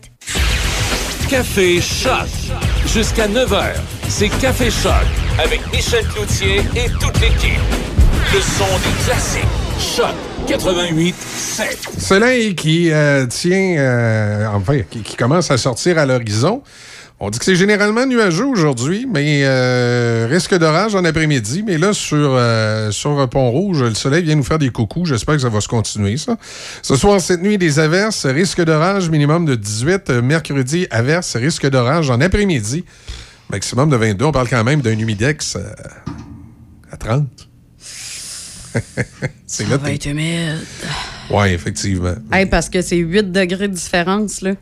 [1.28, 2.28] Café Choc.
[2.86, 3.74] Jusqu'à 9h,
[4.08, 4.92] c'est Café Choc
[5.42, 7.60] avec Michel Cloutier et toute l'équipe.
[8.34, 9.42] Le son des classiques.
[9.78, 10.14] Choc
[10.46, 11.78] 88 7.
[11.98, 16.62] Soleil qui euh, tient, euh, enfin, qui, qui commence à sortir à l'horizon.
[17.24, 21.62] On dit que c'est généralement nuageux aujourd'hui, mais euh, risque d'orage en après-midi.
[21.64, 25.04] Mais là, sur, euh, sur Pont-Rouge, le soleil vient nous faire des coucous.
[25.04, 26.36] J'espère que ça va se continuer, ça.
[26.82, 30.10] Ce soir, cette nuit, des averses, risque d'orage minimum de 18.
[30.10, 32.84] Euh, Mercredi, averses, risque d'orage en après-midi.
[33.50, 34.24] Maximum de 22.
[34.24, 35.62] On parle quand même d'un humidex euh,
[36.90, 37.24] à 30.
[39.46, 39.70] c'est là.
[39.70, 40.58] Ça va être humide.
[41.30, 42.16] Oui, effectivement.
[42.32, 44.54] Hey, parce que c'est 8 degrés de différence, là.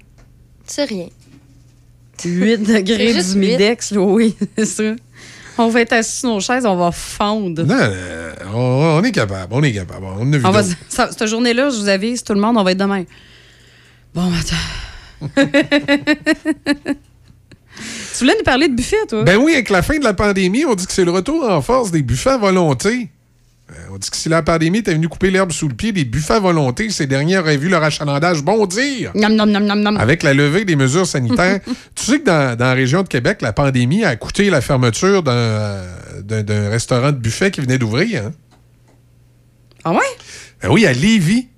[0.66, 1.09] C'est rien.
[2.25, 4.83] 8 degrés d'humidex, là, oui, c'est ça.
[5.59, 7.63] On va être assis sur nos chaises, on va fondre.
[7.65, 10.07] Non, euh, on, on est capable, on est capable.
[10.19, 12.63] On a vu On va, ça- cette journée-là, je vous avise, tout le monde, on
[12.63, 13.05] va être demain.
[14.15, 15.21] Bon, attends.
[15.43, 15.49] tu
[18.21, 19.23] voulais nous parler de buffet, toi?
[19.25, 21.61] Ben oui, avec la fin de la pandémie, on dit que c'est le retour en
[21.63, 23.11] force des buffets à volonté.
[23.71, 26.05] Euh, on dit que si la pandémie était venue couper l'herbe sous le pied des
[26.05, 29.13] buffets à volonté, ces derniers auraient vu leur achalandage bondir.
[29.15, 29.97] Nom, nom, nom, nom, nom.
[29.97, 31.61] Avec la levée des mesures sanitaires.
[31.95, 35.23] tu sais que dans, dans la région de Québec, la pandémie a coûté la fermeture
[35.23, 38.27] d'un restaurant de buffet qui venait d'ouvrir.
[38.27, 38.33] hein?
[39.85, 39.99] Ah ouais?
[40.63, 41.49] Ben oui, à Lévis.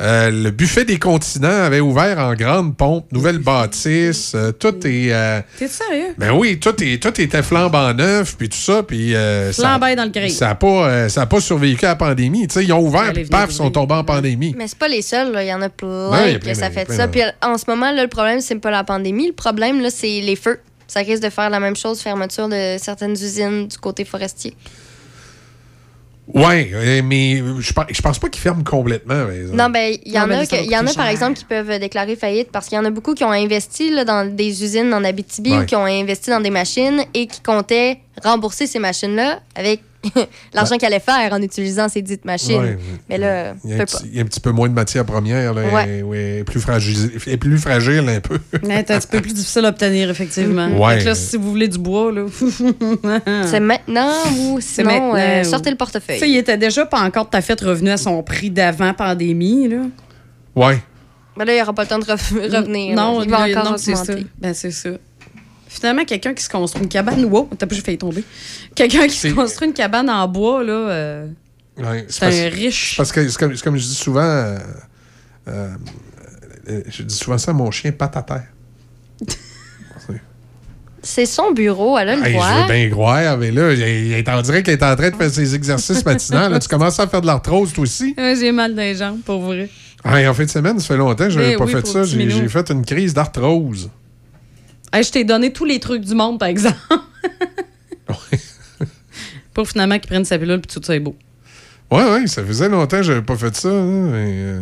[0.00, 5.12] Euh, le buffet des continents avait ouvert en grande pompe, nouvelle bâtisse, euh, tout est...
[5.12, 6.14] euh, T'es sérieux?
[6.16, 9.16] ben oui, tout, est, tout était flambant neuf, puis tout ça, puis...
[9.16, 10.30] euh, ça- Flambant dans le grille.
[10.30, 12.46] Ça n'a pas, euh, ça a pas survécu à la pandémie.
[12.46, 14.54] Tu sais, ils ont ouvert, puis paf, ils sont tombés en pandémie.
[14.56, 15.42] Mais c'est pas les seuls, là.
[15.42, 17.08] il y en a plein Ouais, y a que ça fait plein ça.
[17.08, 19.26] Puis en ce moment, là, le problème, c'est pas la pandémie.
[19.26, 20.60] Le problème, là, c'est les feux.
[20.86, 24.54] Ça risque de faire la même chose, fermeture de certaines usines du côté forestier.
[26.34, 29.24] Oui, mais je pense, je pense pas qu'ils ferment complètement.
[29.52, 31.38] Non, ben, il y Non, en mais a, que- il y en a par exemple
[31.38, 34.28] qui peuvent déclarer faillite parce qu'il y en a beaucoup qui ont investi là, dans
[34.30, 35.58] des usines en Abitibi Ouais.
[35.62, 39.80] ou qui ont investi dans des machines et qui comptaient rembourser ces machines-là avec
[40.54, 42.60] l'argent qu'elle allait faire en utilisant ces dites machines.
[42.60, 42.78] Ouais.
[43.08, 44.74] Mais là, Il y, a un petit, il y a un petit peu moins de
[44.74, 45.52] matière première.
[45.54, 45.98] Là, Ouais.
[45.98, 48.38] et- ouais, elle est plus fragile, est plus fragile un peu.
[48.62, 50.68] C'est un petit peu plus difficile à obtenir, effectivement.
[50.70, 52.26] Que là, si vous voulez du bois, là.
[53.46, 56.20] C'est maintenant ou C'est sinon, maintenant, euh, sortez le portefeuille.
[56.22, 59.78] il était déjà pas encore tout à fait revenu à son prix d'avant pandémie, là.
[60.54, 60.78] Ouais.
[61.36, 62.96] Mais là, il n'y aura pas le temps de re- revenir.
[62.96, 63.24] Non, là.
[63.24, 64.14] il va encore non, c'est ça.
[64.38, 64.90] Ben, c'est ça.
[65.68, 67.24] Finalement, quelqu'un qui se construit une cabane.
[67.26, 68.24] Wow, t'as pas, j'ai failli tomber.
[68.74, 70.72] Quelqu'un qui se construit une cabane en bois, là.
[70.72, 71.26] euh,
[71.76, 72.96] Ouais, C'est parce- un riche.
[72.96, 74.58] Parce que, c'est comme, c'est comme je dis souvent, euh,
[75.48, 75.68] euh,
[76.88, 78.46] je dis souvent ça à mon chien, patte à terre.
[81.00, 82.48] C'est son bureau, elle a le Hey, droit.
[82.52, 85.10] je veux bien croire, mais là, il, il est en dirait qu'il est en train
[85.10, 86.48] de faire ses exercices matinaux.
[86.48, 88.14] Là, tu commences à faire de l'arthrose, toi aussi.
[88.18, 89.70] Ouais, j'ai mal dans les jambes, pour vrai.
[90.04, 91.86] Hey, en fin de semaine, ça fait longtemps que je n'avais Mais pas oui, fait
[91.86, 92.02] ça.
[92.02, 93.88] j'ai fait une crise d'arthrose.
[94.92, 96.76] Hey, je t'ai donné tous les trucs du monde, par exemple.
[99.54, 101.16] pour finalement qu'il prenne sa pilule puis tout ça est beau.
[101.90, 103.68] Ouais, ouais, ça faisait longtemps que j'avais pas fait ça.
[103.68, 104.60] hein, mais, euh,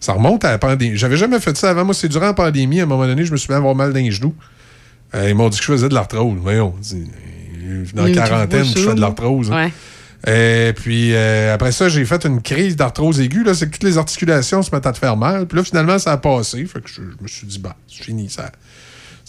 [0.00, 0.96] ça remonte à la pandémie.
[0.96, 1.84] J'avais jamais fait ça avant.
[1.84, 2.80] Moi, c'est durant la pandémie.
[2.80, 4.34] À un moment donné, je me suis mis à avoir mal dans les genoux.
[5.14, 6.38] Euh, ils m'ont dit que je faisais de l'arthrose.
[6.40, 9.50] Voyons, euh, dans la tu quarantaine, je fais de l'arthrose.
[9.52, 9.66] hein.
[9.66, 9.72] Ouais.
[10.24, 13.42] Et puis euh, après ça, j'ai fait une crise d'arthrose aiguë.
[13.44, 13.54] là.
[13.54, 15.46] C'est que toutes les articulations se mettent à te faire mal.
[15.46, 16.64] Puis là, finalement, ça a passé.
[16.66, 18.28] Fait que je, je me suis dit, bah, c'est fini.
[18.30, 18.50] Ça,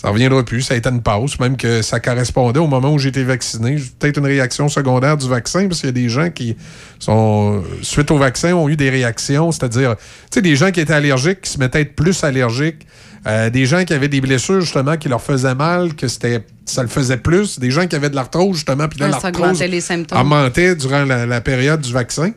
[0.03, 0.61] ça reviendra plus.
[0.63, 1.39] Ça a été une pause.
[1.39, 3.77] Même que ça correspondait au moment où j'ai été vacciné.
[3.99, 6.57] Peut-être une réaction secondaire du vaccin, parce qu'il y a des gens qui
[6.99, 9.51] sont, euh, suite au vaccin, ont eu des réactions.
[9.53, 10.03] C'est-à-dire, tu
[10.35, 12.85] sais, des gens qui étaient allergiques, qui se mettaient à être plus allergiques.
[13.25, 16.81] Euh, des gens qui avaient des blessures, justement, qui leur faisaient mal, que c'était ça
[16.81, 17.57] le faisait plus.
[17.57, 20.19] Des gens qui avaient de l'arthrose, justement, puis là, Ouais, ça l'arthrose augmentait les symptômes.
[20.19, 22.31] augmentait durant la, la période du vaccin.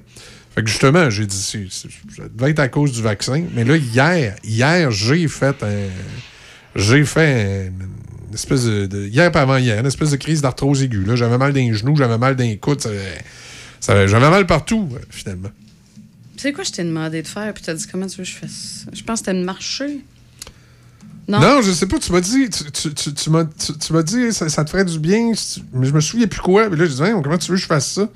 [0.55, 3.43] Fait que justement, j'ai dit, ça devait être à cause du vaccin.
[3.55, 5.89] Mais là, hier, hier, j'ai fait un.
[6.77, 10.83] J'ai fait une, espèce de, de- Hier pas avant hier, une espèce de crise d'arthrose
[10.83, 11.05] aiguë.
[11.15, 12.81] J'avais mal dans les genoux, j'avais mal dans les coudes.
[12.83, 12.91] ça-
[13.81, 15.51] ça- J'avais mal partout, euh, finalement.
[16.37, 18.31] Tu sais quoi, je t'ai demandé de faire, puis t'as dit comment tu veux que
[18.31, 18.91] je fasse ça?
[18.93, 20.05] Je pense que c'était de marcher.
[21.29, 21.41] Non?
[21.41, 24.03] Non, je sais pas, tu m'as dit, tu, tu- tu- tu m'as tu- tu m'as
[24.03, 25.33] dit, ça, ça te ferait du bien,
[25.73, 26.69] mais je me souviens plus quoi.
[26.69, 28.09] Mais là, je dis, comment tu veux que je fasse ça?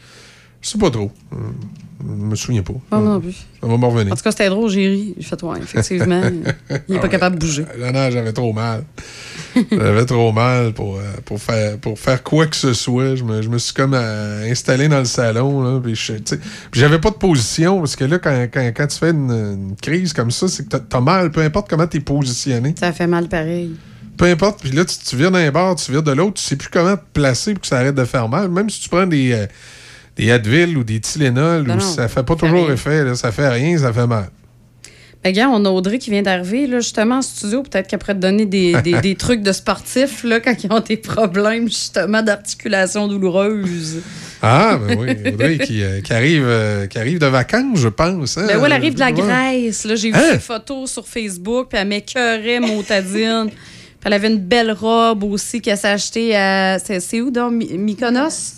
[0.62, 1.10] Je sais pas trop.
[1.32, 1.36] Euh,
[2.02, 2.72] Je me souviens pas.
[2.92, 3.32] Moi non plus.
[3.60, 4.12] Ça va me revenir.
[4.12, 5.14] En tout cas, c'était drôle, j'ai ri.
[5.18, 6.22] J'ai fait, ouais, effectivement,
[6.88, 7.64] il est pas capable de bouger.
[7.78, 8.84] Non, non, j'avais trop mal.
[9.70, 13.16] j'avais trop mal pour, euh, pour, faire, pour faire quoi que ce soit.
[13.16, 15.62] Je me, je me suis comme euh, installé dans le salon.
[15.62, 15.98] Là, puis
[16.72, 20.12] j'avais pas de position parce que là, quand, quand, quand tu fais une, une crise
[20.12, 22.74] comme ça, c'est que t'as- t'as mal, peu importe comment t'es positionné.
[22.78, 23.72] Ça fait mal pareil.
[24.16, 24.60] Peu importe.
[24.60, 26.96] Puis là, tu, tu vires d'un bord, tu vires de l'autre, tu sais plus comment
[26.96, 28.50] te placer pour que ça arrête de faire mal.
[28.50, 29.46] Même si tu prends des, euh,
[30.20, 33.04] des Advil ou des Tylenol, Non, ou non, ça fait pas ça toujours effet.
[33.04, 34.28] Là, ça fait rien, ça fait mal.
[35.22, 37.62] Ben, gars, on a Audrey qui vient d'arriver, là, justement, en studio.
[37.62, 40.80] Peut-être qu'elle pourrait te donner des, des, des trucs de sportifs, là, quand ils ont
[40.80, 44.00] des problèmes, justement, d'articulation douloureuse.
[44.40, 48.38] Ah, ben oui, Audrey qui, euh, qui arrive, euh, qui arrive de vacances, je pense.
[48.38, 48.46] hein?
[48.48, 49.12] Ben oui, elle arrive de la.
[49.12, 49.84] Grèce.
[49.84, 50.32] Là, j'ai vu Hein?
[50.32, 53.48] ses photos sur Facebook, puis elle m'écœurait, motadine.
[53.50, 53.58] puis
[54.06, 56.78] elle avait une belle robe aussi qu'elle s'est achetée à.
[56.78, 57.52] C'est où, donc?
[57.52, 58.54] My- Mykonos?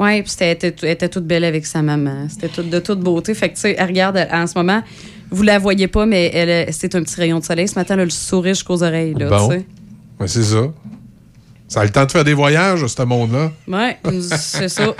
[0.00, 2.26] Oui, puis c'était- elle était, elle était toute belle avec sa maman.
[2.28, 3.32] C'était de toute beauté.
[3.34, 4.82] Fait que, tu sais, elle regarde elle- en ce moment.
[5.30, 7.66] Vous la voyez pas, mais elle, c'est un petit rayon de soleil.
[7.68, 9.14] Ce matin, elle a le sourire jusqu'aux oreilles.
[9.14, 9.48] Là, Bon.
[9.48, 9.66] tu sais.
[10.20, 10.62] Ouais, c'est ça.
[11.66, 13.50] Ça a le temps de faire des voyages, ce monde-là.
[13.66, 14.94] Ouais, c'est ça.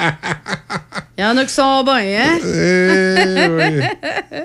[1.19, 2.39] Il y en a qui sont bons, hein?
[2.45, 4.41] Eh oui.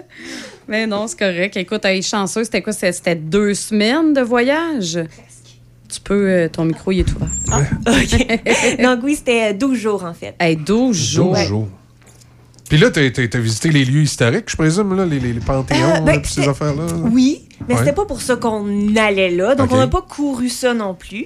[0.67, 1.57] Mais non, c'est correct.
[1.57, 2.45] Écoute, elle est chanceuse.
[2.45, 2.73] C'était quoi?
[2.73, 4.99] C'était deux semaines de voyage?
[5.91, 6.29] Tu peux...
[6.29, 7.29] euh, ton micro, il est ouvert.
[8.83, 10.35] Donc oui, c'était 12 jours en fait.
[10.39, 11.35] Hey, 12 jours.
[11.35, 11.67] 12 jours.
[12.69, 15.95] Puis là, t'as t'as visité les lieux historiques, je présume, là, les, les, les panthéons,
[15.97, 16.85] Euh, ben, là, puis ces affaires-là.
[16.85, 16.93] là?
[17.11, 17.79] Oui, mais Ouais.
[17.79, 19.55] c'était pas pour ça qu'on allait là.
[19.55, 21.25] Donc, on n'a pas couru ça non plus.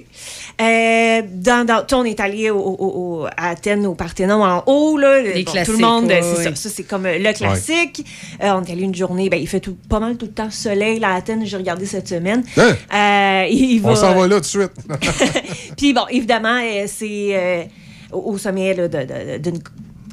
[0.60, 4.96] Euh, dans, dans- on est allé au, au- au- à Athènes, au Parthénon, en haut.
[4.96, 6.44] Là, Les Bon, classiques, Tout le monde, ouais, c'est ouais.
[6.44, 6.54] ça.
[6.54, 8.04] Ça, c'est comme euh, le classique.
[8.42, 9.28] Euh, on est allé une journée.
[9.28, 11.44] Ben, il fait tout, pas mal tout le temps soleil là, à Athènes.
[11.44, 12.42] J'ai regardé cette semaine.
[12.56, 12.72] Hein?
[12.94, 14.72] Euh, il On s'en va là tout de suite.
[15.76, 17.62] Puis bon, évidemment, euh, c'est euh,
[18.12, 19.58] au, sommet là, de- de- d'une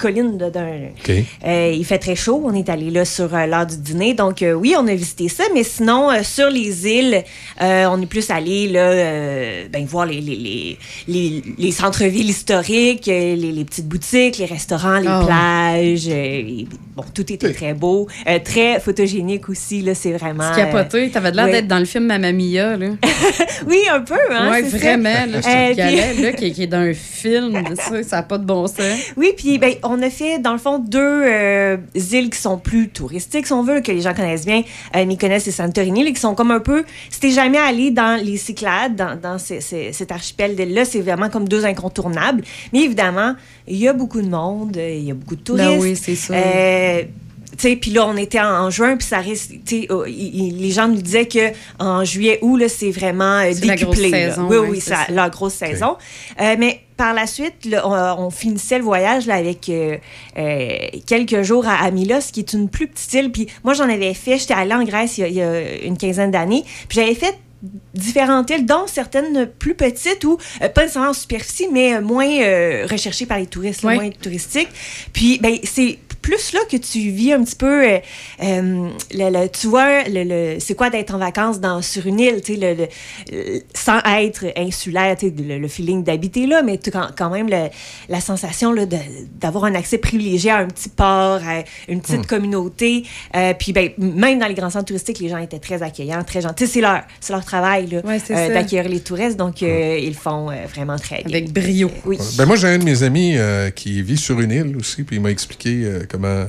[0.01, 0.37] colline.
[0.41, 1.11] OK.
[1.45, 2.41] Euh, il fait très chaud.
[2.43, 4.13] On est allé là sur euh, l'heure du dîner.
[4.13, 5.43] Donc, euh, oui, on a visité ça.
[5.53, 7.23] Mais sinon, euh, sur les îles,
[7.61, 12.29] euh, on est plus allé là, euh, ben, voir les, les, les, les, les centres-villes
[12.29, 16.07] historiques, les, les petites boutiques, les restaurants, les Ah plages.
[16.07, 18.07] euh, et, bon, tout était très beau.
[18.27, 19.81] Euh, très photogénique aussi.
[19.81, 20.43] Là, c'est vraiment.
[20.53, 21.09] C'est capoté.
[21.09, 21.51] T'avais l'air oui.
[21.51, 22.87] d'être dans le film Mamma Mia, là.
[23.67, 24.15] Oui, un peu.
[24.31, 24.77] Hein, ouais, c'est ça.
[24.77, 25.25] vraiment.
[25.31, 27.63] Là, je Euh, te galais, puis- là, qui, qui est dans un film.
[27.75, 28.97] Ça, ça n'a pas de bon sens.
[29.17, 32.89] Oui, puis ben, on a fait, dans le fond, deux euh, îles qui sont plus
[32.89, 34.61] touristiques, si on veut, que les gens connaissent bien,
[34.95, 36.83] euh, Mykonos et Santorini, là, qui sont comme un peu...
[37.09, 41.01] Si t'es jamais allé dans les Cyclades, dans, dans ces- ces- cet archipel d'îles-là, c'est
[41.01, 42.43] vraiment comme deux incontournables.
[42.73, 43.35] Mais évidemment,
[43.67, 45.67] il y a beaucoup de monde, il y a beaucoup de touristes.
[45.67, 46.33] Ben oui, c'est ça.
[46.33, 47.03] Euh,
[47.57, 49.21] puis là, on était en, en juin, puis ça
[49.65, 50.13] sais, oh, il-
[50.47, 53.75] il- les gens nous disaient que en juillet, août, là, c'est vraiment euh, C'est la
[53.75, 54.09] décuplé.
[54.09, 55.11] grosse saison, Oui, oui, c'est ça, ça.
[55.11, 55.97] la grosse saison.
[56.39, 59.97] Euh, mais par la suite, là, on, on finissait le voyage là, avec euh,
[60.37, 63.31] euh, quelques jours à, à Milos, qui est une plus petite île.
[63.31, 65.83] Puis moi, j'en avais fait, j'étais allée en Grèce il y a, il y a
[65.85, 67.37] une quinzaine d'années, puis j'avais fait
[67.93, 72.27] différentes îles, dont certaines plus petites ou euh, pas nécessairement en superficie, mais euh, moins
[72.27, 74.69] euh, recherchées par les touristes, moins touristiques.
[75.13, 77.81] Puis, ben, c'est plus là que tu vis un petit peu,
[78.39, 82.41] le, le- tu vois, le, le- c'est quoi d'être en vacances dans, sur une île,
[82.43, 82.89] tu sais,
[83.73, 88.71] sans être insulaire, tu sais, le, feeling d'habiter là, mais quand, quand même la sensation
[88.71, 88.83] là,
[89.39, 92.25] d'avoir un accès privilégié à un petit port, à une petite Hmm.
[92.25, 93.03] communauté.
[93.57, 96.67] Puis ben, même dans les grands centres touristiques, les gens étaient très accueillants, très gentils.
[96.67, 100.13] C'est leur, c'est leur travail là, c'est euh, d'accueillir les touristes, donc euh, ils le
[100.13, 101.37] font euh, vraiment très bien.
[101.37, 101.91] Avec brio.
[102.05, 102.17] Oui.
[102.37, 105.17] Ben moi, j'ai un de mes amis euh, qui vit sur une île aussi, puis
[105.17, 106.45] il m'a expliqué euh, comment,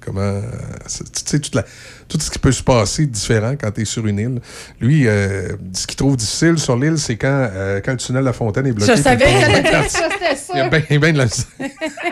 [0.00, 0.42] comment euh,
[0.88, 1.64] tu sais, toute la-
[2.06, 4.40] tout ce qui peut se passer différent quand tu es sur une île.
[4.80, 8.26] Lui, euh, ce qu'il trouve difficile sur l'île, c'est quand, euh, quand le tunnel de
[8.26, 8.94] la Fontaine est bloqué.
[8.96, 9.24] Je savais
[9.88, 10.52] c'était ça.
[10.54, 11.26] Il y a bien ben de la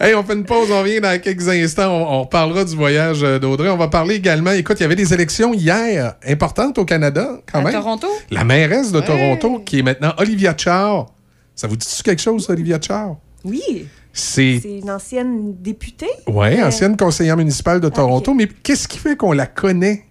[0.00, 1.90] Hey, on fait une pause, on revient dans quelques instants.
[1.92, 3.68] On, on reparlera du voyage euh, d'Audrey.
[3.70, 4.50] On va parler également.
[4.52, 7.72] Écoute, il y avait des élections hier importantes au Canada, quand À même.
[7.72, 8.06] Toronto?
[8.30, 11.06] La mairesse de Toronto, qui est maintenant Olivia Char.
[11.54, 13.16] Ça vous dit quelque chose, Olivia Char?
[13.44, 13.86] Oui.
[14.12, 14.56] C'est.
[14.64, 16.06] Une ancienne députée.
[16.26, 18.32] Oui, Euh, ancienne conseillère municipale de Toronto.
[18.34, 20.04] Mais qu'est-ce qui fait qu'on la connaît?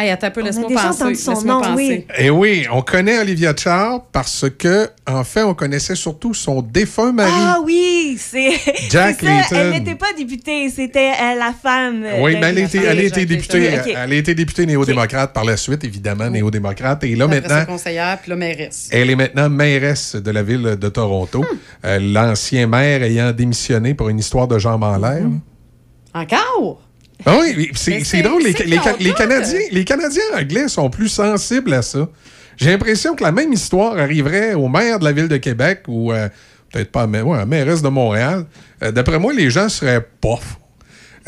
[0.00, 1.04] Hey, attends un peu, laisse-moi penser.
[1.08, 2.06] Laisse-moi nom, penser.
[2.18, 7.10] Eh oui, on connaît Olivia Char parce que, en fait, on connaissait surtout son défunt
[7.10, 7.32] mari.
[7.34, 8.52] Ah oui, c'est.
[8.90, 9.56] Jack ça.
[9.56, 12.04] Elle n'était pas députée, c'était euh, la femme.
[12.04, 12.58] euh, Oui, de mais elle
[13.00, 13.64] été députée,
[13.96, 17.02] elle a été députée néo-démocrate par la suite, évidemment, néo-démocrate.
[17.02, 18.88] Et là, Après maintenant, conseillère, puis là, mairesse.
[18.92, 21.40] elle est maintenant mairesse de la ville de Toronto.
[21.40, 21.56] Hmm.
[21.86, 25.24] Euh, L'ancien maire ayant démissionné pour une histoire de jambes en l'air.
[26.14, 26.82] Encore?
[27.26, 28.42] Ah oui, c'est drôle.
[28.42, 29.12] Les, les- les.
[29.12, 32.08] Canadiens, les Canadiens anglais sont plus sensibles à ça.
[32.56, 36.12] J'ai l'impression que la même histoire arriverait au maire de la ville de Québec ou
[36.12, 36.28] euh,
[36.72, 38.44] peut-être pas, mais ouais, mairesse de Montréal.
[38.82, 40.56] Euh, D'après moi, les gens seraient pof.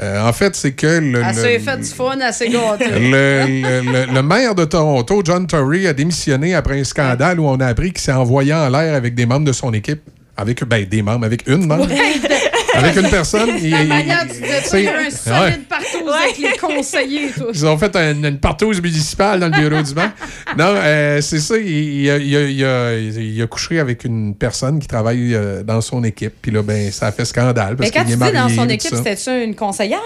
[0.02, 1.22] Euh, en fait, c'est que le,
[1.58, 2.86] fait du fun, assez gâté.
[2.90, 7.46] le, le- le- le maire de Toronto, John Tory, a démissionné après un scandale où
[7.46, 10.00] on a appris qu'il s'est envoyé en l'air avec des membres de son équipe.
[10.36, 11.86] Avec ben, des membres, avec une membre.
[12.74, 13.50] Avec une personne.
[13.62, 14.44] il- La manière, il
[14.88, 15.10] a un Ouais.
[15.10, 17.46] solide partout avec les conseillers et tout.
[17.52, 20.10] Ils ont fait un- une partouze municipale dans le bureau du banc.
[20.56, 21.56] Non, euh, c'est ça.
[21.56, 25.34] Il, il a, il a- il a- il a couché avec une personne qui travaille
[25.34, 26.34] euh, dans son équipe.
[26.40, 28.56] Puis là, ben, ça a fait scandale parce Mais quand qu'il tu est dis marié.
[28.56, 29.98] dans son équipe, c'était-tu une conseillère?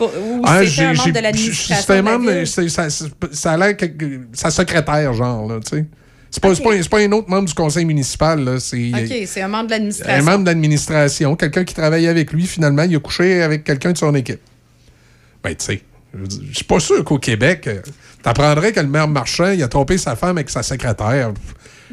[0.00, 1.76] Ou Ah, c'était un membre de l'administration?
[1.80, 3.86] C'était un de la membre, ça, ça- ça a l'air que
[4.32, 5.84] sa secrétaire, genre, là, tu sais.
[6.30, 8.60] C'est pas, c'est pas, un- c'est pas un autre membre du conseil municipal, là.
[8.60, 10.24] C'est OK, c'est un membre de un l'administration.
[10.24, 14.14] membre d'administration, quelqu'un qui travaillait avec lui, finalement, il a couché avec quelqu'un de son
[14.14, 14.40] équipe.
[15.42, 15.82] Ben, tu sais,
[16.50, 17.80] je suis pas sûr qu'au Québec, euh,
[18.22, 21.32] t'apprendrais que le maire marchand, il a trompé sa femme avec sa secrétaire.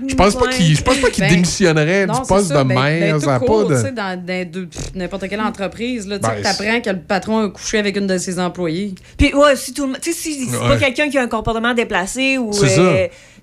[0.08, 2.64] Je pense pas qu'il je pense pas qu'il Ben, démissionnerait non, du poste de Ben-
[2.66, 3.14] maire.
[3.16, 3.90] ben, tout ça court, pas de...
[3.96, 7.98] dans, n'importe quelle entreprise, là, tu Ben, sais, t'apprends que le patron a couché avec
[7.98, 8.94] une de ses employés.
[9.18, 10.00] Puis, ouais, si tout le monde.
[10.00, 10.68] Tu sais, si c'est Ouais.
[10.68, 12.52] pas quelqu'un qui a un comportement déplacé ou.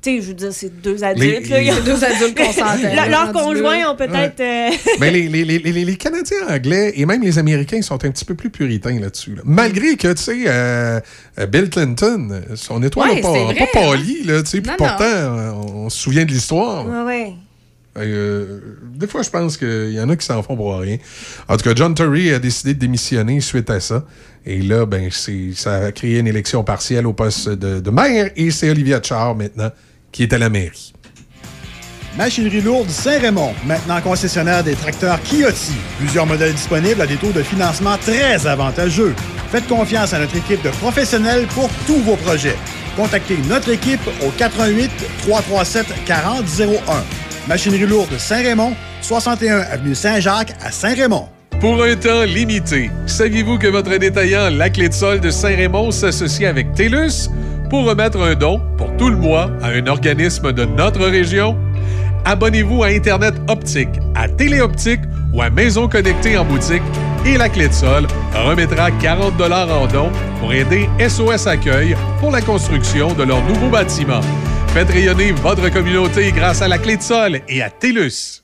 [0.06, 1.44] Euh, tu sais, je veux dire, c'est deux adultes.
[1.44, 2.76] Les- là, il y a- les- Deux adultes consentants.
[2.82, 4.40] Le- Leurs conjoints ont peut-être.
[4.40, 4.70] euh,
[5.00, 8.24] Mais les, les- les- les- les Canadiens anglais et même les Américains sont un petit
[8.24, 9.34] peu plus puritains là-dessus.
[9.36, 9.42] là.
[9.44, 11.00] Malgré que, tu sais, euh,
[11.38, 13.66] euh, Bill Clinton, euh, son étoile Ouais, n'a pas, pas hein?
[13.72, 16.86] pâli, là, tu sais, puis pourtant, euh, on, on se souvient de l'histoire.
[17.96, 18.58] Euh,
[18.96, 20.96] des fois, je pense qu'il y en a qui s'en font pour rien.
[21.48, 24.04] En tout cas, John Tory a décidé de démissionner suite à ça.
[24.44, 28.30] Et là, ben, c'est, ça a créé une élection partielle au poste de, de maire
[28.36, 29.70] et c'est Olivia Char maintenant
[30.14, 30.94] qui est à la mairie.
[32.16, 35.72] Machinerie lourde Saint-Raymond, maintenant concessionnaire des tracteurs Kioti.
[35.98, 39.14] Plusieurs modèles disponibles à des taux de financement très avantageux.
[39.50, 42.56] Faites confiance à notre équipe de professionnels pour tous vos projets.
[42.96, 44.90] Contactez notre équipe au 88
[45.22, 47.04] 337 4001.
[47.48, 51.28] Machinerie lourde Saint-Raymond, 61 avenue Saint-Jacques à Saint-Raymond.
[51.60, 56.48] Pour un temps limité, saviez-vous que votre détaillant La Clé de Sol de Saint-Raymond s'associe
[56.48, 57.30] avec TELUS?
[57.74, 61.58] Pour remettre un don pour tout le mois à un organisme de notre région?
[62.24, 65.00] Abonnez-vous à Internet Optique, à Téléoptique
[65.32, 66.84] ou à Maison Connectée en boutique
[67.26, 72.42] et La Clé de Sol remettra 40 en don pour aider SOS Accueil pour la
[72.42, 74.20] construction de leur nouveau bâtiment.
[74.68, 78.43] Faites rayonner votre communauté grâce à La Clé de Sol et à TELUS.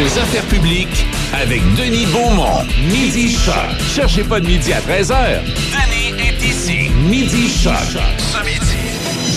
[0.00, 2.64] Vos affaires publiques avec Denis Beaumont.
[2.90, 3.54] Midi Choc.
[3.94, 5.42] Cherchez pas de midi à 13h.
[5.44, 6.88] Denis est ici.
[7.06, 7.74] Midi Choc.
[7.84, 8.78] Ce midi.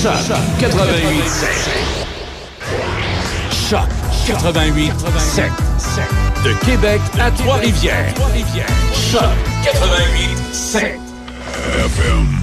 [0.01, 1.03] Choc 88
[3.69, 3.89] Choc
[4.25, 5.51] 88 7.
[6.45, 8.13] De Québec à Trois-Rivières.
[9.11, 9.21] Choc
[9.65, 10.97] 88 7.
[11.75, 12.42] FM.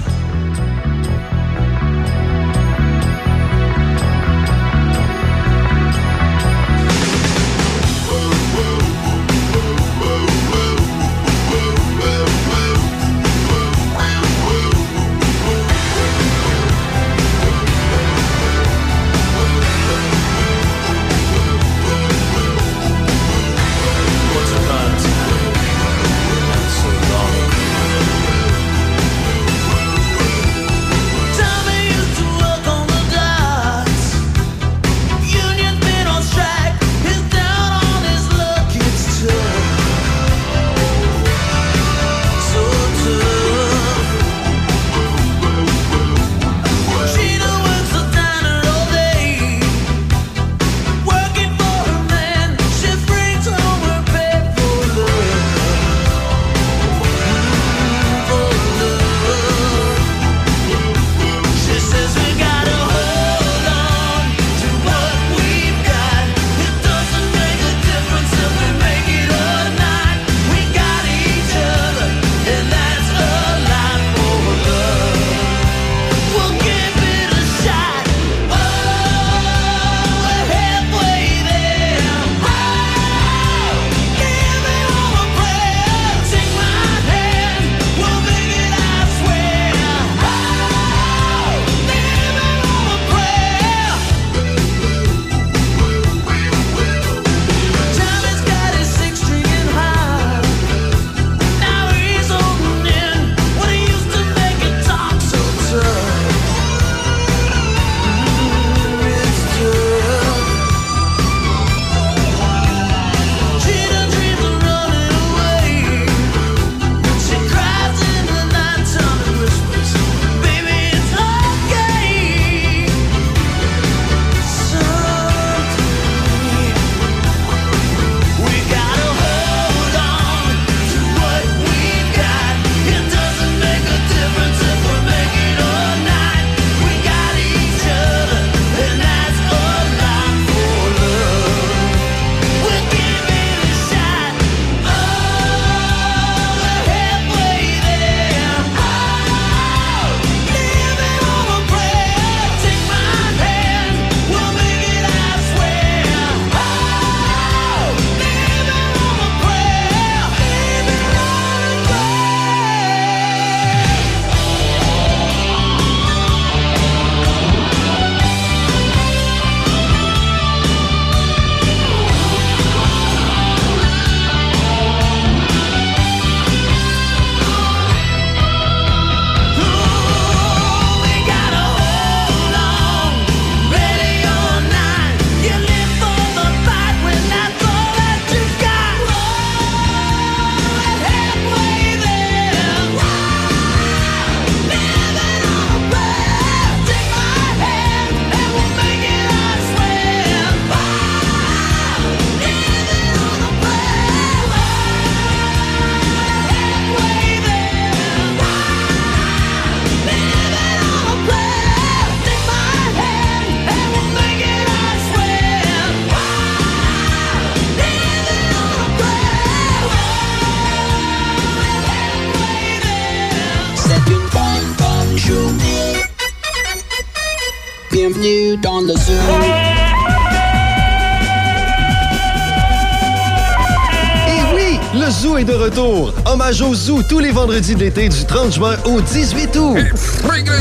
[236.59, 239.77] Au Zoo tous les vendredis de l'été du 30 juin au 18 août.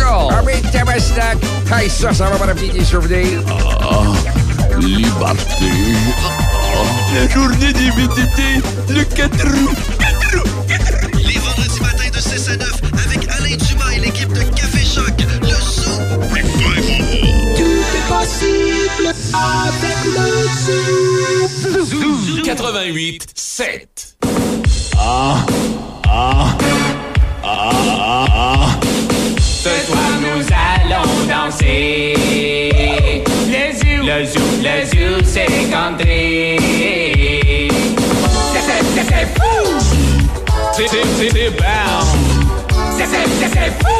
[0.07, 0.43] Ah!
[1.73, 3.41] Hey, ça, ça va pas appliquer sur venir.
[3.49, 4.03] Ah,
[4.79, 5.67] liberté.
[7.12, 9.77] La journée des VTT, le 4 août.
[11.17, 15.12] Les vendredis matins de 6 à 9 avec Alain Dumas et l'équipe de Café Choc.
[15.43, 15.91] Le Zoo.
[17.57, 19.99] Tout est possible avec
[21.75, 22.43] le Zoo.
[22.45, 24.17] 88 7.
[25.03, 25.49] Ah, ah,
[34.31, 36.57] zoo, le zoo, le zoo, c'est country.
[38.52, 39.51] C'est, fou.
[40.73, 40.89] C'est,
[41.51, 42.07] bound.
[42.97, 43.99] C'est, c'est, c'est, c'est fou.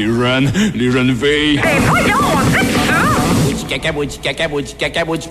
[0.00, 1.60] Les jeunes, les jeunes filles.
[1.62, 2.94] Ben voyons, on fait ça.
[3.44, 5.28] Bouti caca, bouti caca, bouti caca, bouti.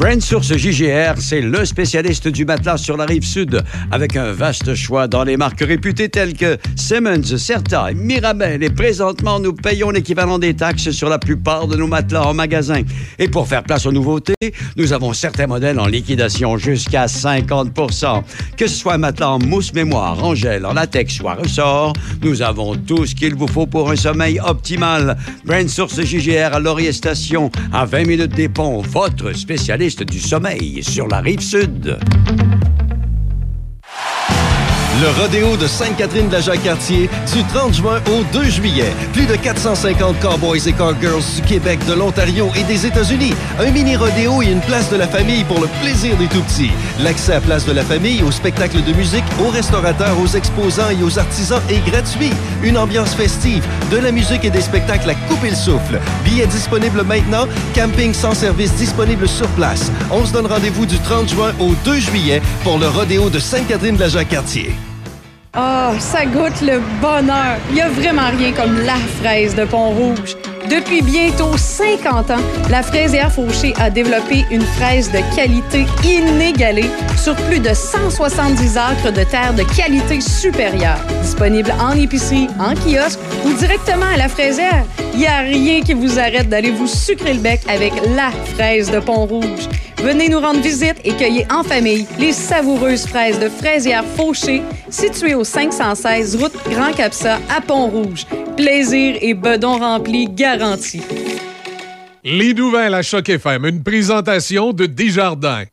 [0.00, 4.74] Brand Source JGR, c'est le spécialiste du matelas sur la rive sud, avec un vaste
[4.74, 8.62] choix dans les marques réputées telles que Simmons, Certa, Mirabel.
[8.62, 12.80] Et présentement, nous payons l'équivalent des taxes sur la plupart de nos matelas en magasin.
[13.18, 14.32] Et pour faire place aux nouveautés,
[14.78, 18.22] nous avons certains modèles en liquidation jusqu'à 50%
[18.56, 21.92] Que ce soit un matelas en mousse mémoire, en gel, en latex ou à ressort,
[22.22, 25.18] nous avons tout ce qu'il vous faut pour un sommeil optimal.
[25.44, 30.82] Brand Source JGR à Laurier Station, à 20 minutes des ponts, votre spécialiste du sommeil
[30.82, 31.98] sur la rive sud.
[35.00, 38.92] Le rodéo de Sainte-Catherine de la Jacques-Cartier du 30 juin au 2 juillet.
[39.14, 43.32] Plus de 450 cowboys et cowgirls du Québec, de l'Ontario et des États-Unis.
[43.58, 46.72] Un mini rodéo et une place de la famille pour le plaisir des tout-petits.
[47.02, 51.02] L'accès à place de la famille, aux spectacles de musique, aux restaurateurs, aux exposants et
[51.02, 52.32] aux artisans est gratuit.
[52.62, 55.98] Une ambiance festive, de la musique et des spectacles à couper le souffle.
[56.26, 59.90] Billets disponibles maintenant, camping sans service disponible sur place.
[60.10, 63.96] On se donne rendez-vous du 30 juin au 2 juillet pour le rodéo de Sainte-Catherine
[65.52, 67.56] Ah, ça goûte le bonheur.
[67.70, 70.36] Il n'y a vraiment rien comme la fraise de Pont-Rouge.
[70.70, 77.34] Depuis bientôt 50 ans, la fraisière Fauché a développé une fraise de qualité inégalée sur
[77.34, 81.00] plus de 170 acres de terre de qualité supérieure.
[81.22, 85.94] Disponible en épicerie, en kiosque ou directement à la fraisière, il n'y a rien qui
[85.94, 89.68] vous arrête d'aller vous sucrer le bec avec la fraise de Pont-Rouge.
[90.02, 95.34] Venez nous rendre visite et cueillez en famille les savoureuses fraises de fraisière fauchées situées
[95.34, 98.24] au 516 route Grand Capsa à Pont-Rouge.
[98.56, 101.02] Plaisir et bedon rempli garantis.
[102.24, 105.64] Les nouvelles à Choc FM, une présentation de Desjardins.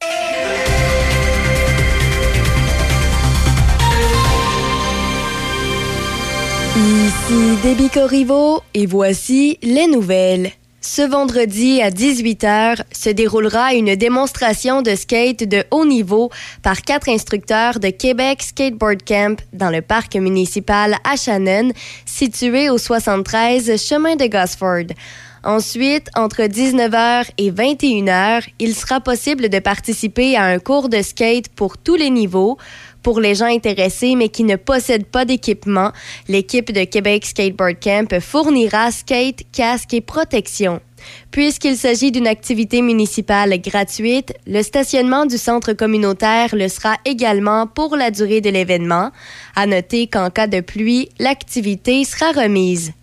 [6.75, 10.51] Ici Déby Corriveau et voici les nouvelles.
[10.79, 16.29] Ce vendredi à 18h se déroulera une démonstration de skate de haut niveau
[16.61, 21.71] par quatre instructeurs de Québec Skateboard Camp dans le parc municipal à Shannon,
[22.05, 24.93] situé au 73 chemin de Gosford.
[25.43, 31.49] Ensuite, entre 19h et 21h, il sera possible de participer à un cours de skate
[31.49, 32.57] pour tous les niveaux.
[33.03, 35.91] Pour les gens intéressés mais qui ne possèdent pas d'équipement,
[36.27, 40.81] l'équipe de Québec Skateboard Camp fournira skate, casque et protection.
[41.31, 47.95] Puisqu'il s'agit d'une activité municipale gratuite, le stationnement du centre communautaire le sera également pour
[47.95, 49.11] la durée de l'événement.
[49.55, 52.93] À noter qu'en cas de pluie, l'activité sera remise.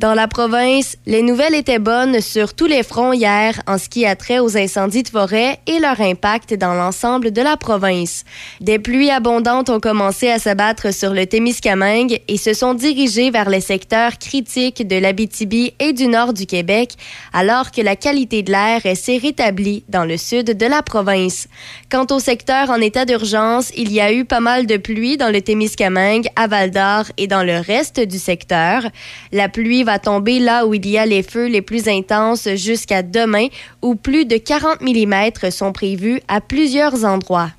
[0.00, 4.04] Dans la province, les nouvelles étaient bonnes sur tous les fronts hier en ce qui
[4.04, 8.24] a trait aux incendies de forêt et leur impact dans l'ensemble de la province.
[8.60, 13.48] Des pluies abondantes ont commencé à s'abattre sur le Témiscamingue et se sont dirigées vers
[13.48, 16.94] les secteurs critiques de l'Abitibi et du nord du Québec,
[17.32, 21.46] alors que la qualité de l'air s'est rétablie dans le sud de la province.
[21.88, 25.30] Quant au secteur en état d'urgence, il y a eu pas mal de pluie dans
[25.30, 28.82] le Témiscamingue, à Val-d'Or et dans le reste du secteur.
[29.30, 33.02] La pluie va tomber là où il y a les feux les plus intenses jusqu'à
[33.02, 33.46] demain,
[33.82, 37.50] où plus de 40 mm sont prévus à plusieurs endroits.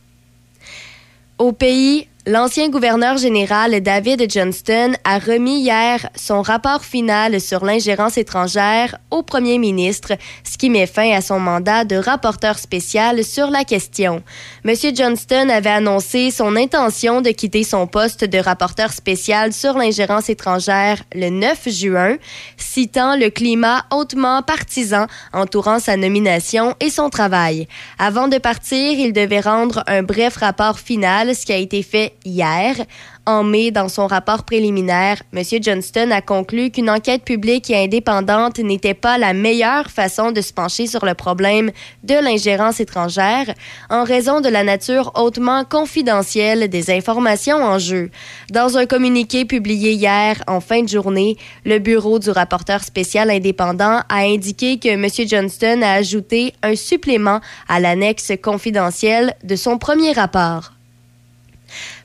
[1.38, 8.18] Au pays, l'ancien gouverneur général David Johnston a remis hier son rapport final sur l'ingérence
[8.18, 13.52] étrangère au premier ministre, ce qui met fin à son mandat de rapporteur spécial sur
[13.52, 14.23] la question.
[14.64, 20.30] Monsieur Johnston avait annoncé son intention de quitter son poste de rapporteur spécial sur l'ingérence
[20.30, 22.18] étrangère le 9 juin,
[22.57, 27.68] citant le climat hautement partisan entourant sa nomination et son travail.
[27.99, 32.14] Avant de partir, il devait rendre un bref rapport final, ce qui a été fait
[32.26, 32.76] hier.
[33.27, 35.43] En mai, dans son rapport préliminaire, M.
[35.61, 40.53] Johnston a conclu qu'une enquête publique et indépendante n'était pas la meilleure façon de se
[40.53, 41.72] pencher sur le problème
[42.03, 43.52] de l'ingérence étrangère
[43.89, 48.11] en raison de la nature hautement confidentielle des informations en jeu.
[48.52, 54.02] Dans un communiqué publié hier en fin de journée, le bureau du rapporteur spécial indépendant
[54.07, 55.07] a indiqué que M.
[55.27, 60.74] Johnston a ajouté un supplément à l'annexe confidentielle de son premier rapport.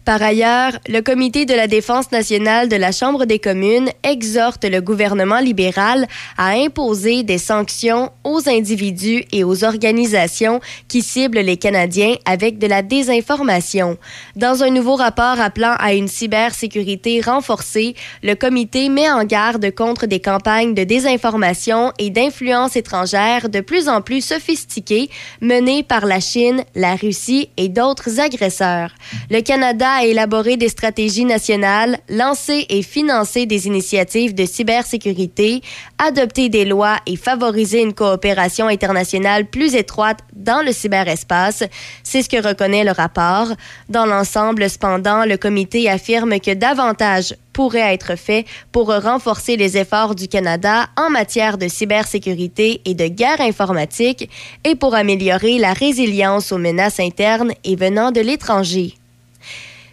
[0.05, 4.81] Par ailleurs, le Comité de la défense nationale de la Chambre des communes exhorte le
[4.81, 6.07] gouvernement libéral
[6.39, 12.67] à imposer des sanctions aux individus et aux organisations qui ciblent les Canadiens avec de
[12.67, 13.99] la désinformation.
[14.37, 20.07] Dans un nouveau rapport appelant à une cybersécurité renforcée, le comité met en garde contre
[20.07, 25.11] des campagnes de désinformation et d'influence étrangère de plus en plus sophistiquées
[25.43, 28.93] menées par la Chine, la Russie et d'autres agresseurs.
[29.31, 35.63] Le Canada a élaboré des stratégies nationales, lancé et financé des initiatives de cybersécurité,
[35.99, 41.65] adopté des lois et favorisé une coopération internationale plus étroite dans le cyberespace.
[42.03, 43.49] C'est ce que reconnaît le rapport.
[43.89, 50.15] Dans l'ensemble, cependant, le comité affirme que davantage pourrait être fait pour renforcer les efforts
[50.15, 54.31] du Canada en matière de cybersécurité et de guerre informatique
[54.65, 59.00] et pour améliorer la résilience aux menaces internes et venant de l'étranger.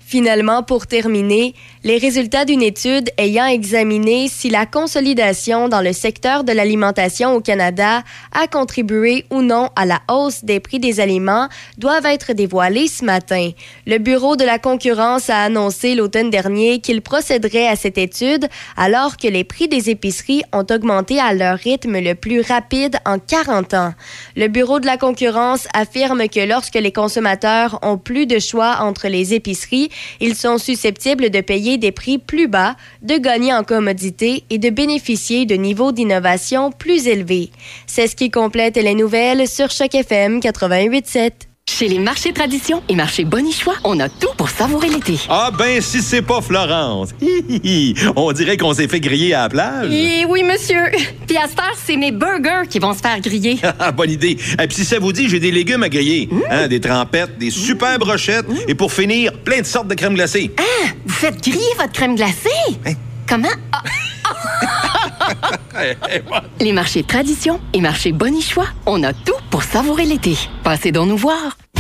[0.10, 1.54] Finalement, pour terminer,
[1.84, 7.42] les résultats d'une étude ayant examiné si la consolidation dans le secteur de l'alimentation au
[7.42, 12.88] Canada a contribué ou non à la hausse des prix des aliments doivent être dévoilés
[12.88, 13.52] ce matin.
[13.86, 18.48] Le Bureau de la concurrence a annoncé l'automne dernier qu'il procéderait à cette étude
[18.78, 23.20] alors que les prix des épiceries ont augmenté à leur rythme le plus rapide en
[23.20, 23.94] 40 ans.
[24.38, 29.10] Le Bureau de la concurrence affirme que lorsque les consommateurs ont plus de choix entre
[29.10, 34.44] les épiceries, ils sont susceptibles de payer des prix plus bas, de gagner en commodité
[34.50, 37.52] et de bénéficier de niveaux d'innovation plus élevés.
[37.86, 41.32] C'est ce qui complète les nouvelles sur Choc FM 88.7.
[41.70, 45.20] Chez les marchés tradition et marchés Bonichois, on a tout pour savourer l'été.
[45.30, 47.10] Ah ben, si c'est pas Florence.
[47.22, 47.94] Hi, hi, hi.
[48.16, 49.92] On dirait qu'on s'est fait griller à la plage.
[49.94, 50.86] Et oui, monsieur.
[51.28, 53.60] Puis à cette heure, c'est mes burgers qui vont se faire griller.
[53.80, 54.38] Ah, Bonne idée.
[54.62, 56.30] Et puis si ça vous dit, j'ai des légumes à griller.
[56.50, 60.52] Hein, des trempettes, des super brochettes et pour finir, plein de sortes de crème glacée.
[60.58, 62.50] Ah, vous faites griller votre crème glacée?
[63.28, 63.50] Comment?
[63.74, 63.84] Ah,
[66.60, 70.38] Les marchés tradition et marchés Bonichois, on a tout pour savourer l'été.
[70.64, 71.58] Passez donc nous voir.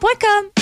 [0.00, 0.57] leschirimini.com.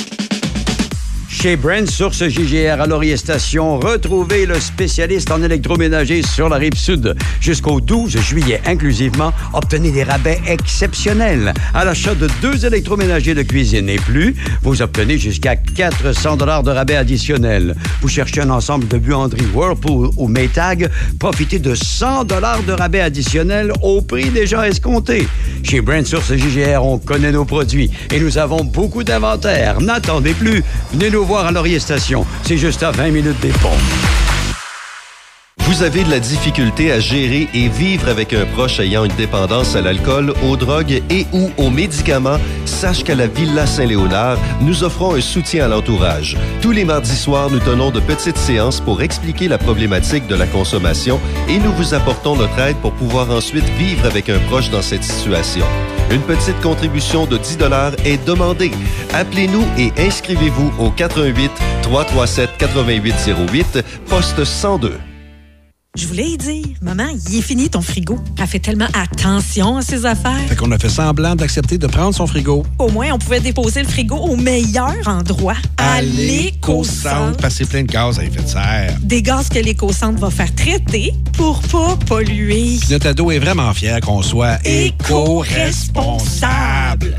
[1.39, 6.77] Chez Brand Source JGR à Laurier Station, retrouvez le spécialiste en électroménager sur la rive
[6.77, 7.15] sud.
[7.43, 11.53] Jusqu'au 12 juillet inclusivement, obtenez des rabais exceptionnels.
[11.75, 16.71] À l'achat de deux électroménagers de cuisine et plus, vous obtenez jusqu'à 400 dollars de
[16.71, 17.77] rabais additionnels.
[18.01, 20.89] Vous cherchez un ensemble de buanderies Whirlpool ou Maytag,
[21.19, 25.29] profitez de 100 dollars de rabais additionnels au prix déjà escompté.
[25.63, 29.83] Chez Brand Source JGR, on connaît nos produits et nous avons beaucoup d'inventaire.
[29.83, 30.65] N'attendez plus.
[30.93, 32.25] Venez nous voir à Laurier Station.
[32.45, 33.71] C'est juste à 20 minutes des ponts.
[35.59, 39.75] Vous avez de la difficulté à gérer et vivre avec un proche ayant une dépendance
[39.75, 42.39] à l'alcool, aux drogues et ou aux médicaments?
[42.65, 46.37] Sache qu'à la Villa Saint-Léonard, nous offrons un soutien à l'entourage.
[46.63, 50.47] Tous les mardis soirs, nous tenons de petites séances pour expliquer la problématique de la
[50.47, 54.83] consommation et nous vous apportons notre aide pour pouvoir ensuite vivre avec un proche dans
[54.83, 55.67] cette situation.
[56.11, 57.59] Une petite contribution de 10
[58.05, 58.71] est demandée.
[59.13, 61.51] Appelez-nous et inscrivez-vous au 88
[61.83, 64.93] 337 8808 poste 102.
[65.97, 68.19] Je voulais y dire, maman, il est fini ton frigo.
[68.39, 70.37] Elle fait tellement attention à ses affaires.
[70.47, 72.67] Fait qu'on a fait semblant d'accepter de prendre son frigo.
[72.79, 75.57] Au moins, on pouvait déposer le frigo au meilleur endroit.
[75.79, 77.39] À l'éco-centre.
[77.39, 78.95] Passer plein de gaz à effet de serre.
[79.01, 82.77] Des gaz que l'éco-centre va faire traiter pour pas polluer.
[82.79, 87.17] Puis Notre ado est vraiment fier qu'on soit Éco-responsable.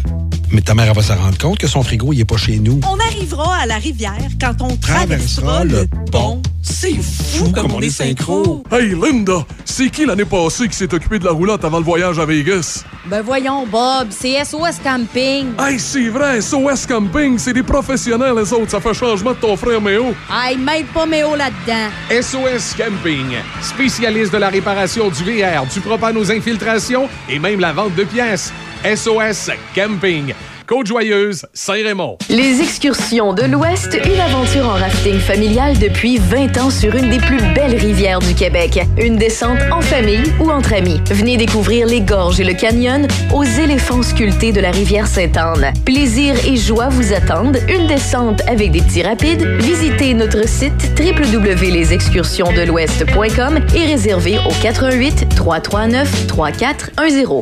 [0.52, 2.60] Mais ta mère elle va se rendre compte que son frigo, il est pas chez
[2.60, 2.80] nous.
[2.88, 6.42] On arrivera à la rivière quand on traversera le pont.
[6.62, 8.64] C'est fou comme on est synchro.
[8.72, 12.20] Hey Linda, c'est qui l'année passée qui s'est occupé de la roulotte avant le voyage
[12.20, 12.84] à Vegas?
[13.06, 15.48] Ben voyons, Bob, c'est SOS Camping.
[15.60, 18.72] Hey, c'est vrai, SOS Camping, c'est des professionnels, les autres.
[18.72, 20.14] Ça fait changement de ton frère Méo.
[20.32, 21.90] Hey, mêle pas Méo là-dedans.
[22.10, 27.72] SOS Camping, spécialiste de la réparation du VR, du propane aux infiltrations et même la
[27.72, 28.52] vente de pièces.
[28.84, 30.34] SOS Camping,
[30.68, 32.18] Côte-Joyeuse, Saint-Raymond.
[32.30, 37.20] Les excursions de l'Ouest, une aventure en rafting familial depuis 20 ans sur une des
[37.20, 38.80] plus belles rivières du Québec.
[38.98, 41.02] Une descente en famille ou entre amis.
[41.10, 45.74] Venez découvrir les gorges et le canyon aux éléphants sculptés de la rivière Sainte-Anne.
[45.86, 47.60] Plaisir et joie vous attendent.
[47.70, 49.44] Une descente avec des petits rapides.
[49.60, 57.42] Visitez notre site www.lesexcursionsdelouest.com et réservez au 88 339 3410.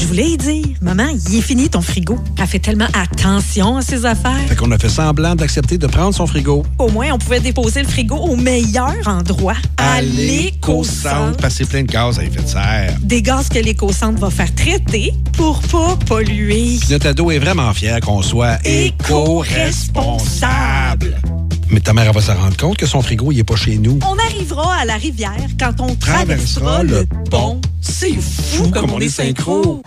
[0.00, 2.18] Je voulais y dire, maman, il est fini ton frigo.
[2.38, 4.40] Elle fait tellement attention à ses affaires.
[4.48, 6.64] Fait qu'on a fait semblant d'accepter de prendre son frigo.
[6.78, 9.56] Au moins, on pouvait déposer le frigo au meilleur endroit.
[9.76, 11.36] À l'éco-centre.
[11.36, 12.96] Passer plein de gaz à effet de serre.
[13.02, 16.78] Des gaz que l'éco-centre va faire traiter pour pas polluer.
[16.80, 21.20] Puis Notre ado est vraiment fier qu'on soit Éco-responsable.
[21.68, 23.76] Mais ta mère elle va se rendre compte que son frigo, il est pas chez
[23.76, 23.98] nous.
[24.08, 27.60] On arrivera à la rivière quand on traversera le pont.
[27.80, 29.82] C'est fou comme on est synchro.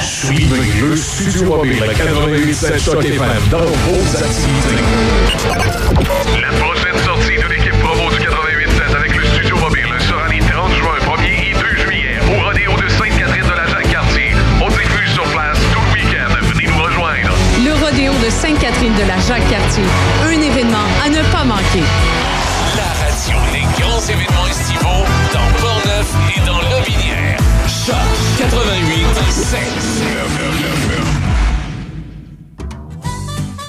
[0.00, 3.20] Suivez le Studio Mobile 88.7 Choc FM
[3.50, 4.82] dans vos activités.
[6.40, 10.72] La prochaine sortie de l'équipe promo du 88.7 avec le Studio Mobile sera les 30
[10.74, 14.30] juin, 1er et 2 juillet au rodéo de Sainte-Catherine de la Jacques-Cartier.
[14.62, 16.32] On diffuse sur place tout le week-end.
[16.42, 17.34] Venez nous rejoindre.
[17.64, 19.84] Le rodéo de Sainte-Catherine de la Jacques-Cartier.
[20.24, 21.82] Un événement à ne pas manquer.
[27.86, 27.94] Choc
[28.38, 29.06] 88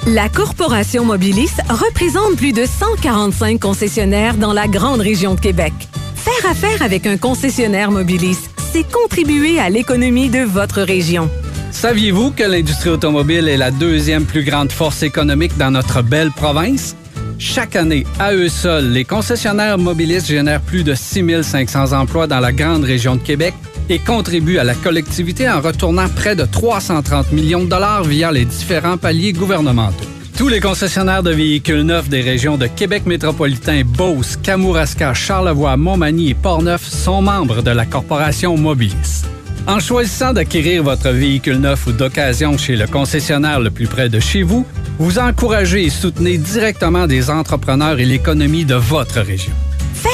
[0.08, 5.74] La Corporation Mobilis représente plus de 145 concessionnaires dans la grande région de Québec.
[6.16, 11.30] Faire affaire avec un concessionnaire Mobilis, c'est contribuer à l'économie de votre région.
[11.70, 16.96] Saviez-vous que l'industrie automobile est la deuxième plus grande force économique dans notre belle province?
[17.38, 22.52] Chaque année, à eux seuls, les concessionnaires mobilistes génèrent plus de 6500 emplois dans la
[22.52, 23.54] grande région de Québec
[23.90, 28.46] et contribuent à la collectivité en retournant près de 330 millions de dollars via les
[28.46, 30.06] différents paliers gouvernementaux.
[30.38, 36.30] Tous les concessionnaires de véhicules neufs des régions de Québec métropolitain, Beauce, Kamouraska, Charlevoix, Montmagny
[36.30, 39.24] et Portneuf sont membres de la corporation Mobilis.
[39.66, 44.20] En choisissant d'acquérir votre véhicule neuf ou d'occasion chez le concessionnaire le plus près de
[44.20, 44.66] chez vous,
[45.00, 49.54] vous encouragez et soutenez directement des entrepreneurs et l'économie de votre région.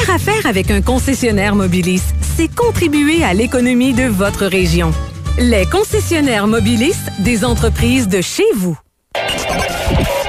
[0.04, 2.02] Faire affaire avec un concessionnaire Mobilis,
[2.36, 4.92] c'est contribuer à l'économie de votre région.
[5.40, 8.78] Les concessionnaires Mobilis des entreprises de chez vous.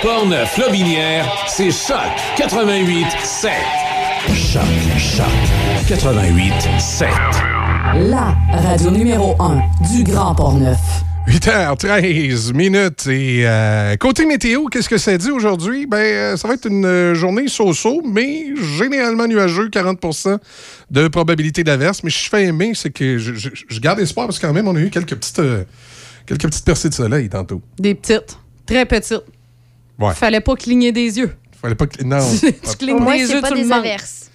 [0.01, 1.99] Portneuf, Lobinière, c'est Choc
[2.37, 3.51] 88 7.
[4.29, 4.63] Choc,
[4.97, 5.27] Choc
[5.89, 7.09] 88 7.
[7.97, 9.61] La radio numéro 1
[9.93, 10.79] du Grand Port-Neuf.
[11.29, 13.07] 8h13 minutes.
[13.07, 15.87] Et euh, côté météo, qu'est-ce que ça dit aujourd'hui?
[15.87, 18.47] Ben, euh, ça va être une euh, journée so-so, mais
[18.79, 20.39] généralement nuageux, 40%
[20.91, 22.03] de probabilité d'averse.
[22.05, 24.69] Mais je fait aimer, c'est que je, je- je garde espoir parce que quand même,
[24.69, 25.65] on a eu quelques petites, euh,
[26.27, 27.63] quelques petites percées de soleil tantôt.
[27.79, 29.23] Des petites, très petites.
[29.99, 30.13] Ouais.
[30.15, 31.33] Fallait pas cligner des yeux.
[31.61, 32.03] Fallait pas que.
[32.05, 32.19] Non.
[32.41, 33.79] tu clignes moins, des c'est yeux, pas tu des le manques.
[33.79, 34.31] averses.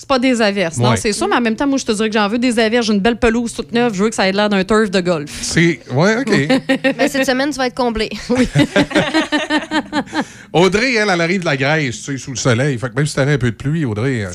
[0.00, 0.78] C'est pas des averses.
[0.78, 2.58] Non, c'est ça, mais en même temps, moi, je te dirais que j'en veux des
[2.58, 2.86] averses.
[2.86, 3.92] J'ai une belle pelouse toute neuve.
[3.92, 5.30] Je veux que ça ait l'air d'un turf de golf.
[5.42, 5.78] C'est.
[5.92, 6.30] Ouais, OK.
[6.96, 8.08] Mais cette semaine, tu vas être comblé.
[8.30, 8.48] Oui.
[10.54, 12.78] Audrey, elle, elle arrive de la Grèce, tu sais, sous le soleil.
[12.78, 14.26] Fait que même si t'avais un peu de pluie, Audrey.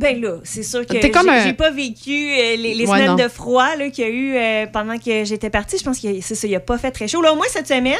[0.00, 2.86] Ben là, c'est sûr que T'es j'ai comme un- j'ai pas vécu euh, les, les
[2.86, 3.16] Ouais, semaines non.
[3.16, 5.76] de froid là, qu'il y a eu euh, pendant que j'étais partie.
[5.78, 7.20] Je pense que c'est ça, il a pas fait très chaud.
[7.20, 7.94] Là, au moins cette semaine,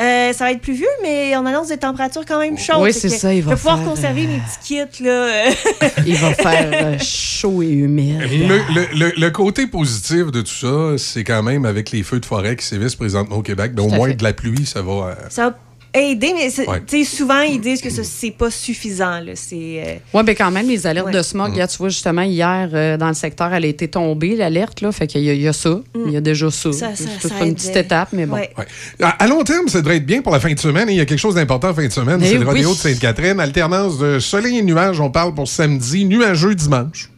[0.00, 2.76] euh, ça va être pluvieux, mais on annonce des températures quand même chaudes.
[2.80, 5.04] Oui, c'est ça, il va Je vais pouvoir conserver euh, mes petits kits.
[5.04, 5.50] Là.
[6.06, 8.20] Il va faire euh, chaud et humide.
[8.22, 12.20] Le, le- le- le côté positif de tout ça, c'est quand même avec les feux
[12.20, 14.14] de forêt qui sévissent présentement au Québec, ben, au moins fait.
[14.14, 14.92] de la pluie, ça va.
[14.92, 15.58] euh, ça va
[15.94, 16.82] aider, mais Ouais.
[16.86, 19.20] tu sais, souvent, ils disent que ça, c'est pas suffisant.
[19.20, 19.32] Là.
[19.34, 21.12] C'est, euh, Oui, mais quand même, les alertes Ouais.
[21.12, 24.36] de smog, regarde, tu vois, justement, hier, euh, dans le secteur, elle a été tombée,
[24.36, 24.92] l'alerte, là.
[24.92, 25.80] Fait qu'il y, y a ça.
[26.06, 26.68] Il y a déjà ça.
[26.68, 26.72] Mm.
[26.72, 28.34] Ça, ça- c'est ça une petite euh, étape, mais bon.
[28.36, 28.50] ouais.
[28.58, 28.66] Ouais.
[29.02, 30.88] À, à long terme, ça devrait être bien pour la fin de semaine.
[30.90, 32.20] Il y a quelque chose d'important fin de semaine.
[32.22, 32.74] Eh C'est le rodéo oui.
[32.76, 33.40] de Sainte-Catherine.
[33.40, 35.00] Alternance de soleil et nuages.
[35.00, 37.08] On parle pour samedi, nuageux dimanche.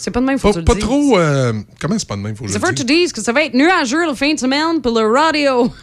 [0.00, 1.18] C'est pas de même, faut Pas, que tu pas le trop.
[1.18, 3.54] euh, comment c'est pas de même, faut que je C'est le que ça va être
[3.54, 5.72] nuageux le fin de semaine pour le rodeo.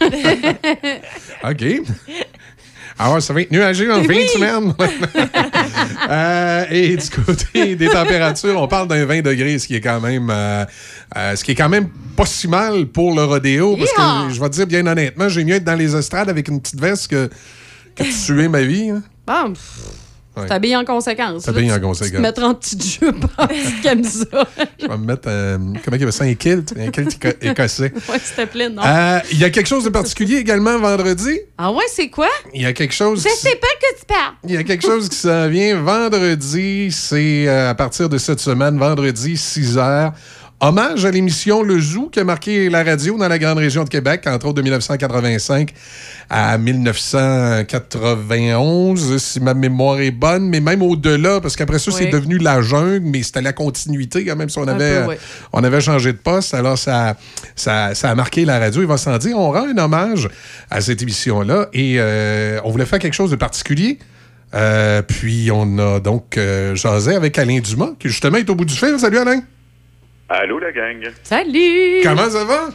[1.44, 1.64] OK.
[2.98, 4.74] Alors, ça va être nuageux en fin de semaine.
[6.08, 10.00] Euh, et du côté des températures, on parle d'un 20 degrés, ce qui est quand
[10.00, 10.64] même, euh,
[11.16, 13.76] euh, ce qui est quand même pas si mal pour le rodéo.
[13.76, 13.90] Parce
[14.28, 16.60] que je vais te dire bien honnêtement, j'ai mieux être dans les estrades avec une
[16.60, 17.28] petite veste que,
[17.96, 18.90] que de suer ma vie.
[18.90, 19.02] hein.
[19.26, 19.52] Bon,
[20.36, 20.42] Ouais.
[20.42, 21.42] tu t'habilles en conséquence.
[21.44, 22.10] T'habilles en conséquence.
[22.10, 24.44] Tu te mettre en petite jupe, en petite camisole.
[24.80, 27.36] Je vais me mettre, euh, comment il y avait ça, un kilt, un kilt éco-
[27.42, 27.92] écossais.
[28.08, 28.82] Ouais, s'il te plaît, non.
[28.84, 31.38] Euh, Il y a quelque chose de particulier également vendredi?
[31.58, 32.28] Ah ouais, c'est quoi?
[32.54, 33.22] Il y a quelque chose.
[33.22, 34.34] Je qui- sais pas que tu parles.
[34.44, 36.90] Il y a quelque chose qui s'en vient vendredi.
[36.92, 40.12] C'est euh, à partir de cette semaine, vendredi, 6 h.
[40.58, 43.90] Hommage à l'émission Le Zoo qui a marqué la radio dans la grande région de
[43.90, 45.74] Québec, entre autres de 1985
[46.30, 52.38] à 1991, si ma mémoire est bonne, mais même au-delà, parce qu'après ça, c'est devenu
[52.38, 55.16] la jungle, mais c'était la continuité quand même si on Un avait, peu, oui.
[55.52, 56.54] on avait changé de poste.
[56.54, 57.18] Alors, ça,
[57.54, 58.80] ça, ça a marqué la radio.
[58.80, 59.38] Il va s'en dire.
[59.38, 60.26] On rend un hommage
[60.70, 63.98] à cette émission-là et euh, on voulait faire quelque chose de particulier.
[64.54, 68.64] Euh, puis, on a donc euh, jasé avec Alain Dumas, qui justement est au bout
[68.64, 68.98] du fil.
[68.98, 69.42] Salut, Alain.
[70.28, 71.08] Allô, la gang.
[71.22, 72.00] Salut!
[72.02, 72.70] Comment ça va?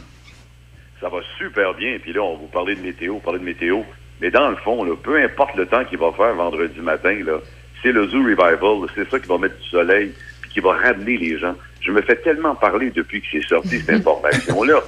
[1.02, 1.98] Ça va super bien.
[2.00, 3.80] Puis là, on vous parlait de météo, parler de météo.
[4.22, 7.40] Mais dans le fond, là, peu importe le temps qu'il va faire vendredi matin, là,
[7.82, 8.88] c'est le Zoo Revival.
[8.94, 11.54] C'est ça qui va mettre du soleil puis qui va ramener les gens.
[11.82, 14.80] Je me fais tellement parler depuis que c'est sorti cette information-là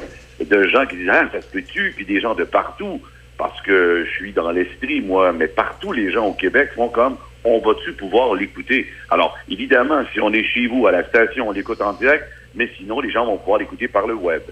[0.42, 1.92] de gens qui disent Ah, ça se peut-tu?
[1.94, 3.02] Puis des gens de partout.
[3.36, 7.18] Parce que je suis dans l'esprit, moi, mais partout, les gens au Québec font comme
[7.44, 8.90] on va-tu pouvoir l'écouter?
[9.10, 12.24] Alors, évidemment, si on est chez vous à la station, on l'écoute en direct,
[12.56, 14.42] mais sinon, les gens vont pouvoir l'écouter par le web.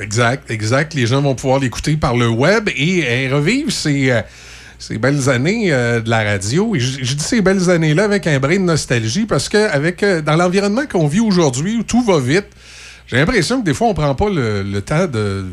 [0.00, 0.94] Exact, exact.
[0.94, 4.22] Les gens vont pouvoir l'écouter par le web et, et revivre ces, euh,
[4.78, 6.74] ces belles années euh, de la radio.
[6.74, 10.20] Et je, dis ces belles années-là avec un brin de nostalgie parce que avec, euh,
[10.22, 12.46] dans l'environnement qu'on vit aujourd'hui où tout va vite,
[13.06, 15.44] j'ai l'impression que des fois, on prend pas le, temps de-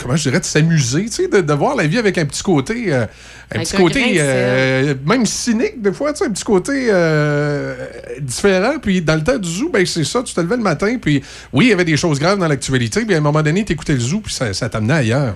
[0.00, 2.42] comment je dirais, de s'amuser, tu sais, de, de voir la vie avec un petit
[2.42, 6.32] côté, euh, un Avec petit un côté euh, même cynique, des fois, tu sais, un
[6.32, 7.74] petit côté euh,
[8.20, 8.78] différent.
[8.80, 11.22] Puis dans le temps du zoo, ben c'est ça, tu te levais le matin, puis
[11.52, 13.72] oui, il y avait des choses graves dans l'actualité, puis à un moment donné, tu
[13.72, 15.34] écoutais le zoo, puis ça, ça t'amenait ailleurs.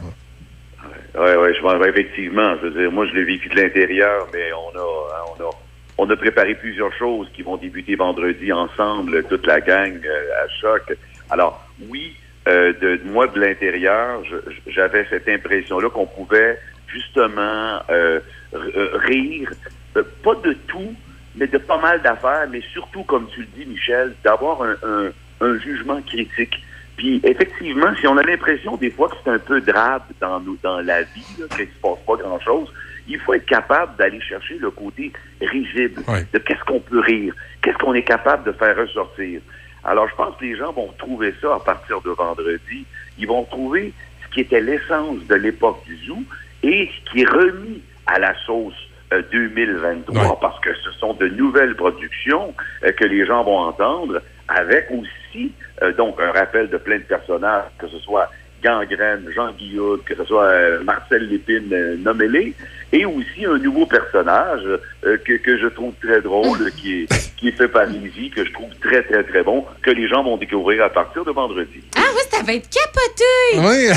[1.18, 2.56] Oui, oui, je pense effectivement.
[2.60, 5.50] Je veux dire, moi, je l'ai vécu de l'intérieur, mais on a, hein, on a,
[5.98, 10.48] on a préparé plusieurs choses qui vont débuter vendredi ensemble, toute la gang euh, à
[10.60, 10.96] choc.
[11.30, 12.14] Alors, oui,
[12.46, 14.22] euh, de moi de l'intérieur,
[14.66, 18.20] j'avais cette impression-là qu'on pouvait justement euh,
[18.54, 19.50] euh, rire,
[19.94, 20.94] pas de tout,
[21.34, 25.10] mais de pas mal d'affaires, mais surtout, comme tu le dis, Michel, d'avoir un, un,
[25.40, 26.62] un jugement critique.
[26.96, 30.56] Puis effectivement, si on a l'impression des fois que c'est un peu drabe dans, nous,
[30.62, 32.72] dans la vie, qu'il ne se passe pas grand-chose,
[33.08, 36.02] il faut être capable d'aller chercher le côté risible
[36.32, 39.40] de qu'est-ce qu'on peut rire, qu'est-ce qu'on est capable de faire ressortir.
[39.86, 42.84] Alors, je pense que les gens vont trouver ça à partir de vendredi.
[43.18, 43.92] Ils vont trouver
[44.24, 46.18] ce qui était l'essence de l'époque du zoo
[46.64, 48.74] et ce qui est remis à la sauce
[49.12, 52.52] euh, 2023 parce que ce sont de nouvelles productions
[52.84, 57.02] euh, que les gens vont entendre avec aussi euh, donc un rappel de plein de
[57.02, 58.30] personnages, que ce soit
[58.62, 62.54] Gangrène, Jean Guillaume, que ce soit euh, Marcel Lépine, euh, nommez-les,
[62.92, 64.62] et aussi un nouveau personnage
[65.04, 68.44] euh, que, que je trouve très drôle, qui est, qui est fait par Lizzie, que
[68.44, 71.82] je trouve très, très, très bon, que les gens vont découvrir à partir de vendredi.
[71.96, 73.24] Ah oui, ça va être capoté!
[73.56, 73.88] Oui.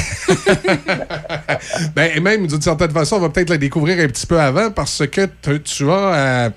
[1.96, 4.72] ben, et même, d'une certaine façon, on va peut-être la découvrir un petit peu avant
[4.72, 6.50] parce que tu as, euh,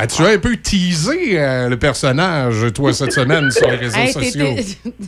[0.00, 3.96] euh, tu as un peu teasé euh, le personnage, toi, cette semaine sur les réseaux
[3.96, 4.56] Hey, sociaux.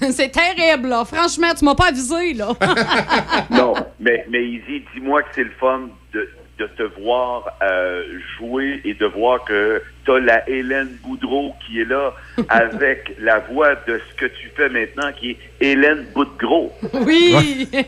[0.13, 1.05] C'est terrible, là.
[1.05, 2.53] Franchement, tu m'as pas avisé, là.
[3.51, 8.03] non, mais, mais Izzy, dis-moi que c'est le fun de, de te voir euh,
[8.37, 12.15] jouer et de voir que t'as la Hélène Boudreau qui est là
[12.49, 16.73] avec la voix de ce que tu fais maintenant, qui est Hélène Boudgros.
[17.07, 17.69] Oui!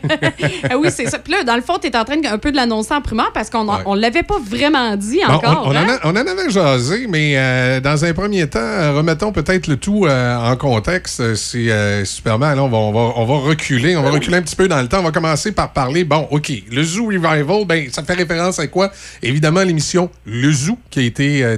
[0.69, 1.19] Ah oui, c'est ça.
[1.19, 3.01] Puis là, dans le fond, tu es en train de, un peu de l'annoncer en
[3.01, 5.63] primeur parce qu'on ne l'avait pas vraiment dit Bon, encore.
[5.65, 5.97] on, on en hein?
[6.01, 9.77] a- on en avait jasé, mais euh, dans un premier temps, euh, remettons peut-être le
[9.77, 11.35] tout euh, en contexte.
[11.35, 13.95] C'est euh, Superman, là, on va, on, va, on va reculer.
[13.97, 14.99] On va reculer un petit peu dans le temps.
[14.99, 16.03] On va commencer par parler.
[16.03, 16.51] Bon, OK.
[16.71, 18.91] Le Zoo Revival, ben, ça fait référence à quoi?
[19.23, 21.57] Évidemment, l'émission Le Zoo qui a été euh,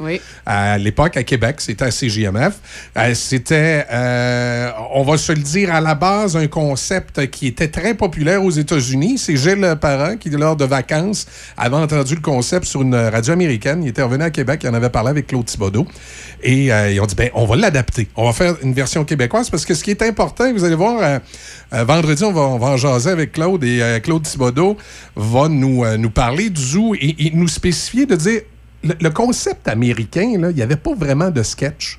[0.00, 1.56] diffusée à l'époque à Québec.
[1.58, 2.54] C'était à CGMF.
[2.96, 7.68] Euh, C'était, euh, on va se le dire à la base, un concept qui était
[7.68, 9.18] très populaire aux États-Unis.
[9.18, 13.82] C'est Gilles Parent qui, lors de vacances, avait entendu le concept sur une radio américaine.
[13.82, 15.86] Il était revenu à Québec, il en avait parlé avec Claude Thibodeau.
[16.42, 18.08] Et euh, ils ont dit, ben, on va l'adapter.
[18.16, 21.20] On va faire une version québécoise parce que ce qui est important, vous allez voir,
[21.72, 24.76] vendredi, on va, on va en jaser avec Claude et Claude Thibodeau
[25.16, 28.40] va nous, nous parler du zoo et nous spécifier de dire,
[28.84, 31.98] le, le concept américain, il n'y avait pas vraiment de sketch.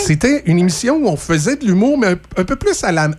[0.00, 3.10] C'était une émission où on faisait de l'humour, mais un, un peu plus à la.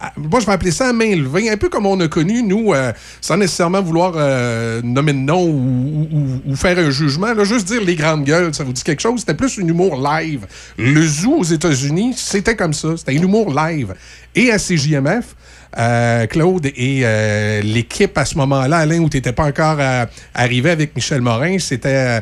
[0.00, 2.42] à- moi, je vais appeler ça à main levée, un peu comme on a connu,
[2.44, 7.32] nous, euh, sans nécessairement vouloir euh, nommer de nom ou, ou- ou faire un jugement.
[7.34, 9.20] Là, juste dire les grandes gueules, ça vous dit quelque chose?
[9.20, 10.46] C'était plus un humour live.
[10.78, 12.96] Le zoo aux États-Unis, c'était comme ça.
[12.96, 13.94] C'était un humour live.
[14.36, 15.34] Et à CJMF,
[15.78, 20.06] euh, Claude et euh, l'équipe à ce moment-là, Alain, où tu n'étais pas encore euh,
[20.34, 22.20] arrivé avec Michel Morin, c'était.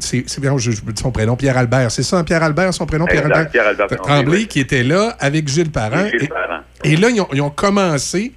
[0.00, 1.90] c'est bien, je, je son prénom, Pierre Albert.
[1.90, 3.22] C'est ça, Pierre Albert, son prénom, Pierre.
[3.50, 4.46] Pierre-Albert Tremblay, Tremblay, oui.
[4.46, 6.06] qui était là avec Gilles Parent.
[6.08, 6.60] Gilles Et- Parent.
[6.84, 8.32] et là, ils ont, ils ont commencé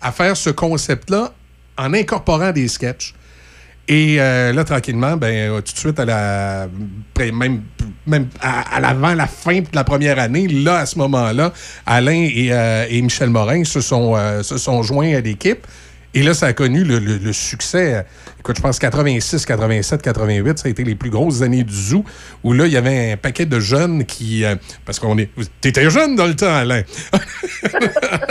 [0.00, 1.32] à faire ce concept-là
[1.78, 3.14] en incorporant des sketchs.
[3.86, 6.68] Et euh, là, tranquillement, ben, euh, tout de suite, à la,
[7.18, 7.62] même,
[8.06, 11.52] même à, à l'avant, la fin de la première année, là, à ce moment-là,
[11.84, 15.66] Alain et, euh, et Michel Morin se sont, euh, se sont joints à l'équipe.
[16.16, 18.06] Et là, ça a connu le, le- le succès.
[18.38, 22.04] Écoute, je pense 86, 87, 88, ça a été les plus grosses années du zoo,
[22.44, 24.44] où là, il y avait un paquet de jeunes qui...
[24.44, 24.54] euh,
[24.86, 25.28] parce qu'on est...
[25.60, 26.82] T'étais jeune dans le temps, Alain.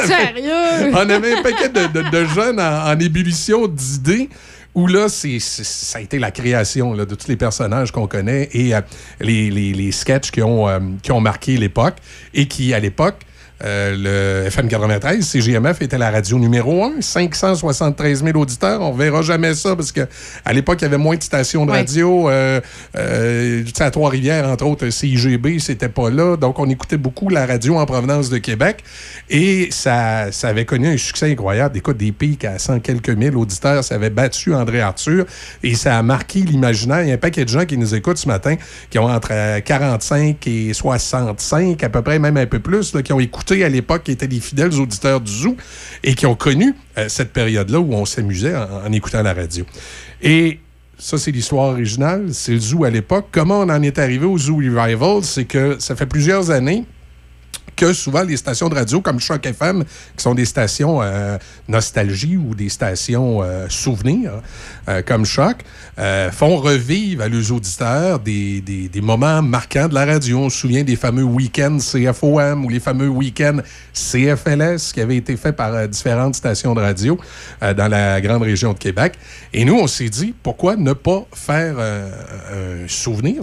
[0.05, 0.91] Sérieux?
[0.93, 4.29] On avait un paquet de, de- de jeunes en, en ébullition d'idées.
[4.75, 8.49] Où là, c'est, ça a été la création là, de tous les personnages qu'on connaît
[8.53, 8.81] et euh,
[9.19, 11.97] les, les, les sketchs qui ont, euh, qui ont marqué l'époque
[12.33, 13.19] et qui, à l'époque,
[13.63, 18.81] le FM 93, CGMF était la radio numéro 1, 573 000 auditeurs.
[18.81, 20.07] On verra jamais ça parce que
[20.45, 22.29] à l'époque, il y avait moins de stations de radio.
[22.29, 22.59] Euh,
[22.97, 26.37] euh, tu sais, à Trois-Rivières, entre autres, CIGB, c'était pas là.
[26.37, 28.83] Donc, on écoutait beaucoup la radio en provenance de Québec.
[29.29, 31.77] Et ça, ça avait connu un succès incroyable.
[31.77, 33.83] Écoute, des pics à 100 quelques mille auditeurs.
[33.83, 35.25] Ça avait battu André Arthur.
[35.63, 37.03] Et ça a marqué l'imaginaire.
[37.03, 38.55] Il y a un paquet de gens qui nous écoutent ce matin
[38.89, 43.01] qui ont entre euh, 45 et 65, à peu près, même un peu plus, là,
[43.01, 45.57] qui ont écouté à l'époque, qui étaient des fidèles auditeurs du Zoo
[46.03, 49.65] et qui ont connu euh, cette période-là où on s'amusait en, en écoutant la radio.
[50.21, 50.59] Et
[50.97, 52.29] ça, c'est l'histoire originale.
[52.31, 53.27] C'est le Zoo à l'époque.
[53.31, 55.23] Comment on en est arrivé au Zoo Revival?
[55.23, 56.85] C'est que ça fait plusieurs années
[57.75, 59.83] que souvent les stations de radio comme Choc FM,
[60.15, 64.33] qui sont des stations euh, nostalgie ou des stations euh, souvenirs,
[64.87, 65.57] euh, comme Choc,
[65.97, 70.37] euh, font revivre à leurs auditeurs des, des- des moments marquants de la radio.
[70.37, 73.57] On se souvient des fameux week-ends CFOM ou les fameux week-ends
[73.93, 77.19] CFLS qui avaient été faits par différentes stations de radio
[77.61, 79.13] dans la grande région de Québec.
[79.51, 83.41] Et nous, on s'est dit, pourquoi ne pas faire un souvenir,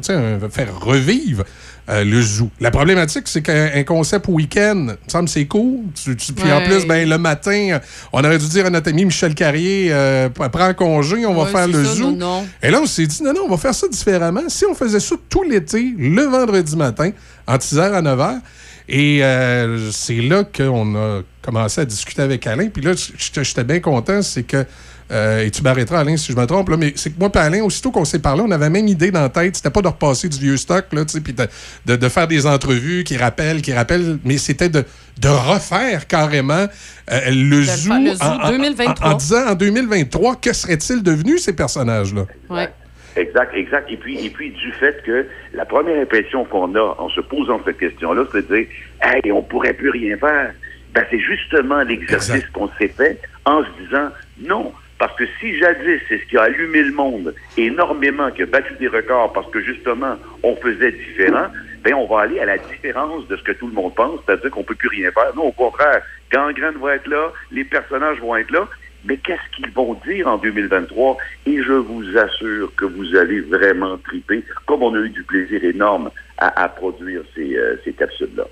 [0.51, 1.45] faire revivre
[1.91, 2.49] euh, le zoo.
[2.61, 5.81] La problématique, c'est qu'un un concept week-end, il me semble c'est cool.
[6.03, 7.79] Tu- tu- puis en plus, ben, le matin,
[8.13, 11.51] on aurait dû dire à notre ami Michel Carrier, euh, prends congé, on va Ouais,
[11.51, 12.11] faire le ça, zoo.
[12.13, 12.47] non, non.
[12.63, 14.43] Et là, on s'est dit, non, non, on va faire ça différemment.
[14.49, 17.11] Si on faisait ça tout l'été, le vendredi matin,
[17.47, 18.41] entre 6h à 9h,
[18.89, 22.69] et euh, c'est là qu'on a commencé à discuter avec Alain.
[22.69, 24.65] Puis là, j'étais j'étais bien content, c'est que,
[25.11, 27.39] euh, et tu m'arrêteras, Alain, si je me trompe, là, mais c'est que moi et
[27.39, 29.57] Alain, aussitôt qu'on s'est parlé, on avait même idée dans la tête.
[29.57, 31.47] C'était pas de repasser du vieux stock, là, tu sais, puis de,
[31.87, 34.85] de- de faire des entrevues qui rappellent, qui rappellent, mais c'était de,
[35.21, 36.67] de refaire carrément
[37.13, 39.07] euh, le zoo, faire, le zoo en- en- 2023.
[39.09, 42.27] en- en disant en 2023, que serait-il devenu ces personnages-là?
[42.49, 42.69] Ouais.
[43.17, 43.91] Exact, exact.
[43.91, 47.61] Et puis, et puis du fait que la première impression qu'on a en se posant
[47.65, 48.67] cette question-là, c'est de dire
[49.03, 50.53] Hey, on pourrait plus rien faire.
[50.95, 54.09] Ben, c'est justement l'exercice qu'on s'est fait en se disant
[54.49, 54.73] non.
[55.01, 58.75] Parce que si jadis, c'est ce qui a allumé le monde énormément, qui a battu
[58.75, 61.47] des records parce que justement, on faisait différent,
[61.83, 64.51] ben, on va aller à la différence de ce que tout le monde pense, c'est-à-dire
[64.51, 65.35] qu'on peut plus rien faire.
[65.35, 68.69] Non, au contraire, Gangrène va être là, les personnages vont être là,
[69.07, 71.17] mais qu'est-ce qu'ils vont dire en 2023?
[71.47, 75.65] Et je vous assure que vous allez vraiment triper, comme on a eu du plaisir
[75.65, 78.45] énorme à, à produire ces, euh, ces capsules-là.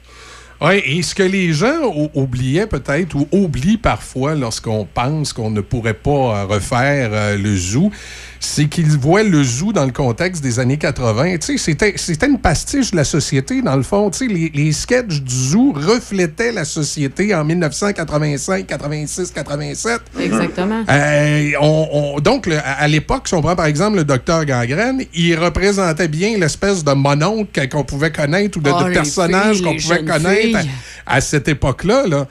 [0.61, 5.51] Oui, et ce que les gens ou- oubliaient peut-être ou oublient parfois lorsqu'on pense qu'on
[5.51, 7.93] ne pourrait pas euh, refaire euh, le zoo,
[8.41, 11.39] c'est qu'ils voient le zoo dans le contexte des années 80.
[11.39, 14.11] Tu sais, c'était, une pastiche de la société, dans le fond.
[14.11, 20.01] Tu sais, les, les sketchs du zoo reflétaient la société en 1985, 86, 87.
[20.21, 20.85] Exactement.
[20.89, 25.03] Euh, on- on- donc, le- à, l'époque, si on prend par exemple le docteur Gangrène,
[25.15, 29.77] il représentait bien l'espèce de mononcle qu'on pouvait connaître ou de, Oh, de personnage qu'on
[29.77, 30.71] pouvait connaître à, filles.
[31.07, 32.07] à cette époque-là.
[32.07, 32.27] Là.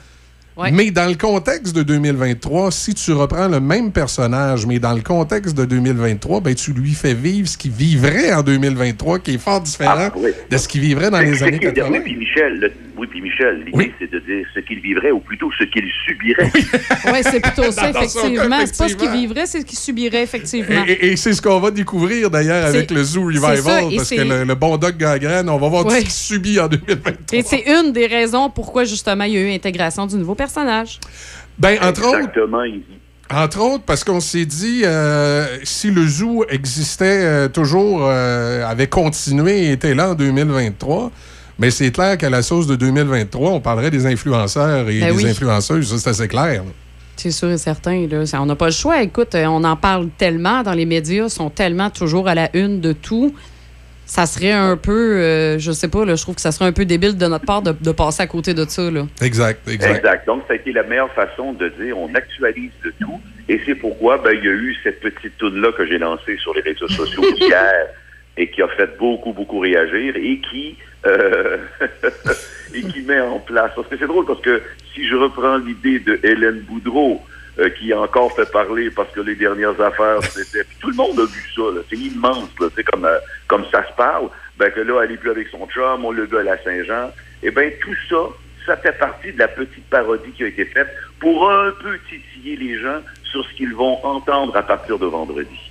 [0.58, 0.72] Ouais.
[0.72, 5.02] Mais dans le contexte de 2023, si tu reprends le même personnage, mais dans le
[5.02, 9.38] contexte de 2023, ben, tu lui fais vivre ce qu'il vivrait en 2023, qui est
[9.38, 10.10] fort différent
[10.50, 11.90] de ce qu'il vivrait dans les années qu'il- 80.
[11.92, 15.20] Oui, puis Michel, le- oui, puis Michel, l'idée, c'est de dire ce qu'il vivrait, ou
[15.20, 16.50] plutôt ce qu'il subirait.
[16.54, 18.58] Oui, c'est plutôt ça, effectivement.
[18.66, 20.84] C'est pas ce qu'il vivrait, c'est ce qu'il subirait, effectivement.
[20.86, 24.10] Et, et- et c'est ce qu'on va découvrir d'ailleurs avec le Zoo Revival, ça, parce
[24.10, 26.00] que le, le bon Doc Gangrène, on va voir tout Ouais.
[26.00, 27.12] ce qu'il subit en 2023.
[27.38, 30.98] Et c'est une des raisons pourquoi, justement, il y a eu intégration du nouveau personnage.
[31.58, 32.82] Ben, entre autres, Exactement, dit.
[33.30, 38.86] Entre autres, parce qu'on s'est dit, euh, si le zoo existait euh, toujours, euh, avait
[38.86, 41.10] continué et était là en 2023,
[41.58, 45.24] mais c'est clair qu'à la sauce de 2023, on parlerait des influenceurs et Ben des
[45.24, 45.30] oui.
[45.30, 45.88] influenceuses.
[45.90, 46.62] Ça, c'est assez clair.
[46.64, 46.70] là.
[47.16, 48.06] C'est sûr et certain.
[48.06, 48.22] Là.
[48.40, 49.02] On n'a pas le choix.
[49.02, 52.48] Écoute, euh, on en parle tellement dans les médias, ils sont tellement toujours à la
[52.54, 53.34] une de tout.
[54.06, 56.72] Ça serait un peu, euh, je sais pas, là, je trouve que ça serait un
[56.72, 58.88] peu débile de notre part de, de passer à côté de ça.
[58.90, 59.06] Là.
[59.20, 60.26] Exact, Exact.
[60.26, 63.20] Donc, ça a été la meilleure façon de dire on actualise le tout.
[63.50, 66.54] Et c'est pourquoi ben, il y a eu cette petite toune-là que j'ai lancée sur
[66.54, 67.72] les réseaux sociaux hier
[68.36, 70.76] et qui a fait beaucoup, beaucoup réagir et qui,
[71.08, 71.58] euh,
[72.74, 73.72] et qui met en place.
[73.74, 74.62] Parce que c'est drôle parce que
[74.94, 77.22] si je reprends l'idée de Hélène Boudreau,
[77.58, 80.64] euh, qui a encore fait parler parce que les dernières affaires, c'était.
[80.80, 81.62] Tout le monde a vu ça.
[81.90, 82.50] C'est immense.
[82.76, 84.28] C'est comme, euh, comme ça se parle.
[84.58, 87.10] Ben que là, elle est plus avec son chum, on le gars à la Saint-Jean.
[87.42, 88.28] Eh bien, tout ça,
[88.64, 90.88] ça fait partie de la petite parodie qui a été faite
[91.18, 95.67] pour un peu titiller les gens sur ce qu'ils vont entendre à partir de vendredi.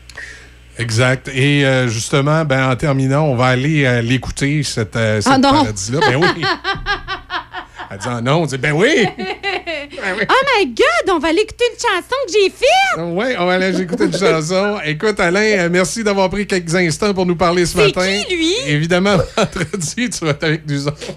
[0.80, 1.28] Exact.
[1.34, 5.38] Et euh, justement, ben, en terminant, on va aller euh, l'écouter, cette, euh, cette Ah
[5.38, 5.52] non!
[5.52, 6.00] parodie-là.
[6.02, 6.28] Ben oui.
[7.90, 9.08] Elle dit ah non, on dit ben oui.
[9.08, 12.98] Oh my God, on va aller écouter une chanson que j'ai faite!
[12.98, 14.78] Oui, on va aller écouter une chanson.
[14.84, 18.22] Écoute, Alain, euh, merci d'avoir pris quelques instants pour nous parler ce C'est matin.
[18.28, 18.54] qui, lui?
[18.68, 20.98] Évidemment, vendredi, tu vas être avec nous autres.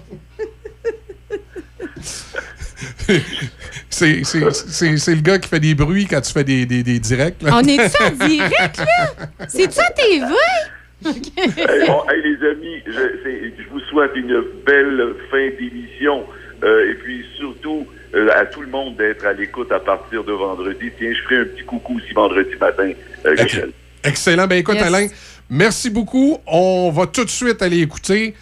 [3.89, 6.83] C'est c'est- c'est- c'est le gars qui fait des bruits quand tu fais des, des,
[6.83, 7.41] des directs.
[7.41, 7.51] là.
[7.55, 9.27] On est-tu en direct, là?
[9.47, 10.25] C'est-tu à TV?
[11.05, 12.91] Hey, bon, hey, les amis, je,
[13.23, 16.23] c'est- je vous souhaite une belle fin d'émission.
[16.63, 20.31] Euh, et puis surtout, euh, à tout le monde d'être à l'écoute à partir de
[20.31, 20.91] vendredi.
[20.99, 22.91] Tiens, je ferai un petit coucou aussi vendredi matin,
[23.25, 23.71] euh, Michel.
[24.03, 24.45] Excellent.
[24.45, 24.83] Ben écoute, Yes.
[24.83, 25.07] Alain,
[25.49, 26.37] merci beaucoup.
[26.45, 28.35] On va tout de suite aller écouter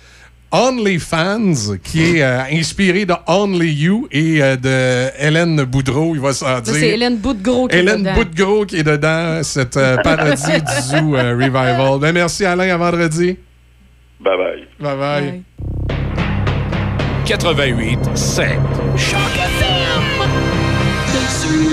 [0.52, 6.34] OnlyFans, qui est euh, inspiré de Only You et euh, de Hélène Boudreau, il va
[6.34, 6.74] s'en dire.
[6.74, 8.14] c'est Hélène Boudgros qui est Hélène dedans.
[8.16, 12.00] Boudreau qui est dedans, cette euh, parodie du Zoo euh, Revival.
[12.00, 13.38] Ben, merci Alain, à vendredi.
[14.20, 14.68] Bye bye.
[14.80, 15.44] Bye bye.
[17.26, 18.48] 88 7.
[18.98, 20.04] Choc FM.
[21.14, 21.70] Dessus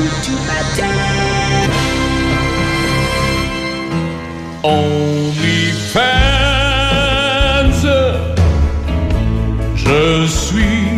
[9.87, 10.89] je suis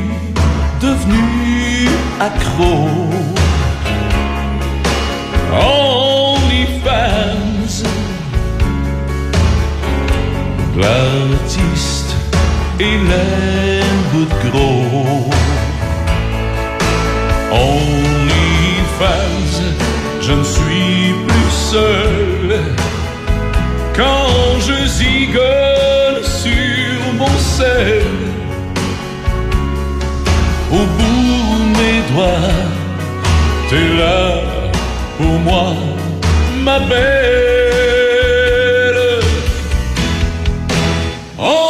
[0.81, 1.89] devenu
[2.21, 2.89] accro.
[5.53, 6.97] OnlyFans,
[10.77, 12.13] l'artiste
[12.81, 15.31] Hélène Boudgros.
[17.53, 19.09] OnlyFans,
[20.21, 22.61] je ne suis plus seul
[23.95, 28.38] quand je zigole sur mon sel.
[30.71, 32.53] Au bout de mes doigts,
[33.71, 34.21] t'es là
[35.17, 35.69] pour moi,
[36.63, 37.39] ma belle.
[41.39, 41.68] OnlyFans,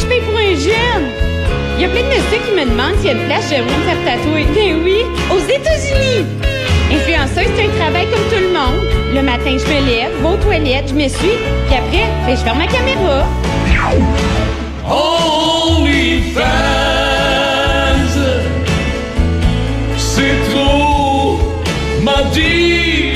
[0.00, 1.06] je paye pour un jeune.
[1.76, 3.76] Il y a plein de messieurs qui me demandent s'il y a une place, j'aimerais
[3.76, 4.44] me faire tatouer.
[4.54, 4.98] Ben oui,
[5.30, 6.26] aux États-Unis.
[6.92, 8.80] Influenceuse, c'est un travail comme tout le monde.
[9.14, 12.58] Le matin, je me lève, vais aux toilettes, je m'essuie, puis après, ben, je ferme
[12.58, 13.26] ma caméra.
[14.88, 16.40] OnlyFans,
[19.96, 21.38] c'est trop,
[22.02, 23.09] m'a dit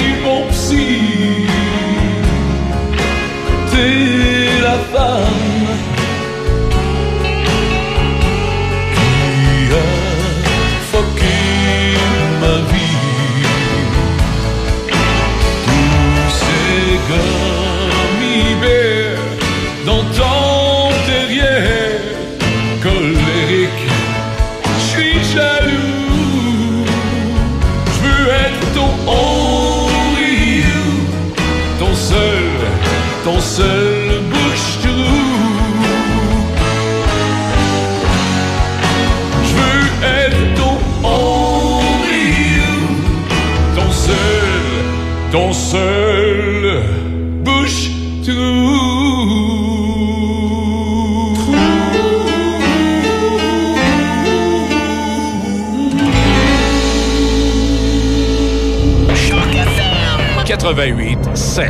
[60.64, 61.68] 88 7.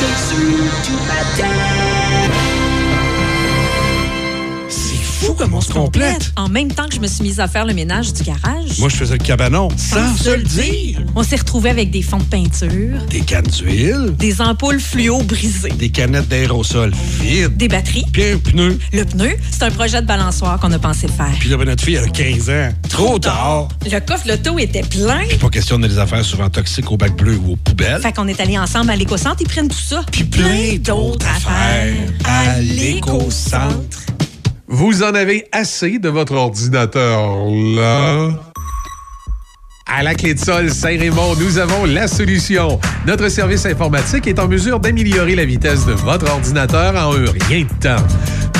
[0.00, 1.52] Dessus du matin.
[4.66, 6.32] C'est fou comme on se complète.
[6.36, 8.78] En même temps que je me suis mise à faire le ménage du garage.
[8.78, 10.91] Moi, je faisais le cabanon sans se le dire.
[11.14, 15.68] On s'est retrouvés avec des fonds de peinture, Des cannes d'huile, des ampoules fluo brisées,
[15.70, 18.04] des canettes d'aérosol vides, des batteries.
[18.12, 18.78] puis un pneu.
[18.94, 21.34] Le pneu, c'est un projet de balançoire qu'on a pensé faire.
[21.38, 22.68] Puis là, ben, notre fille a 15 ans.
[22.88, 23.68] Trop tard.
[23.84, 25.20] Le coffre l'auto était plein.
[25.40, 28.00] Pas question de les affaires souvent toxiques au bac bleu ou aux poubelles.
[28.00, 30.02] Fait qu'on est allés ensemble à l'éco-centre, ils prennent tout ça.
[30.10, 34.00] Puis plein d'autres affaires à l'éco-centre.
[34.66, 37.44] Vous en avez assez de votre ordinateur
[37.76, 38.51] là?
[39.94, 42.80] À la clé de sol Saint-Raymond, nous avons la solution.
[43.06, 47.66] Notre service informatique est en mesure d'améliorer la vitesse de votre ordinateur en un rien
[47.66, 48.02] de temps.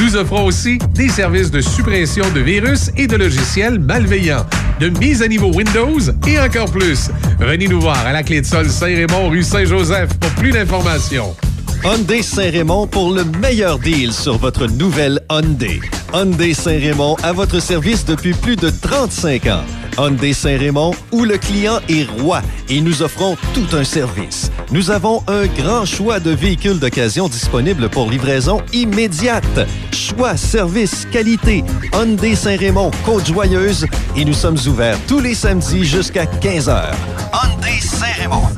[0.02, 4.44] Nous offrons aussi des services de suppression de virus et de logiciels malveillants,
[4.78, 7.08] de mise à niveau Windows et encore plus.
[7.40, 11.34] Venez nous voir à la clé de sol Saint-Raymond, rue Saint-Joseph pour plus d'informations.
[11.82, 15.80] Hyundai Saint-Raymond pour le meilleur deal sur votre nouvelle Hyundai.
[16.12, 19.81] Hyundai Saint-Raymond à votre service depuis plus de 35 ans.
[19.98, 24.50] Hyundai Saint-Raymond, où le client est roi et nous offrons tout un service.
[24.70, 29.68] Nous avons un grand choix de véhicules d'occasion disponibles pour livraison immédiate.
[29.92, 31.64] Choix, service, qualité.
[31.92, 36.92] Hyundai Saint-Raymond, Côte-Joyeuse et nous sommes ouverts tous les samedis jusqu'à 15h.
[37.32, 38.48] Hyundai Saint-Raymond.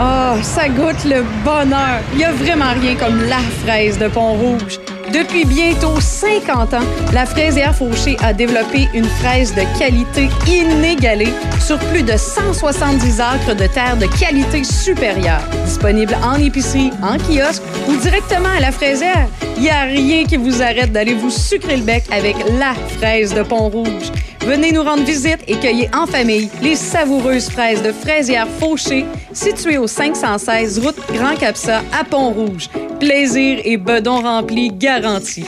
[0.00, 2.00] Ah, ça goûte le bonheur.
[2.12, 4.78] Il n'y a vraiment rien comme la fraise de Pont-Rouge.
[5.12, 11.78] Depuis bientôt 50 ans, la fraisière Fauché a développé une fraise de qualité inégalée sur
[11.78, 15.42] plus de 170 acres de terre de qualité supérieure.
[15.64, 20.36] Disponible en épicerie, en kiosque ou directement à la fraisière, il n'y a rien qui
[20.36, 24.12] vous arrête d'aller vous sucrer le bec avec la fraise de Pont-Rouge.
[24.40, 29.78] Venez nous rendre visite et cueillez en famille les savoureuses fraises de fraisière Fauché, situées
[29.78, 32.68] au 516 route Grand Capsa à Pont-Rouge.
[32.98, 35.44] Plaisir et bedon rempli garanti.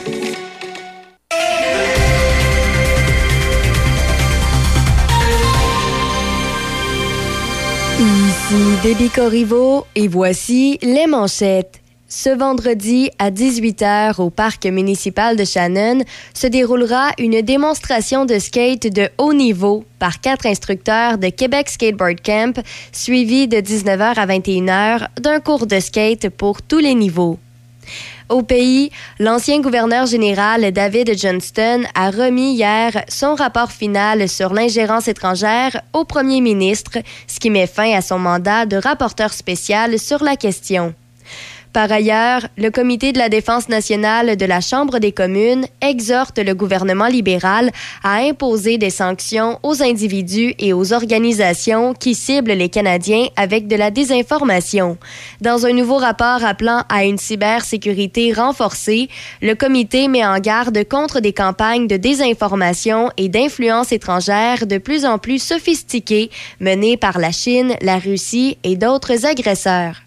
[7.99, 11.80] Ici Déby Corriveau et voici les manchettes.
[12.13, 18.87] Ce vendredi à 18h au parc municipal de Shannon se déroulera une démonstration de skate
[18.87, 25.07] de haut niveau par quatre instructeurs de Québec Skateboard Camp, suivi de 19h à 21h
[25.21, 27.39] d'un cours de skate pour tous les niveaux.
[28.27, 35.07] Au pays, l'ancien gouverneur général David Johnston a remis hier son rapport final sur l'ingérence
[35.07, 40.21] étrangère au premier ministre, ce qui met fin à son mandat de rapporteur spécial sur
[40.21, 40.93] la question.
[41.73, 46.53] Par ailleurs, le Comité de la défense nationale de la Chambre des communes exhorte le
[46.53, 47.71] gouvernement libéral
[48.03, 53.77] à imposer des sanctions aux individus et aux organisations qui ciblent les Canadiens avec de
[53.77, 54.97] la désinformation.
[55.39, 59.07] Dans un nouveau rapport appelant à une cybersécurité renforcée,
[59.41, 65.05] le comité met en garde contre des campagnes de désinformation et d'influence étrangère de plus
[65.05, 70.01] en plus sophistiquées menées par la Chine, la Russie et d'autres agresseurs.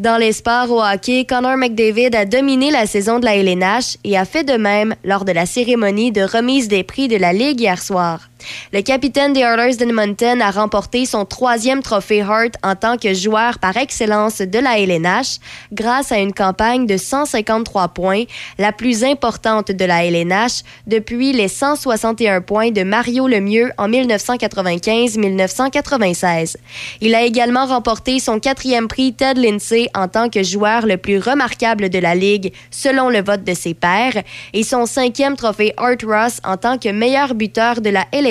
[0.00, 4.16] Dans les sports au hockey, Connor McDavid a dominé la saison de la LNH et
[4.16, 7.60] a fait de même lors de la cérémonie de remise des prix de la Ligue
[7.60, 8.29] hier soir.
[8.72, 13.58] Le capitaine des Oilers d'Edmonton a remporté son troisième trophée Hart en tant que joueur
[13.58, 15.38] par excellence de la LNH
[15.72, 18.22] grâce à une campagne de 153 points,
[18.58, 26.56] la plus importante de la LNH depuis les 161 points de Mario Lemieux en 1995-1996.
[27.00, 31.18] Il a également remporté son quatrième prix Ted Lindsay en tant que joueur le plus
[31.18, 35.96] remarquable de la Ligue selon le vote de ses pairs et son cinquième trophée Art
[36.04, 38.29] Ross en tant que meilleur buteur de la LNH,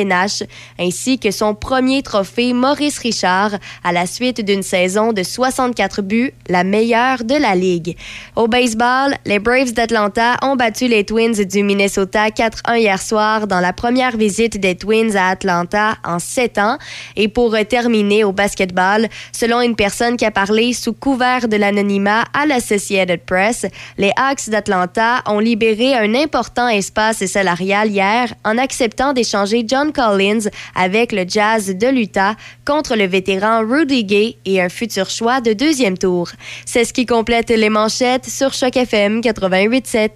[0.80, 3.52] ainsi que son premier trophée Maurice Richard
[3.84, 7.96] à la suite d'une saison de 64 buts, la meilleure de la Ligue.
[8.36, 13.60] Au baseball, les Braves d'Atlanta ont battu les Twins du Minnesota 4-1 hier soir dans
[13.60, 16.78] la première visite des Twins à Atlanta en sept ans.
[17.16, 22.24] Et pour terminer au basketball, selon une personne qui a parlé sous couvert de l'anonymat
[22.34, 23.66] à l'Associated Press,
[23.98, 30.50] les Hawks d'Atlanta ont libéré un important espace salarial hier en acceptant d'échanger John Collins
[30.76, 32.36] avec le Jazz de l'Utah
[32.66, 36.30] contre le vétéran Rudy Gay et un futur choix de deuxième tour.
[36.66, 40.10] C'est ce qui complète les manchettes sur Choc FM 88.7.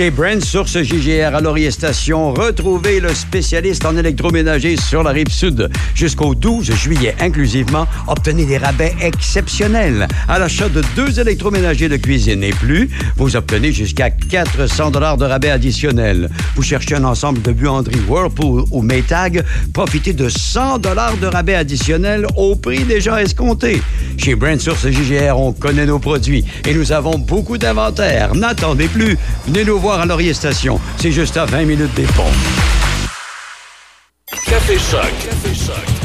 [0.00, 5.28] Chez Brand Source JGR à Laurier Station, retrouvez le spécialiste en électroménager sur la rive
[5.28, 5.68] sud.
[5.94, 10.08] Jusqu'au 12 juillet inclusivement, obtenez des rabais exceptionnels.
[10.26, 12.88] À l'achat de deux électroménagers de cuisine et plus,
[13.18, 16.30] vous obtenez jusqu'à 400 dollars de rabais additionnels.
[16.56, 21.56] Vous cherchez un ensemble de buanderies Whirlpool ou Maytag, profitez de 100 dollars de rabais
[21.56, 23.82] additionnels au prix déjà escompté.
[24.16, 28.34] Chez Brand Source JGR, on connaît nos produits et nous avons beaucoup d'inventaire.
[28.34, 29.18] N'attendez plus.
[29.46, 30.78] Venez nous voir à Laurier Station.
[30.98, 32.24] C'est juste à 20 minutes des ponts.
[34.46, 35.10] Café Choc.
[35.24, 36.00] Café Choc.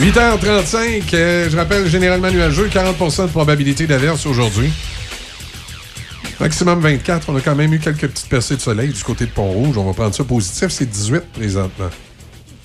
[0.00, 4.72] 8h35, euh, je rappelle, généralement nuageux, 40% de probabilité d'averse aujourd'hui.
[6.40, 7.28] Maximum 24.
[7.28, 9.76] On a quand même eu quelques petites percées de soleil du côté de Pont-Rouge.
[9.76, 10.68] On va prendre ça positif.
[10.70, 11.90] C'est 18 présentement.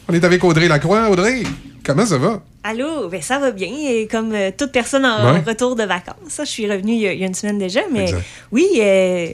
[0.07, 1.09] On est avec Audrey Lacroix.
[1.09, 1.43] Audrey,
[1.85, 2.41] comment ça va?
[2.63, 3.69] Allô, ben ça va bien.
[3.87, 5.39] Et comme euh, toute personne en Ouais.
[5.45, 7.57] retour de vacances, ça, je suis revenue il y, a, il y a une semaine
[7.59, 8.23] déjà, mais Exact.
[8.51, 9.27] oui, euh,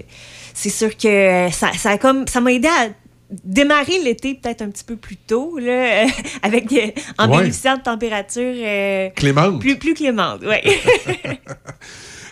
[0.54, 2.90] c'est sûr que euh, ça, ça a comme ça m'a aidé à
[3.46, 6.06] démarrer l'été peut-être un petit peu plus tôt, là,
[6.44, 7.38] avec euh, en Ouais.
[7.40, 9.60] bénéficiant de températures euh, Clémente.
[9.62, 10.58] Plus, plus clémentes, oui.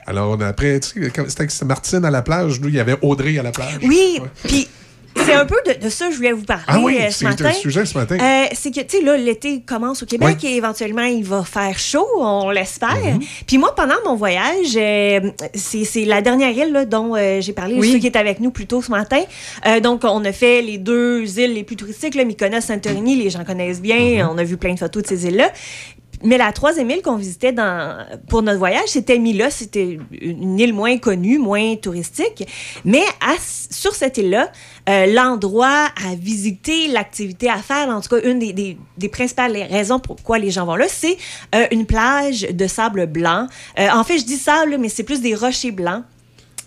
[0.05, 2.59] Alors, on a après, tu sais, c'était Martine à la plage.
[2.59, 3.77] Nous, il y avait Audrey à la plage.
[3.83, 4.67] oui, puis
[5.15, 7.19] c'est un peu de, de ça que je voulais vous parler Ah oui, euh, ce
[7.19, 7.45] c'est matin.
[7.45, 8.17] un sujet ce matin.
[8.19, 10.49] Euh, c'est que, tu sais, là, l'été commence au Québec Oui.
[10.49, 12.95] et éventuellement, il va faire chaud, on l'espère.
[12.95, 13.19] Mhm.
[13.47, 17.53] Puis moi, pendant mon voyage, euh, c'est c'est la dernière île là, dont euh, j'ai
[17.53, 17.91] parlé, Oui.
[17.91, 19.21] ceux qui étaient avec nous plus tôt ce matin.
[19.67, 23.29] Euh, donc, on a fait les deux îles les plus touristiques, là, Mykonos, Santorini, les
[23.29, 24.29] gens connaissent bien, Mhm.
[24.31, 25.51] on a vu plein de photos de ces îles-là.
[26.23, 29.49] Mais la troisième île qu'on visitait dans, pour notre voyage, c'était Mila.
[29.49, 32.45] C'était une île moins connue, moins touristique.
[32.83, 33.35] Mais à-
[33.71, 34.51] sur cette île-là,
[34.89, 39.55] euh, l'endroit à visiter, l'activité à faire, en tout cas, une des, des- des principales
[39.69, 41.17] raisons pourquoi les gens vont là, c'est
[41.55, 43.47] euh, une plage de sable blanc.
[43.79, 46.03] Euh, en fait, je dis sable, mais c'est plus des rochers blancs.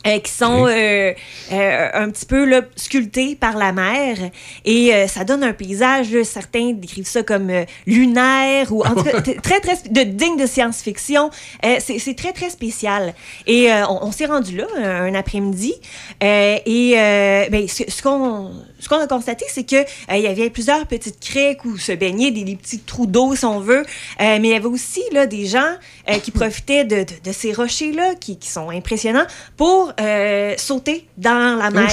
[0.07, 1.13] Euh, qui sont euh,
[1.53, 4.17] euh, un petit peu là, sculptés par la mer.
[4.65, 9.05] Et euh, ça donne un paysage certains décrivent ça comme euh, lunaire ou en tout
[9.05, 11.31] cas très très de, digne de science-fiction.
[11.65, 13.15] Euh, c'est c'est très très spécial.
[13.47, 15.75] Et euh, on, on s'est rendu là un, après-midi.
[16.23, 18.51] Euh, et euh, ben, ce, ce qu'on
[18.81, 19.85] ce qu'on a constaté c'est que euh,
[20.17, 23.45] il y avait plusieurs petites criques où se baignaient des, des petits trous d'eau si
[23.45, 23.81] on veut.
[23.83, 23.85] Euh,
[24.19, 25.73] mais il y avait aussi là des gens
[26.11, 30.55] euh, qui profitaient de, de- de ces rochers là qui, qui sont impressionnants pour euh,
[30.57, 31.91] sauter dans la mer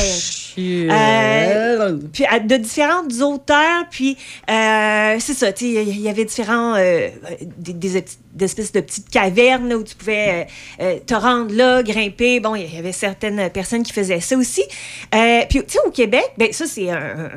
[0.57, 4.17] euh, puis de différentes hauteurs, puis
[4.49, 7.09] euh, c'est ça, tu il y avait différents, euh,
[7.57, 8.03] des, des,
[8.33, 10.47] des espèces de petites cavernes là, où tu pouvais
[10.79, 12.39] te rendre là, grimper.
[12.39, 14.63] Bon, il y avait certaines personnes qui faisaient ça aussi.
[15.11, 17.29] Puis, tu sais, au Québec, ben ça, c'est un...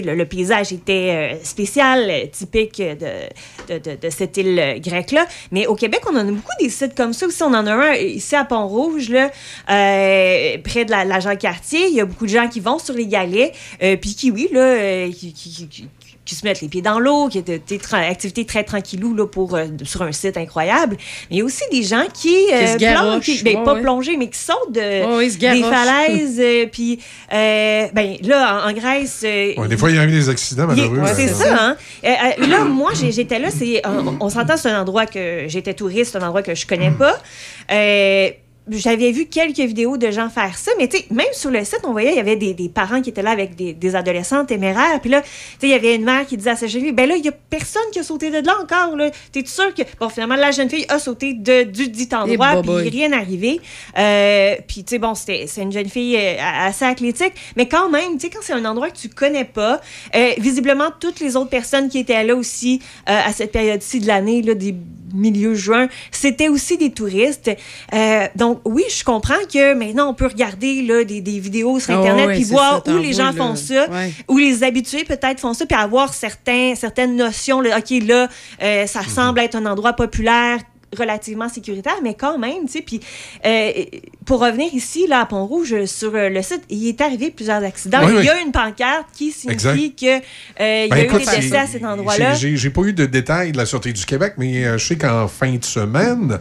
[0.00, 5.26] le, paysage était euh, spécial, euh, typique de, cette île euh, grecque-là.
[5.50, 7.42] Mais au Québec, on en a beaucoup des sites comme ça aussi.
[7.42, 9.30] On en a un ici à Pont-Rouge, là,
[9.66, 11.88] près de la, la Jean-Cartier.
[11.88, 13.52] Il y a beaucoup de gens qui vont sur les galets,
[14.00, 15.88] puis qui, oui, là, qui-
[16.24, 19.14] qui- qui se mettent les pieds dans l'eau, qui étaient des tra- activités très tranquillou
[19.14, 20.96] là, pour, euh, sur un site incroyable.
[21.30, 23.74] Mais il y a aussi des gens qui, Qui se plongent, qui- ben, ouais, pas
[23.74, 23.80] ouais.
[23.82, 26.40] plonger, mais qui sautent de, Ouais, ouais, des falaises.
[26.40, 27.00] euh, puis,
[27.32, 29.22] euh, ben, là, en, en Grèce...
[29.24, 31.00] euh, Ouais, des fois, il y a eu des accidents malheureux.
[31.14, 31.76] C'est euh, ça, hein?
[32.04, 35.44] Euh, euh, là, moi, j'ai- j'étais là, c'est, on, on s'entend, c'est un endroit que
[35.48, 37.18] j'étais touriste, un endroit que je connais pas.
[38.68, 41.80] J'avais vu quelques vidéos de gens faire ça, mais tu sais, même sur le site,
[41.82, 44.44] on voyait, il y avait des, des parents qui étaient là avec des, des adolescents
[44.44, 45.00] téméraires.
[45.00, 46.92] Puis là, tu sais, il y avait une mère qui disait à sa jeune fille,
[46.92, 49.10] ben là, il y a personne qui a sauté de là encore, là.
[49.32, 49.82] T'es sûr que.
[49.98, 52.88] Bon, finalement, la jeune fille a sauté de, du dit endroit, Eh, puis boboy.
[52.88, 53.60] rien arrivé.
[53.98, 57.90] Euh, puis, tu sais, bon, c'était, c'est une jeune fille euh, assez athlétique, mais quand
[57.90, 59.80] même, tu sais, quand c'est un endroit que tu connais pas,
[60.14, 64.06] euh, visiblement, toutes les autres personnes qui étaient là aussi euh, à cette période-ci de
[64.06, 64.74] l'année, là, des
[65.14, 67.50] milieux juin, c'était aussi des touristes.
[67.92, 71.94] Euh, donc, oui, je comprends que maintenant, on peut regarder là, des, des vidéos sur
[71.94, 74.12] Ah Internet ouais, puis voir ça, où les gens font ça, Ouais.
[74.28, 77.60] où les habitués peut-être font ça, puis avoir certains, certaines notions.
[77.60, 78.28] Là, OK, là,
[78.62, 80.58] euh, ça semble être un endroit populaire
[80.98, 83.00] relativement sécuritaire, mais quand même, tu sais, puis
[83.46, 83.70] euh,
[84.26, 88.00] pour revenir ici, là, à Pont-Rouge, sur euh, le site, il est arrivé plusieurs accidents.
[88.04, 88.24] Oui, il oui.
[88.26, 89.98] y a une pancarte qui signifie Exact.
[89.98, 90.16] que
[90.62, 92.34] euh, il y Ben, a écoute, eu des décès à cet endroit-là.
[92.34, 95.54] J'ai- pas eu de détails de la Sûreté du Québec, mais je sais qu'en fin
[95.54, 96.38] de semaine,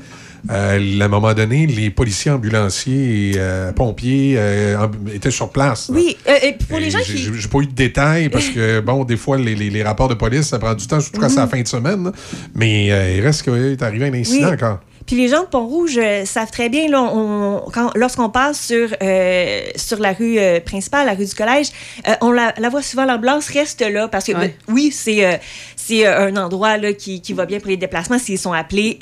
[0.49, 5.49] euh, à un moment donné, les policiers ambulanciers et euh, pompiers euh, amb- étaient sur
[5.49, 5.89] place.
[5.89, 5.95] là.
[5.95, 7.29] Oui, euh, et pour les Et gens j'ai- qui...
[7.39, 10.15] J'ai pas eu de détails parce que, bon, des fois, les, les- les rapports de
[10.15, 12.05] police, ça prend du temps, surtout quand c'est la fin de semaine.
[12.05, 12.11] là.
[12.55, 14.53] Mais euh, il reste qu'il est arrivé un incident Oui.
[14.53, 14.79] encore.
[15.07, 18.87] Puis les gens de Pont-Rouge euh, savent très bien, là, on- quand- lorsqu'on passe sur,
[19.01, 21.67] euh, sur la rue euh, principale, la rue du collège,
[22.07, 24.55] euh, on la, la voit souvent, l'ambulance reste là parce que, Ouais.
[24.67, 25.37] ben, oui, c'est euh,
[25.75, 28.99] c'est euh, un endroit là, qui, qui va bien pour les déplacements s'ils sont appelés.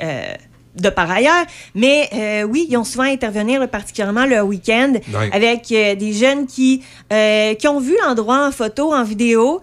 [0.81, 4.93] De par ailleurs, mais euh, oui, ils ont souvent à intervenir, là, particulièrement le week-end,
[5.31, 9.61] avec euh, des jeunes qui, euh, qui ont vu l'endroit en photo, en vidéo,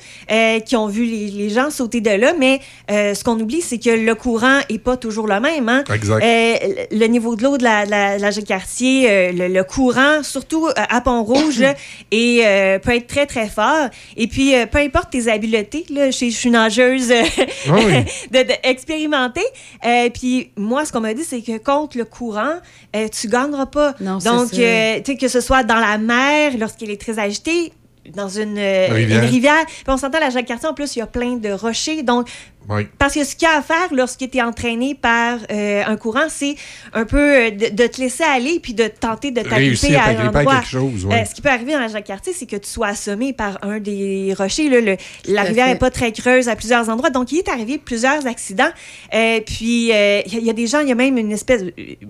[0.64, 3.90] qui ont vu les, les gens sauter de là, mais ce qu'on oublie, c'est que
[3.90, 5.68] le courant est pas toujours le même.
[5.68, 5.84] Hein?
[5.92, 6.22] Exact.
[6.22, 10.22] Le niveau de l'eau de la, de la, de la Jacques-Cartier, euh, le, le courant,
[10.22, 11.62] surtout à Pont-Rouge,
[12.10, 12.42] et,
[12.82, 13.88] peut être très, très fort.
[14.16, 17.12] Et puis, peu importe tes habiletés, là, je, je suis nageuse
[17.68, 17.82] oui.
[18.30, 19.44] de, de expérimenter.
[20.14, 22.56] Puis, moi, ce qu'on m'a dit, c'est que contre le courant,
[22.94, 23.94] euh, tu gagneras pas.
[24.00, 27.72] Non, Donc, euh, tu sais, que ce soit dans la mer, lorsqu'elle est très agitée,
[28.14, 29.22] dans une, euh, Rivière.
[29.22, 29.66] une rivière.
[29.66, 32.02] Puis on s'entend, la Jacques-Cartier, en plus, il y a plein de rochers.
[32.02, 32.28] Donc,
[32.68, 32.86] Oui.
[32.98, 35.96] parce que ce qu'il y a à faire lorsque tu es entraîné par euh, un
[35.96, 36.56] courant, c'est
[36.92, 40.02] un peu euh, de, de te laisser aller puis de tenter de Réussir t'agripper à
[40.02, 40.54] à un à endroit.
[40.56, 41.22] quelque chose, ouais.
[41.22, 43.78] Euh, ce qui peut arriver dans la Jacques-Cartier, c'est que tu sois assommé par un
[43.78, 44.68] des rochers.
[44.68, 44.80] là.
[44.80, 44.96] Le-
[45.26, 47.10] la rivière n'est pas très creuse à plusieurs endroits.
[47.10, 48.70] Donc, il est arrivé plusieurs accidents.
[49.14, 51.18] Euh, puis, euh, il y, a- il y a des gens, il y a même
[51.18, 51.62] une espèce...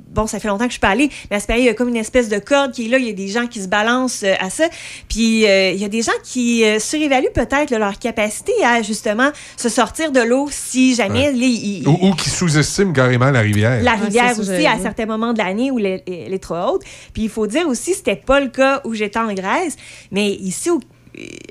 [0.09, 1.75] Bon, ça fait longtemps que je suis pas allée, mais à ce il y a
[1.75, 2.99] comme une espèce de corde qui est là.
[2.99, 4.65] Il y a des gens qui se balancent euh, à ça.
[5.09, 9.31] Puis, euh, il y a des gens qui euh, surévaluent peut-être leur capacité à, justement,
[9.57, 11.33] se sortir de l'eau si jamais...
[11.33, 13.83] les- ils- Ou, ou qui sous-estiment carrément la rivière.
[13.83, 16.83] la Ouais, rivière aussi, à certains moments de l'année où elle, elle est trop haute.
[17.13, 19.77] Puis il faut dire aussi, c'était pas le cas où j'étais en Grèce,
[20.11, 20.81] mais ici au,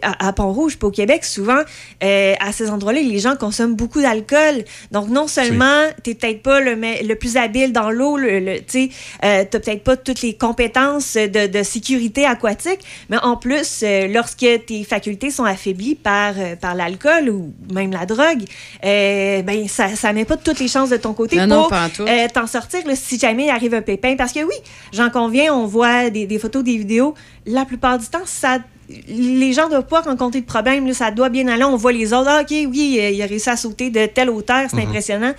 [0.01, 1.61] à, à Pont-Rouge, au Québec, souvent,
[2.03, 4.63] euh, à ces endroits-là, les gens consomment beaucoup d'alcool.
[4.91, 8.59] Donc, non seulement tu n'es peut-être pas le, le plus habile dans l'eau, le, le-
[8.61, 8.89] tu
[9.23, 12.79] n'as peut-être pas toutes les compétences de, de sécurité aquatique,
[13.09, 17.91] mais en plus, euh, lorsque tes facultés sont affaiblies par, euh, par l'alcool ou même
[17.91, 18.43] la drogue,
[18.83, 21.69] euh, ben, ça ne met pas toutes les chances de ton côté Non, pour
[22.07, 24.15] euh, t'en sortir là, si jamais il arrive un pépin.
[24.15, 24.55] Parce que oui,
[24.93, 27.13] j'en conviens, on voit des, des photos, des vidéos.
[27.45, 28.59] La plupart du temps, ça,
[29.07, 30.85] les gens ne doivent pas rencontrer de problème.
[30.87, 31.63] là, ça doit bien aller.
[31.63, 32.29] On voit les autres.
[32.29, 34.67] Ah, OK, oui, euh, il a réussi à sauter de telle hauteur.
[34.69, 34.83] C'est Mhm.
[34.89, 35.33] impressionnant.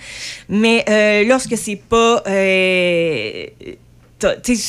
[0.49, 2.23] Mais euh, lorsque c'est pas.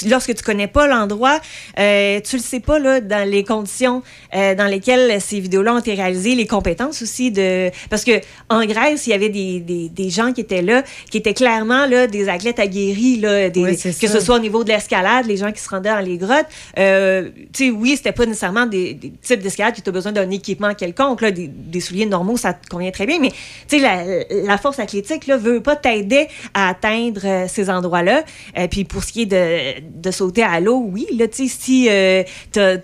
[0.09, 1.41] Lorsque tu connais pas l'endroit,
[1.79, 4.03] euh, tu le sais pas là, dans les conditions
[4.35, 8.21] euh, dans lesquelles ces vidéos-là ont été réalisées, les compétences aussi de parce que
[8.51, 11.87] en Grèce il y avait des, des, des gens qui étaient là, qui étaient clairement
[11.87, 14.19] là des athlètes aguerris là, des- Oui, c'est que ça.
[14.19, 16.47] ce soit au niveau de l'escalade, les gens qui se rendaient dans les grottes.
[16.79, 20.31] Euh, tu sais, oui, c'était pas nécessairement des, des types d'escalade qui as besoin d'un
[20.31, 23.31] équipement quelconque, là, des, des souliers normaux, ça te convient très bien, mais
[23.69, 24.05] tu sais, la,
[24.45, 28.25] la force athlétique là, veut pas t'aider à atteindre euh, ces endroits-là.
[28.59, 29.38] Euh, puis pour ce qui est de,
[29.81, 32.79] de sauter à l'eau, oui, là, si euh, t'as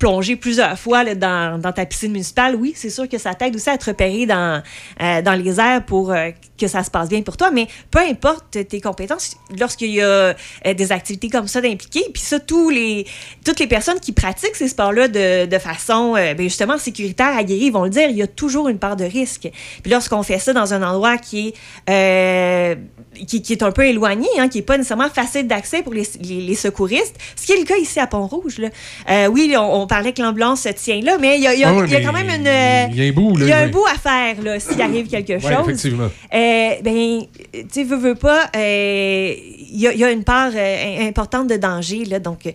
[0.00, 3.78] plongé plusieurs fois dans, ta piscine municipale, oui, c'est sûr que ça t'aide aussi à
[3.78, 4.62] te repérer dans,
[5.00, 6.30] euh, les airs pour euh,
[6.60, 7.50] que ça se passe bien pour toi.
[7.50, 10.34] Mais peu importe tes compétences, lorsqu'il y a euh,
[10.76, 13.06] des activités comme ça d'impliquer, puis ça, tous les,
[13.44, 17.70] toutes les personnes qui pratiquent ces sports-là de, de façon euh, ben, justement sécuritaire, aguerrie,
[17.70, 19.48] vont le dire, il y a toujours une part de risque.
[19.82, 21.54] Puis lorsqu'on fait ça dans un endroit qui est,
[21.90, 22.74] euh,
[23.26, 26.06] qui, qui est un peu éloigné, hein, qui n'est pas nécessairement facile d'accès pour les,
[26.22, 28.60] les- les secouristes, ce qui est le cas ici à Pont-Rouge.
[29.10, 31.64] Euh, oui, on, on parlait que l'ambulance se tient là, mais il y a, y
[31.64, 32.92] a- Ah ouais, y a quand même une...
[32.92, 33.44] Il y a un bout, là.
[33.46, 33.68] il y a un ouais.
[33.70, 35.64] bout à faire, là, s'il arrive quelque Ouais, chose.
[35.64, 36.08] effectivement.
[36.50, 37.20] Euh, ben,
[37.52, 39.34] tu sais, veux, veux pas, euh,
[39.72, 42.50] il y, a- il y a une part euh, importante de danger, là, donc euh,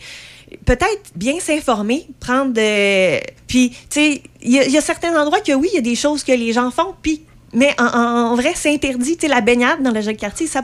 [0.65, 3.19] peut-être bien s'informer, prendre de...
[3.47, 5.79] Puis, tu sais, il y, a- il y a certains endroits que oui, il y
[5.79, 7.21] a des choses que les gens font, puis...
[7.53, 9.15] Mais en, vrai, c'est interdit.
[9.15, 10.61] Tu sais, la baignade dans le jeu de quartier, ça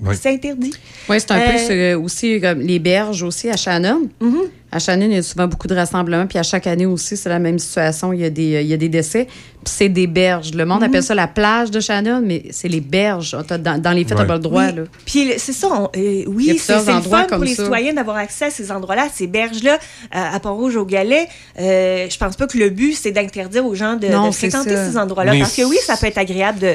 [0.00, 0.14] Oui.
[0.20, 0.72] c'est interdit.
[1.08, 4.08] Oui, c'est un Euh, peu ce- aussi comme les berges aussi à Shannon.
[4.22, 4.48] Mm-hmm.
[4.70, 6.26] À Shannon, il y a souvent beaucoup de rassemblements.
[6.26, 8.12] Puis à chaque année aussi, c'est la même situation.
[8.12, 9.26] Il y a des, il y a des décès.
[9.64, 10.52] Puis c'est des berges.
[10.54, 10.88] Le monde Mhm.
[10.88, 13.36] appelle ça la plage de Shannon, mais c'est les berges.
[13.58, 14.66] Dans, dans les faits, t'as pas le droit.
[14.66, 14.76] Oui.
[14.76, 14.82] Là.
[15.06, 17.62] Puis c'est ça, on- euh, oui, c'est le fun pour les ça.
[17.64, 21.26] citoyens d'avoir accès à ces endroits-là, ces berges-là, euh, à Pont-Rouge, au Galet.
[21.58, 24.76] Euh, je pense pas que le but, c'est d'interdire aux gens de, Non, de fréquenter
[24.76, 24.90] ça.
[24.90, 25.32] ces endroits-là.
[25.38, 26.74] Parce que oui, ça peut être agréable euh,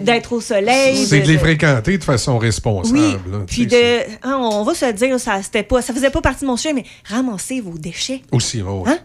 [0.00, 0.96] d'être au soleil.
[1.06, 2.98] C'est de les fréquenter de façon responsable.
[2.98, 6.10] Oui, là, tu puis de, hein, on va se dire, ça, c'était pas, ça faisait
[6.10, 6.84] pas partie de mon sujet, mais
[7.26, 8.22] ramasser vos déchets.
[8.32, 8.98] Aussi, oh, Hein?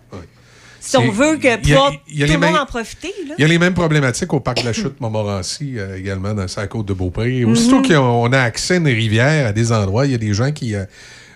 [0.83, 2.65] Si on veut que il y a- pouvoir il y a tout le monde en
[2.65, 3.13] profiter.
[3.37, 6.47] Il y a les mêmes problématiques au parc de la Chute Montmorency, euh, également dans
[6.47, 7.45] sa côte de Beaupré.
[7.45, 7.87] Aussitôt Mhm.
[7.87, 10.51] qu'on on a accès à une rivière, à des endroits, il y a des gens
[10.51, 10.73] qui.
[10.75, 10.85] euh,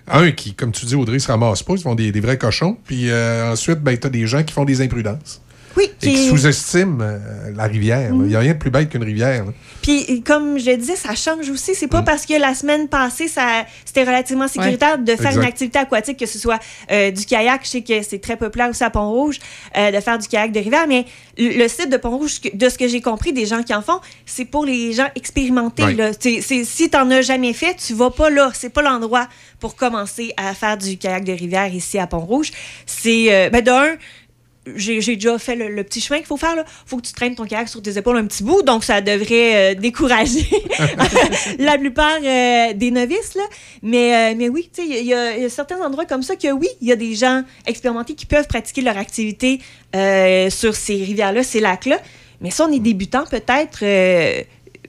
[0.08, 2.76] un, qui, comme tu dis, Audrey, se ramassent pas, ils font des, des vrais cochons.
[2.86, 5.40] Puis euh, ensuite, ben, tu as des gens qui font des imprudences.
[5.76, 7.18] Oui, Et qui sous-estiment euh,
[7.54, 8.10] la rivière.
[8.12, 9.44] Il n'y a rien de plus bête qu'une rivière.
[9.44, 9.52] là.
[9.82, 11.74] Puis, comme je le disais, ça change aussi.
[11.74, 11.90] C'est Mm.
[11.90, 15.42] pas parce que la semaine passée, ça, c'était relativement sécuritaire de faire Exact.
[15.42, 16.58] une activité aquatique, que ce soit
[16.90, 17.60] euh, du kayak.
[17.64, 19.38] Je sais que c'est très populaire aussi à Pont-Rouge,
[19.76, 20.86] euh, de faire du kayak de rivière.
[20.88, 21.04] Mais
[21.38, 24.46] le site de Pont-Rouge, de ce que j'ai compris des gens qui en font, c'est
[24.46, 25.84] pour les gens expérimentés.
[25.84, 25.94] Ouais.
[25.94, 26.10] là.
[26.18, 28.50] C'est- c'est- si tu n'en as jamais fait, tu vas pas là.
[28.54, 29.28] C'est pas l'endroit
[29.60, 32.50] pour commencer à faire du kayak de rivière ici à Pont-Rouge.
[32.86, 33.94] C'est, euh, ben, d'un,
[34.74, 36.54] j'ai déjà fait le, le petit chemin qu'il faut faire.
[36.56, 39.00] Il faut que tu traînes ton kayak sur tes épaules un petit bout, donc ça
[39.00, 40.46] devrait euh, décourager
[41.58, 43.34] la plupart euh, des novices.
[43.34, 43.42] Là.
[43.82, 46.50] Mais, euh, mais oui, tu sais, il y, a- y certains endroits comme ça que
[46.52, 49.60] oui, il y a des gens expérimentés qui peuvent pratiquer leur activité
[50.50, 51.98] sur ces rivières-là, ces lacs-là.
[52.40, 53.78] Mais ça, on est débutant, peut-être.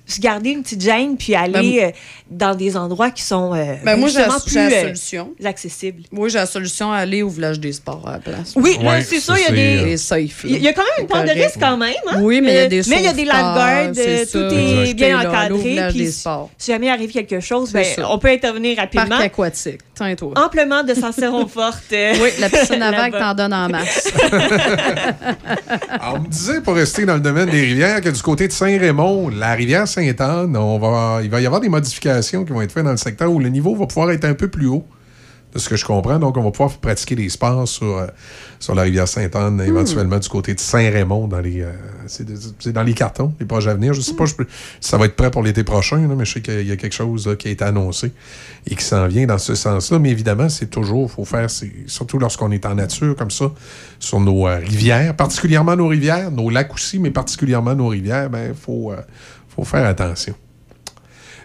[0.09, 1.91] se garder une petite gêne puis aller euh,
[2.29, 5.29] dans des endroits qui sont euh, Ben, moi, j'ai la- justement plus la euh, solution.
[5.45, 6.03] accessibles.
[6.11, 8.53] Oui, j'ai la solution à aller au village des sports à la place.
[8.55, 10.43] Oui, Ouais, c'est ça, il y a des- safe.
[10.43, 10.49] là.
[10.49, 11.93] Il y a quand même une part de risque quand même.
[12.11, 12.19] hein?
[12.21, 14.55] Oui, mais il y a Euh, des Mais il y a des lifeguards, euh, tout
[14.55, 15.77] est bien encadré.
[15.89, 16.07] puis.
[16.57, 19.07] Si jamais arrive quelque chose, ben, on peut intervenir rapidement.
[19.07, 19.79] Parc aquatique.
[19.95, 20.33] Tiens-toi.
[20.35, 21.83] Amplement de Sancerron forte.
[21.93, 24.07] euh, Oui, la piscine à vagues t'en donne en masse.
[25.89, 28.53] Alors, on me disait, pour rester dans le domaine des rivières, que du côté de
[28.53, 32.71] Saint-Raymond, la rivière Sainte-Anne, on va, il va y avoir des modifications qui vont être
[32.71, 34.85] faites dans le secteur où le niveau va pouvoir être un peu plus haut,
[35.53, 36.19] de ce que je comprends.
[36.19, 38.07] Donc, on va pouvoir pratiquer des sports sur, euh,
[38.59, 41.71] sur la rivière Sainte-Anne, éventuellement du côté de Saint-Raymond, dans les, euh,
[42.05, 43.93] c'est dans les cartons, les projets à venir.
[43.93, 44.45] Je sais pas je peux-
[44.81, 46.75] si ça va être prêt pour l'été prochain, là, mais je sais qu'il y a
[46.75, 48.11] quelque chose là, qui a été annoncé
[48.69, 49.99] et qui s'en vient dans ce sens-là.
[49.99, 51.47] Mais évidemment, c'est toujours, faut faire,
[51.87, 53.49] surtout lorsqu'on est en nature comme ça,
[53.99, 58.49] sur nos euh, rivières, particulièrement nos rivières, nos lacs aussi, mais particulièrement nos rivières, ben,
[58.49, 58.97] il faut, euh,
[59.47, 60.35] faut faire attention.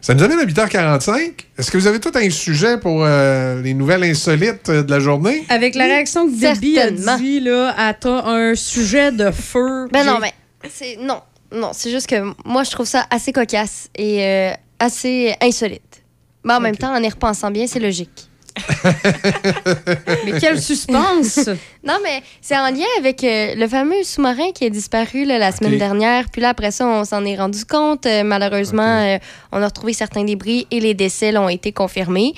[0.03, 1.33] Ça nous amène à 8h45.
[1.57, 4.99] Est-ce que vous avez tout un sujet pour euh, les nouvelles insolites euh, de la
[4.99, 5.45] journée?
[5.49, 9.87] Avec la réaction que Debbie a dit, là, t'a un sujet de feu.
[9.93, 10.35] Ben non, mais
[10.69, 11.21] c'est non,
[11.53, 14.51] non, c'est juste que moi je trouve ça assez cocasse et euh,
[14.81, 16.03] assez insolite.
[16.43, 18.29] Mais en même temps, en y repensant bien, c'est logique.
[20.25, 21.49] Mais quel suspense!
[21.85, 25.53] non, mais c'est en lien avec euh, le fameux sous-marin qui est disparu là, la
[25.53, 26.27] semaine dernière.
[26.31, 28.07] Puis là, après ça, on s'en est rendu compte.
[28.07, 29.19] Euh, malheureusement, euh,
[29.53, 32.35] on a retrouvé certains débris et les décès ont été confirmés.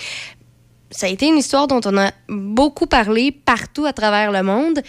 [0.90, 4.80] Ça a été une histoire dont on a beaucoup parlé partout à travers le monde.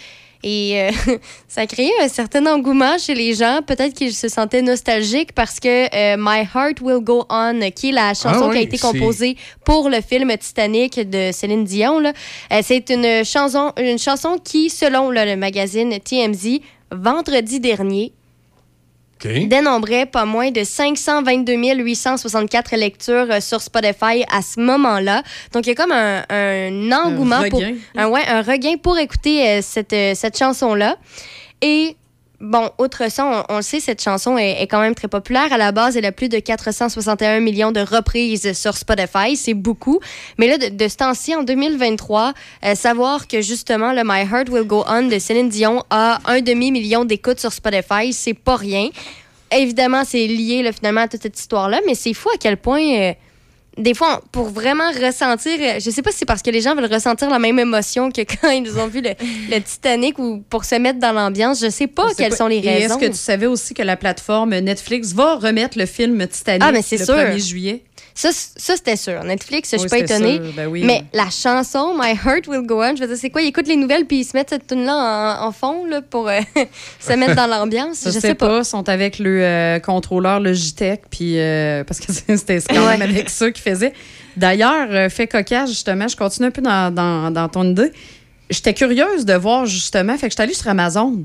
[0.48, 0.90] Et euh,
[1.48, 3.62] ça a créé un certain engouement chez les gens.
[3.66, 7.92] Peut-être qu'ils se sentaient nostalgiques parce que euh, My Heart Will Go On, qui est
[7.92, 12.00] la chanson Ah oui, qui a été composée pour le film Titanic de Céline Dion,
[12.04, 16.60] euh, c'est une chanson, une chanson qui, selon là, le magazine TMZ,
[16.92, 18.12] vendredi dernier,
[19.24, 25.22] dénombrait pas moins de 522 864 lectures euh, sur Spotify à ce moment-là.
[25.52, 27.60] Donc, il y a comme un, un engouement pour...
[27.60, 27.74] regain.
[27.96, 30.96] Un, ouais, un regain pour écouter euh, cette, euh, cette chanson-là.
[31.62, 31.96] Et...
[32.38, 35.50] Bon, outre ça, on, le sait, cette chanson est, quand même très populaire.
[35.52, 39.36] À la base, elle a plus de 461 millions de reprises sur Spotify.
[39.36, 40.00] C'est beaucoup.
[40.36, 42.34] Mais là, de, ce temps-ci, en 2023,
[42.64, 46.42] euh, savoir que justement, le My Heart Will Go On de Céline Dion a un
[46.42, 48.90] demi-million d'écoutes sur Spotify, c'est pas rien.
[49.50, 53.12] Évidemment, c'est lié finalement à toute cette histoire-là, mais c'est fou à quel point, euh,
[53.76, 56.60] des fois, on- pour vraiment ressentir, euh, je sais pas si c'est parce que les
[56.60, 59.10] gens veulent ressentir la même émotion que quand ils ont vu le,
[59.50, 62.36] le Titanic ou pour se mettre dans l'ambiance, je sais pas Je sais quelles pas.
[62.36, 62.96] sont les Et raisons.
[62.98, 66.72] Est-ce que tu savais aussi que la plateforme Netflix va remettre le film Titanic Ah,
[66.72, 67.14] mais le sûr.
[67.14, 67.82] 1er juillet?
[68.18, 69.22] Ça, ça c'était sûr.
[69.24, 70.36] Netflix, je suis Oui, pas étonnée.
[70.36, 70.52] sûr.
[70.56, 70.82] Ben oui.
[70.84, 73.42] Mais la chanson My Heart Will Go On, je veux dire, c'est quoi?
[73.42, 76.26] Ils écoutent les nouvelles puis ils se mettent cette tune-là en, en fond là, pour
[76.26, 76.40] euh,
[76.98, 78.02] se mettre dans l'ambiance.
[78.06, 78.64] Je, sais pas.
[78.64, 83.50] sont avec le euh, contrôleur Logitech, puis euh, parce que c'était quand même avec ça
[83.50, 83.92] qu'ils faisaient.
[84.34, 87.92] D'ailleurs, euh, fait cocasse, justement, je continue un peu dans, dans, dans ton idée.
[88.48, 91.22] J'étais curieuse de voir, justement, fait que je suis allée sur Amazon,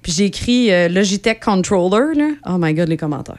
[0.00, 2.28] puis j'ai écrit Logitech Controller, là.
[2.46, 3.36] Oh my God, les commentaires.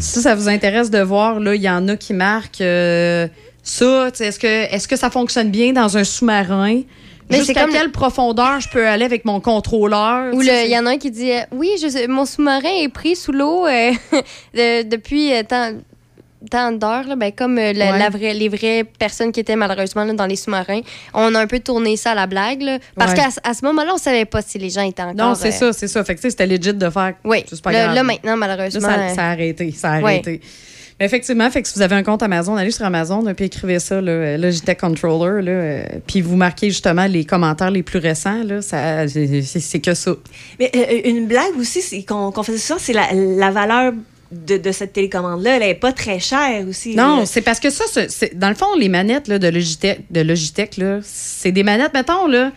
[0.00, 3.28] Si ça vous intéresse de voir, là, il y en a qui marquent euh,
[3.62, 4.08] ça.
[4.20, 6.82] Est-ce que, est que ça fonctionne bien dans un sous-marin?
[7.30, 10.34] Mais c'est Jusqu'à comme- quelle profondeur je peux aller avec mon contrôleur?
[10.34, 13.14] Ou il y en a un qui dit euh, Oui, je mon sous-marin est pris
[13.16, 13.92] sous l'eau euh,
[14.54, 15.72] de- depuis euh, tant,
[16.50, 17.06] tant d'heures.
[17.06, 17.16] là.
[17.16, 17.98] Ben, comme euh, la- Ouais.
[17.98, 20.80] la vraie- les vraies personnes qui étaient malheureusement là, dans les sous-marins.
[21.14, 22.62] On a un peu tourné ça à la blague.
[22.62, 22.78] là.
[22.96, 23.16] parce Ouais.
[23.18, 25.14] qu'à ce- à ce moment-là, on savait pas si les gens étaient encore.
[25.14, 26.04] Non, c'est euh, ça, c'est ça.
[26.04, 27.14] Fait que tu sais, c'était legit de faire.
[27.24, 27.44] Oui.
[27.48, 27.94] C'est pas Là, grave.
[27.94, 28.88] là, maintenant, malheureusement.
[28.88, 29.72] Là, euh, ça, ça a arrêté.
[29.72, 30.12] Ça a Ouais.
[30.14, 30.40] arrêté.
[31.00, 33.46] Mais effectivement, fait que si vous avez un compte Amazon, allez sur Amazon et puis
[33.46, 37.82] écrivez ça, là, euh, Logitech Controller, là, euh, puis vous marquez justement les commentaires les
[37.82, 38.42] plus récents.
[38.44, 40.12] Là, ça, c'est, c'est- c'est que ça.
[40.60, 43.92] Mais euh, une blague aussi, c'est qu'on qu'on faisait ça, c'est la, la valeur
[44.32, 45.56] de, de cette télécommande-là.
[45.56, 46.96] Elle est pas très chère aussi.
[46.96, 50.20] Non, c'est parce que ça, c'est- dans le fond, les manettes là, de Logitech, de
[50.20, 52.50] Logitech là, c'est des manettes, mettons, là,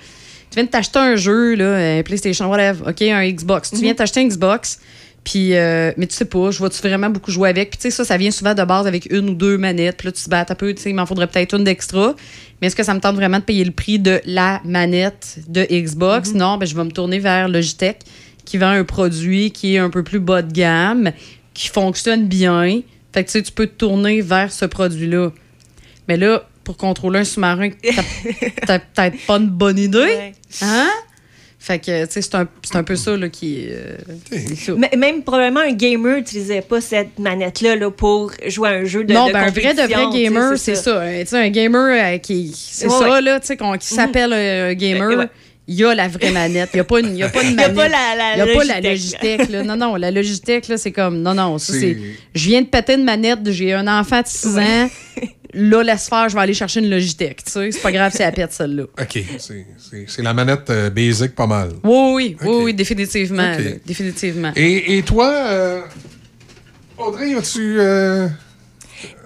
[0.51, 3.71] tu viens de t'acheter un jeu, là, un PlayStation, whatever, OK, un Xbox.
[3.71, 4.79] Tu viens de t'acheter un Xbox,
[5.23, 7.71] puis, euh, mais tu sais pas, je vois-tu vraiment beaucoup jouer avec?
[7.71, 9.97] Puis, tu sais, ça, ça vient souvent de base avec une ou deux manettes.
[9.97, 12.13] Puis là, tu te battes un peu, tu sais, il m'en faudrait peut-être une d'extra.
[12.61, 15.63] Mais est-ce que ça me tente vraiment de payer le prix de la manette de
[15.69, 16.33] Xbox?
[16.35, 17.97] Non, ben, je vais me tourner vers Logitech,
[18.45, 21.11] qui vend un produit qui est un peu plus bas de gamme,
[21.55, 22.81] qui fonctionne bien.
[23.13, 25.31] Fait que, tu sais, tu peux te tourner vers ce produit-là.
[26.07, 27.69] Mais là, pour contrôler un sous-marin,
[28.67, 30.33] t'as- peut-être pas une bonne idée.
[30.61, 30.87] Hein?
[31.57, 33.65] Fait que, tu sais, c'est un, c'est un peu ça là, qui.
[33.69, 33.95] euh.
[34.67, 39.03] M- Même probablement un gamer n'utilisait pas cette manette-là là, pour jouer à un jeu
[39.03, 41.01] de non, de ben un vrai de vrai gamer, c'est ça.
[41.01, 42.53] Un- tu sais, un gamer euh, qui.
[42.55, 43.21] C'est Ouais, ça, ouais.
[43.21, 45.27] là, tu sais, qu'on- qui s'appelle euh, un gamer.
[45.67, 46.69] Il y a la vraie manette.
[46.73, 47.75] Il n'y a pas une, il y a pas une Il y a manette.
[47.75, 49.39] pas la- y a pas la Logitech.
[49.39, 49.49] Logitech.
[49.49, 49.63] Là.
[49.63, 51.21] Non, non, la Logitech, là, c'est comme.
[51.21, 51.97] Non, non, ça, C'est- c'est.
[52.35, 54.89] Je viens de péter une manette, j'ai un enfant de 6 ans.
[55.57, 57.37] Là, laisse faire, je vais aller chercher une Logitech.
[57.45, 58.83] Tu sais, c'est pas grave si elle pète celle-là.
[58.83, 59.19] OK.
[59.39, 61.69] c'est- C'est c'est la manette euh, basic pas mal.
[61.83, 63.41] Oui, oui, oui, oui, définitivement.
[63.41, 64.51] Là, définitivement.
[64.55, 65.81] Et, et toi, euh,
[66.97, 68.27] Audrey, as-tu euh,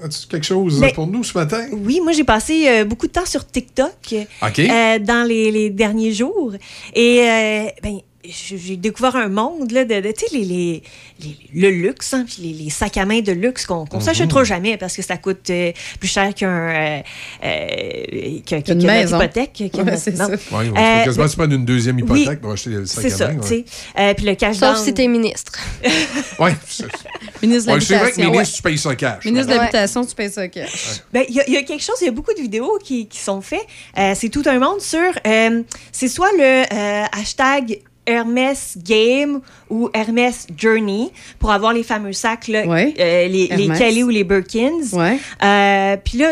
[0.03, 1.65] as-tu quelque chose Ben, pour nous ce matin?
[1.71, 3.93] Oui, moi j'ai passé euh, beaucoup de temps sur TikTok
[4.41, 4.59] OK.
[4.59, 6.53] euh, dans les, les derniers jours.
[6.93, 10.83] Et euh, ben, j'ai découvert un monde là, de, de- tu sais, les, les,
[11.21, 14.03] les- le luxe, hein, puis les, les sacs à main de luxe qu'on qu'on Mhm.
[14.03, 17.01] s'achètera jamais parce que ça coûte euh, plus cher qu'un euh,
[17.45, 19.17] euh, maison.
[19.19, 19.53] hypothèque.
[19.73, 20.27] que Ouais, c'est ça.
[20.27, 23.13] Ouais, faut Euh, quasiment se prendre une deuxième oui, hypothèque pour acheter le sac C'est
[23.13, 23.35] à ça, main.
[23.35, 23.47] tu ouais.
[23.47, 23.65] sais.
[23.97, 25.53] Euh, puis le cash Sauf down- si t'es ministre.
[26.39, 26.85] Ouais, c'est-
[27.41, 28.31] Ministre de Ouais, c'est vrai que l'Habitation.
[28.31, 29.25] ministre, tu payes ça cash.
[29.25, 29.57] Ministre de ouais.
[29.59, 31.01] l'Habitation, tu payes ça cash.
[31.13, 33.17] Ben, il y, y a quelque chose, il y a beaucoup de vidéos qui, qui
[33.19, 33.65] sont faites.
[33.97, 34.99] Euh, c'est tout un monde sur.
[35.25, 37.79] euh, c'est soit le euh, hashtag
[38.09, 39.39] Hermès Game
[39.69, 42.93] ou Hermès Journey pour avoir les fameux sacs, là, Ouais.
[42.99, 43.67] euh, les, les.
[43.77, 44.79] Kelly ou les Birkins.
[45.43, 46.31] Euh, Puis là,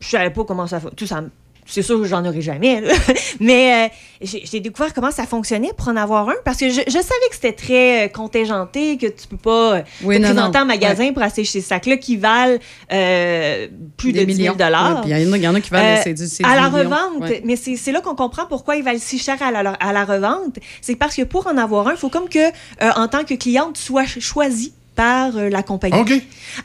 [0.00, 0.80] je savais pas comment ça...
[0.96, 1.22] Tout ça
[1.66, 2.92] c'est sûr que j'en aurai jamais, là.
[3.40, 3.90] mais
[4.22, 7.28] euh, j'ai découvert comment ça fonctionnait pour en avoir un parce que je, je savais
[7.28, 10.64] que c'était très euh, contingenté, que tu peux pas euh, Oui, te non, présenter non.
[10.64, 12.58] en magasin pour acheter ces sacs-là qui valent
[12.92, 14.66] euh, plus Des de 10 000 millions.
[14.66, 16.44] Ouais, puis il y en a- il y en a qui valent, c'est du- c'est
[16.44, 16.90] à la million.
[16.90, 17.22] revente.
[17.22, 17.42] Ouais.
[17.44, 20.56] Mais c'est là qu'on comprend pourquoi ils valent si cher à la, à la revente.
[20.80, 23.34] C'est parce que pour en avoir un, il faut comme que, euh, en tant que
[23.34, 25.98] cliente, tu sois ch- choisi par euh, la compagnie.
[26.00, 26.12] OK.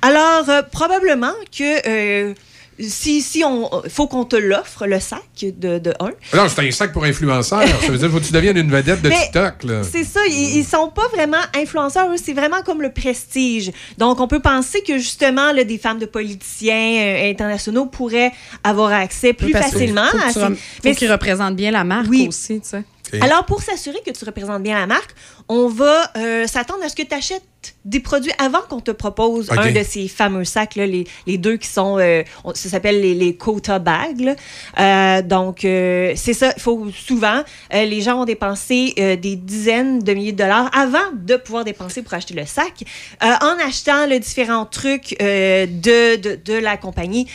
[0.01, 2.33] Alors, euh, probablement que euh,
[2.81, 6.11] si, si on faut qu'on te l'offre, le sac de, de un.
[6.35, 7.61] Non, c'est un sac pour influenceurs.
[7.81, 9.63] ça veut dire faut que tu deviennes une vedette de Mais TikTok.
[9.63, 9.81] Là.
[9.83, 13.71] C'est ça, ils, ils sont pas vraiment influenceurs, c'est vraiment comme le prestige.
[13.97, 18.31] Donc, on peut penser que justement, là, des femmes de politiciens euh, internationaux pourraient
[18.63, 21.55] avoir accès plus Parce facilement faut que à tu ces- rem- Mais faut qu'ils représentent
[21.55, 22.25] bien la marque Oui.
[22.29, 22.83] aussi, tu sais.
[23.21, 25.13] alors, pour s'assurer que tu représentes bien la marque,
[25.49, 27.43] on va euh, s'attendre à ce que tu achètes
[27.85, 31.57] des produits avant qu'on te propose un de ces fameux sacs, là, les, les deux
[31.57, 32.23] qui sont, euh,
[32.53, 34.35] ça s'appelle les, les quota bags.
[34.79, 39.99] Euh, donc, euh, c'est ça, il faut souvent, euh, les gens ont dépensé des dizaines
[39.99, 42.83] de milliers de dollars avant de pouvoir dépenser pour acheter le sac,
[43.21, 47.27] en achetant les différents trucs de, de, de la compagnie,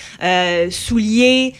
[0.70, 1.54] souliers,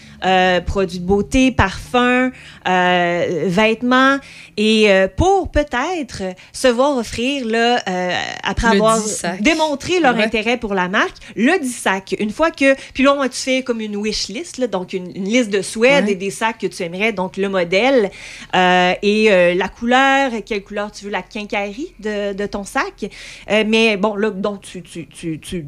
[0.67, 2.31] produits de beauté, parfums,
[2.65, 4.19] vêtements,
[4.57, 6.23] et pour peut-être
[6.53, 8.15] se voir offrir, là, euh,
[8.57, 9.43] après Le avoir 10 sac.
[9.43, 10.25] démontré leur Ouais.
[10.25, 12.15] intérêt pour la marque, le 10 sacs.
[12.19, 12.75] Une fois que.
[12.95, 15.63] Puis là, on tu fais comme une wish list, là, donc une, une liste de
[15.63, 16.13] souhaits Ouais.
[16.13, 18.11] et des sacs que tu aimerais, donc le modèle
[18.55, 23.11] euh, et euh, la couleur, quelle couleur tu veux, la quincaillerie de, de ton sac.
[23.51, 25.67] Euh, mais bon, là, donc tu, tu, tu, tu,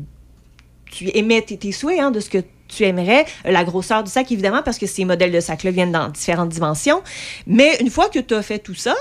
[0.91, 2.39] tu émets tes, tes souhaits hein, de ce que
[2.69, 5.93] tu aimerais, Euh, la grosseur du sac, évidemment, parce que ces modèles de sacs-là viennent
[5.93, 7.03] dans différentes dimensions.
[7.47, 8.95] Mais une fois que tu as fait tout ça,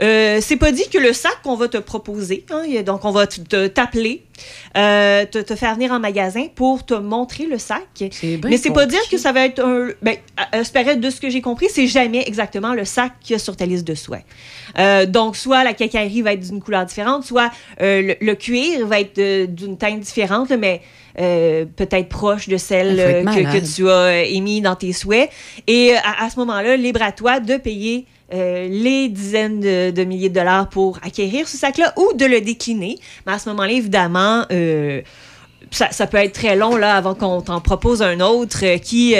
[0.00, 3.26] euh, c'est pas dit que le sac qu'on va te proposer, hein, donc on va
[3.26, 4.22] t'appeler,
[4.76, 7.86] euh, te, te faire venir en magasin pour te montrer le sac.
[8.44, 9.88] Mais c'est pas dire que ça va être un.
[10.02, 10.16] Ben,
[10.72, 13.56] paraît, de ce que j'ai compris, c'est jamais exactement le sac qu'il y a sur
[13.56, 14.24] ta liste de souhaits.
[14.78, 19.00] Euh, donc, soit la cacaillerie va être d'une couleur différente, soit le, le cuir va
[19.00, 20.80] être d'une teinte différente, là, mais
[21.20, 25.30] euh, peut-être proche de celle euh, que, tu as euh, émis dans tes souhaits.
[25.66, 30.04] Et à, à ce moment-là, libre à toi de payer euh, les dizaines de, de
[30.04, 32.96] milliers de dollars pour acquérir ce sac-là ou de le décliner.
[33.26, 35.02] Mais à ce moment-là, évidemment, euh,
[35.72, 39.14] ça, ça peut être très long là, avant qu'on t'en propose un autre euh, qui,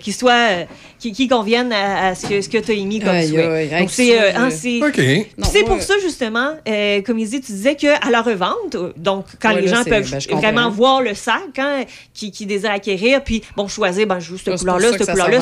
[0.00, 0.66] qui soit
[0.98, 3.46] qui, qui convienne à, à ce que, ce que tu as émis comme Aïe, souhait.
[3.46, 4.92] aïe, aïe, Donc, c'est euh, hein, c'est- OK.
[4.94, 8.20] Puis Non, c'est moi- pour ça, justement, euh, comme il dit, tu disais qu'à la
[8.22, 12.30] revente, donc quand Ouais, les gens peuvent ben, je vraiment voir le sac hein, qui,
[12.32, 15.40] qui désirent acquérir, puis bon, choisir, ben, je veux cette couleur-là, cette couleur-là.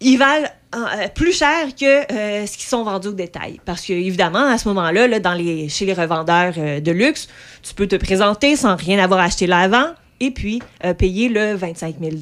[0.00, 3.60] Ils valent euh, plus cher que euh, ce qui sont vendus au détail.
[3.66, 7.28] Parce que, évidemment, à ce moment-là, là, dans les, chez les revendeurs euh, de luxe,
[7.62, 9.88] tu peux te présenter sans rien avoir acheté là avant
[10.22, 12.12] et puis euh, payer le 25 000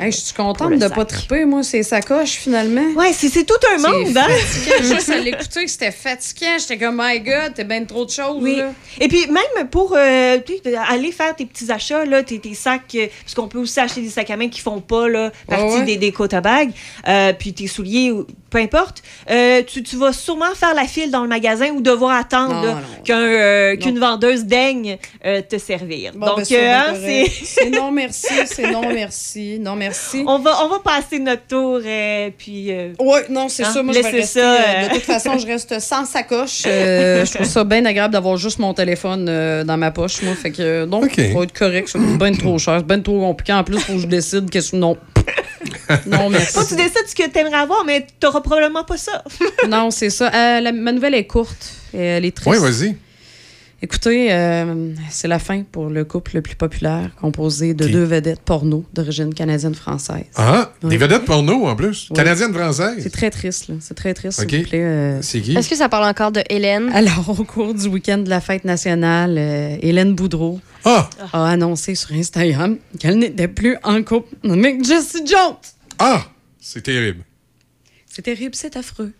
[0.00, 0.94] Hey, je suis contente de sac.
[0.94, 2.86] pas triper, moi, ces sacoches, finalement.
[2.96, 4.26] Ouais, c'est c'est tout un monde, hein?
[4.82, 6.56] Juste à l'écouter, c'était fatigant.
[6.60, 8.56] J'étais comme, my God, t'es bien trop de choses, Oui.
[8.56, 8.72] là.
[9.00, 10.38] Et puis même pour euh,
[10.88, 14.00] aller faire tes petits achats, là, tes, tes sacs, euh, parce qu'on peut aussi acheter
[14.00, 15.84] des sacs à main qui font pas là, partie ouais.
[15.84, 16.12] des, des
[16.42, 16.70] bags,
[17.08, 19.02] euh, puis tes souliers, ou- peu importe,
[19.68, 24.44] tu, tu vas sûrement faire la file dans le magasin ou devoir attendre qu'une vendeuse
[24.44, 24.98] daigne
[25.48, 26.12] te servir.
[26.14, 27.64] Bon, Donc, ben, c'est c'est...
[27.64, 30.24] C'est non merci, c'est non merci, non merci.
[30.26, 32.70] on, va, on va passer notre tour, euh, puis...
[32.72, 33.82] euh, Ouais, non, c'est hein, ça.
[33.82, 34.40] Moi, je vais laisser rester.
[34.40, 36.62] ça, euh, euh, de toute façon, je reste sans sacoche.
[36.66, 40.34] Euh, je trouve ça bien agréable d'avoir juste mon téléphone euh, dans ma poche, moi.
[40.34, 41.14] Fait que, donc, OK.
[41.16, 41.88] ça va être correct.
[41.88, 42.76] Ça coûte bien trop cher.
[42.78, 43.52] C'est bien trop compliqué.
[43.52, 44.96] En plus, il faut que je décide qu'est-ce que non.
[46.06, 46.54] Non, merci.
[46.54, 49.22] Toi, tu décides ce que tu aimerais avoir, mais tu n'auras probablement pas ça.
[49.68, 50.28] Non, c'est ça.
[50.34, 51.72] Euh, la- ma nouvelle est courte.
[51.94, 52.48] et Elle est triste.
[52.48, 52.96] Oui, vas-y.
[53.82, 57.92] Écoutez, euh, c'est la fin pour le couple le plus populaire, composé de Qui?
[57.92, 60.26] deux vedettes porno d'origine canadienne-française.
[60.36, 60.90] Ah, Ouais.
[60.90, 62.08] des vedettes porno en plus?
[62.10, 62.16] Oui.
[62.16, 62.98] Canadienne française.
[63.02, 63.76] C'est très triste, là.
[63.80, 64.50] C'est très triste, OK.
[64.50, 64.82] s'il vous plaît.
[64.84, 65.22] euh.
[65.22, 65.56] C'est qui?
[65.56, 66.90] Est-ce que ça parle encore de Hélène?
[66.92, 71.08] Alors, au cours du week-end de la fête nationale, euh, Hélène Boudreau Ah!
[71.32, 75.56] a annoncé sur Instagram qu'elle n'était plus en couple avec Jesse Jones.
[75.98, 76.24] Ah!
[76.60, 77.24] C'est terrible.
[78.04, 79.12] C'est terrible, c'est affreux.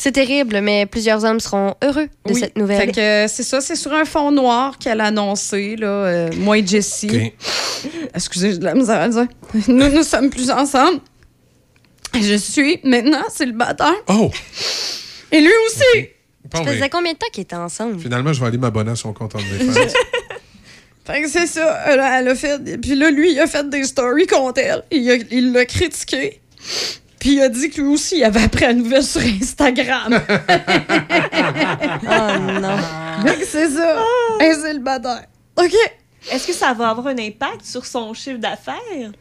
[0.00, 2.38] C'est terrible, mais plusieurs hommes seront heureux de Oui.
[2.40, 2.78] cette nouvelle.
[2.86, 6.30] Fait que euh, c'est ça, c'est sur un fond noir qu'elle a annoncé, là, euh,
[6.38, 7.10] moi et Jessie.
[7.12, 7.90] OK.
[8.14, 9.26] Excusez, j'ai de la misère à dire.
[9.66, 11.00] Nous ne sommes plus ensemble.
[12.14, 13.92] Je suis maintenant célibataire.
[14.08, 14.30] Oh!
[15.32, 16.08] Et lui aussi.
[16.54, 18.00] Ça faisait combien de temps qu'ils étaient ensemble?
[18.00, 19.80] finalement, je vais aller m'abonner à son compte en OnlyFans.
[21.04, 21.82] Fait que c'est ça.
[21.86, 22.80] Elle a, elle a fait.
[22.80, 24.82] Puis là, lui, il a fait des stories contre elle.
[24.90, 26.40] Il l'a critiqué.
[27.18, 30.20] Puis il a dit que lui aussi, il avait appris la nouvelle sur Instagram.
[32.10, 32.76] Oh non.
[33.44, 33.98] C'est ça.
[34.40, 35.24] Un célibataire.
[35.56, 35.74] OK.
[36.30, 39.12] Est-ce que ça va avoir un impact sur son chiffre d'affaires?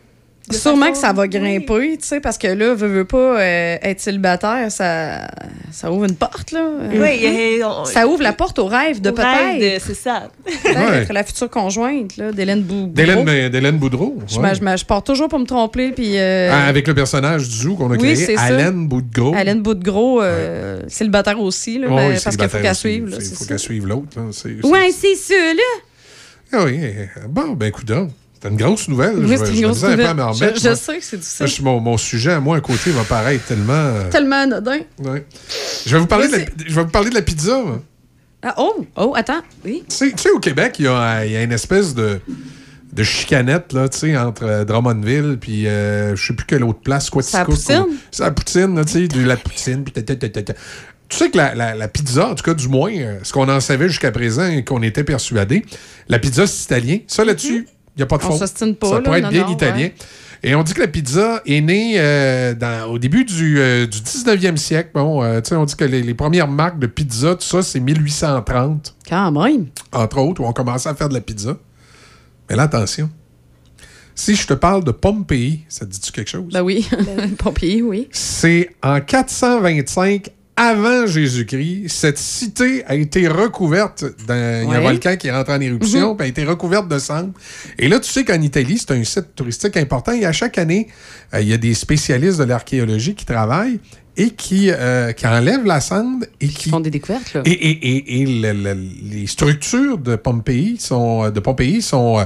[0.52, 3.78] Sûrement façon- que ça va grimper, tu sais, parce que là, veut, veut pas euh,
[3.82, 5.28] être célibataire, ça,
[5.72, 6.66] ça ouvre une porte, là.
[6.94, 9.82] Oui, on- Ça ouvre la porte au rêve de peut-être.
[9.86, 10.30] C'est ça.
[10.46, 13.50] Peut-être la future conjointe, là, d'Hélène Bou- D'Hélène Boudreau.
[13.50, 14.18] d'Hélène Boudreau.
[14.28, 14.50] Je, ouais.
[14.50, 16.18] me- je me- je pars toujours pour me tromper, puis...
[16.18, 18.38] euh, Ah, avec le personnage du zoo qu'on a oui, créé.
[18.38, 19.34] Alain Boudreau.
[19.36, 23.08] Alain Boudreau, euh, célibataire aussi, là, Ouais, ben, oui, parce qu'il faut qu'elle suive.
[23.10, 24.08] là, Il faut qu'elle suive l'autre.
[24.16, 24.24] là.
[24.32, 25.82] C'est- c'est- Ouais, c'est ça, là.
[26.54, 26.80] Ah oui.
[27.28, 27.92] Bon, ben, écoute
[28.42, 29.18] C'est une grosse nouvelle.
[29.18, 30.06] Oui, Je c'est une grosse un nouvelle.
[30.06, 30.76] Je- remettre, je moi.
[30.76, 31.64] sais que c'est difficile.
[31.64, 33.74] Moi, Mon, mon sujet, à moi, à côté, va paraître tellement.
[33.74, 34.80] euh, Tellement anodin.
[35.00, 35.26] ouais.
[35.86, 37.60] Je vais vous parler, de la, je vais vous parler de la pizza.
[38.44, 39.42] Ah, oh, oh, attends.
[39.66, 39.84] Oui.
[39.90, 40.90] Tu sais, au Québec, il y y
[41.36, 42.20] a une espèce de,
[42.94, 46.80] de chicanette là, tu sais, entre euh, Drummondville puis euh, je sais plus quelle autre
[46.82, 47.10] place.
[47.10, 47.86] Quoi, C'est la poutine?
[48.12, 49.84] C'est la poutine, là, tu sais, de la poutine.
[49.84, 49.92] puis.
[51.10, 53.48] Tu sais que la, la- la pizza, en tout cas, du moins, euh, ce qu'on
[53.48, 55.66] en savait jusqu'à présent et qu'on était persuadé,
[56.10, 56.98] la pizza, c'est italien.
[57.08, 58.24] Ça, là-dessus, il n'y a pas de.
[58.26, 59.86] On pas, Ça là, pourrait être non, bien non, italien.
[59.86, 59.96] ouais.
[60.44, 63.98] Et on dit que la pizza est née euh, dans- au début du, euh, du
[64.02, 64.92] 19e siècle.
[64.94, 67.64] Bon, euh, tu sais, on dit que les, les premières marques de pizza, tout ça,
[67.64, 68.96] c'est 1830.
[69.10, 69.66] Quand même.
[69.92, 71.58] Entre autres, où on commençait à faire de la pizza.
[72.50, 73.10] Mais là, attention.
[74.14, 76.52] Si je te parle de Pompéi, ça te dit-tu quelque chose?
[76.54, 76.88] Ben oui.
[77.40, 78.08] Pompéi, oui.
[78.12, 84.80] C'est en 425 avant Jésus-Christ, cette cité a été recouverte d'un Ouais.
[84.82, 86.18] volcan qui est rentré en éruption, Mhm.
[86.18, 87.32] puis a été recouverte de cendres.
[87.78, 90.12] Et là, tu sais qu'en Italie, c'est un site touristique important.
[90.14, 90.88] Et à chaque année,
[91.34, 93.80] euh, il y a des spécialistes de l'archéologie qui travaillent
[94.18, 97.36] et qui, euh, qui enlèvent la cendre et qui font des découvertes.
[97.36, 97.44] Là.
[97.46, 102.24] Et, et- et- et le- le- les structures de Pompéi sont, de Pompéi sont, euh,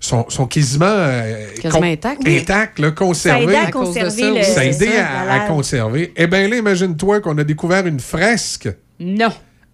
[0.00, 2.26] sont, sont quasiment, euh, Quasiment con- intactes.
[2.26, 3.52] intactes, là, conservées.
[3.52, 4.42] Ça à À conserver ça, le.
[4.42, 6.12] Ça a aidé ça, à, la à conserver.
[6.16, 9.28] Eh bien là, imagine-toi qu'on a découvert une fresque Non.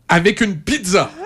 [0.08, 1.10] avec une pizza.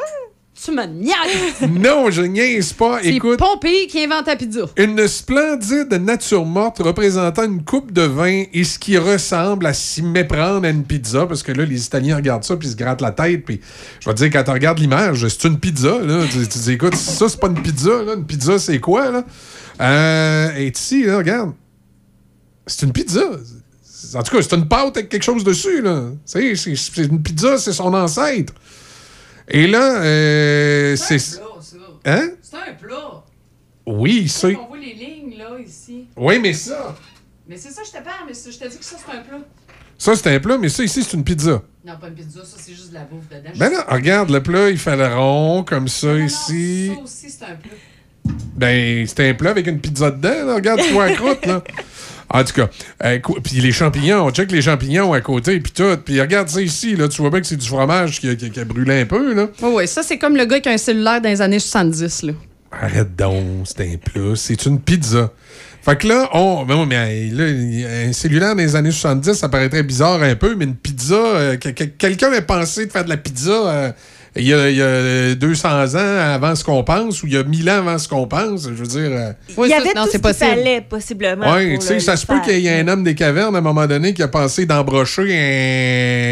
[0.62, 1.70] Tu me niaises.
[1.70, 2.98] non, je niaise pas.
[3.02, 4.60] C'est Écoute, Pompéi qui invente la pizza.
[4.76, 10.02] une splendide nature morte représentant une coupe de vin et ce qui ressemble à s'y
[10.02, 13.00] méprendre à une pizza, parce que là, les Italiens regardent ça puis ils se grattent
[13.00, 13.44] la tête.
[13.47, 13.60] Puis
[14.00, 15.98] je vais te dire, quand tu regardes l'image, c'est une pizza.
[15.98, 16.24] Là.
[16.30, 18.02] Tu, tu dis, écoute, ça, c'est pas une pizza.
[18.02, 18.14] Là.
[18.14, 19.10] Une pizza, c'est quoi?
[19.10, 19.24] Là?
[19.80, 21.52] Euh, et ici, là, regarde,
[22.66, 23.22] c'est une pizza.
[24.14, 25.80] En tout cas, c'est une pâte avec quelque chose dessus.
[25.80, 26.10] Là.
[26.26, 28.52] C'est, c'est, c'est une pizza, c'est son ancêtre.
[29.51, 31.41] Et là, euh, c'est.
[32.05, 32.31] Hein?
[32.41, 33.25] C'est un plat.
[33.85, 34.55] Oui, c'est.
[34.55, 36.07] On voit les lignes, là, ici.
[36.17, 36.97] Oui, mais ça.
[37.49, 39.41] Mais c'est ça, je te parle, mais je te dis que ça, c'est un plat.
[39.99, 41.62] Ça, c'est un plat, mais ça, ici, c'est une pizza.
[41.85, 43.51] Non, pas une pizza, ça, c'est juste de la bouffe dedans.
[43.57, 46.93] Ben là, regarde, le plat, il fait le rond, comme ça, ici.
[46.95, 48.35] Ça aussi, c'est un plat.
[48.55, 50.55] Ben, c'est un plat avec une pizza dedans, là.
[50.55, 51.62] Regarde, tu vois la croûte, là.
[52.33, 52.68] En tout cas,
[53.05, 55.97] euh, puis les champignons, on check les champignons à côté, puis tout.
[56.05, 58.50] Puis regarde ça ici, là, tu vois bien que c'est du fromage qui a, qui
[58.65, 59.49] brûlé un peu, là.
[59.62, 62.23] Oui, oui, ça, c'est comme le gars qui a un cellulaire dans les années 70,
[62.23, 62.33] là.
[62.73, 65.33] Arrête donc, c'est un plat, c'est une pizza.
[65.83, 66.65] Fait que là, on.
[66.67, 67.44] Ben mais là,
[68.09, 71.15] un cellulaire dans les années 70, ça paraîtrait bizarre un peu, mais une pizza.
[71.17, 73.91] euh, que- que- Quelqu'un a pensé de faire de la pizza euh,
[74.36, 77.36] il, y a, il y a 200 ans avant ce qu'on pense, ou il y
[77.36, 78.65] a 1000 ans avant ce qu'on pense.
[78.65, 79.10] Je veux dire.
[79.12, 79.33] euh,
[79.65, 81.52] Il y avait tout ce qu'il fallait, possiblement.
[81.55, 83.62] oui, tu sais, ça se peut qu'il y ait un homme des cavernes à un
[83.62, 85.23] moment donné qui a pensé d'embrocher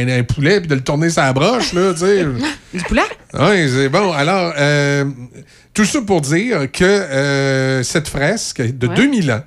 [0.06, 2.24] un, un poulet puis de le tourner sa broche, là, tu sais.
[2.74, 3.02] Du poulet?
[3.34, 4.12] Oui, c'est bon.
[4.12, 5.04] Alors, euh,
[5.72, 8.94] tout ça pour dire que euh, cette fresque de Ouais.
[8.94, 9.40] 2000 ans,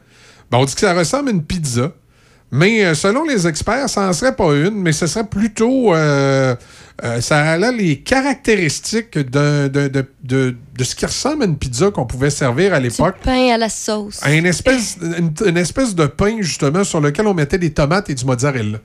[0.50, 1.92] ben, on dit que ça ressemble à une pizza,
[2.52, 5.96] mais euh, selon les experts, ça n'en serait pas une, mais ce serait plutôt.
[5.96, 6.56] euh,
[7.04, 9.88] euh, ça a là les caractéristiques de, de,
[10.24, 13.16] de, de ce qui ressemble à une pizza qu'on pouvait servir à l'époque.
[13.24, 14.20] Pain à la sauce.
[14.28, 18.14] Une espèce, une, une espèce de pain, justement, sur lequel on mettait des tomates et
[18.16, 18.78] du mozzarella.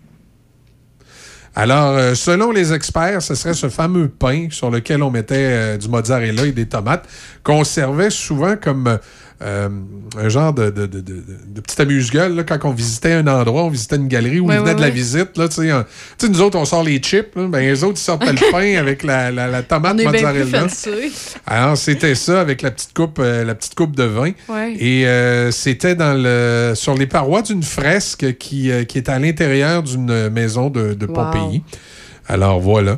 [1.59, 5.89] Alors, selon les experts, ce serait ce fameux pain sur lequel on mettait euh, du
[5.89, 7.09] mozzarella et des tomates,
[7.43, 8.99] qu'on servait souvent comme
[9.43, 9.69] euh,
[10.19, 12.45] un genre de, de, de, de, petit amuse-gueule.
[12.47, 14.81] Quand on visitait un endroit, on visitait une galerie où Ouais, ils venaient ouais, de
[14.81, 15.37] la visite.
[15.37, 15.83] Là, tu sais, un-
[16.19, 17.35] tu sais, nous autres, on sort les chips.
[17.37, 20.67] Là, ben, les autres, ils sortent le pain avec la, la, la tomate mozzarella.
[21.47, 24.33] Alors, c'était ça avec la petite coupe, euh, la petite coupe de vin.
[24.79, 29.83] Et euh, c'était dans le sur les parois d'une fresque qui, qui est à l'intérieur
[29.83, 31.13] d'une maison de, de Wow.
[31.15, 31.63] Pompéi.
[32.27, 32.97] Alors voilà.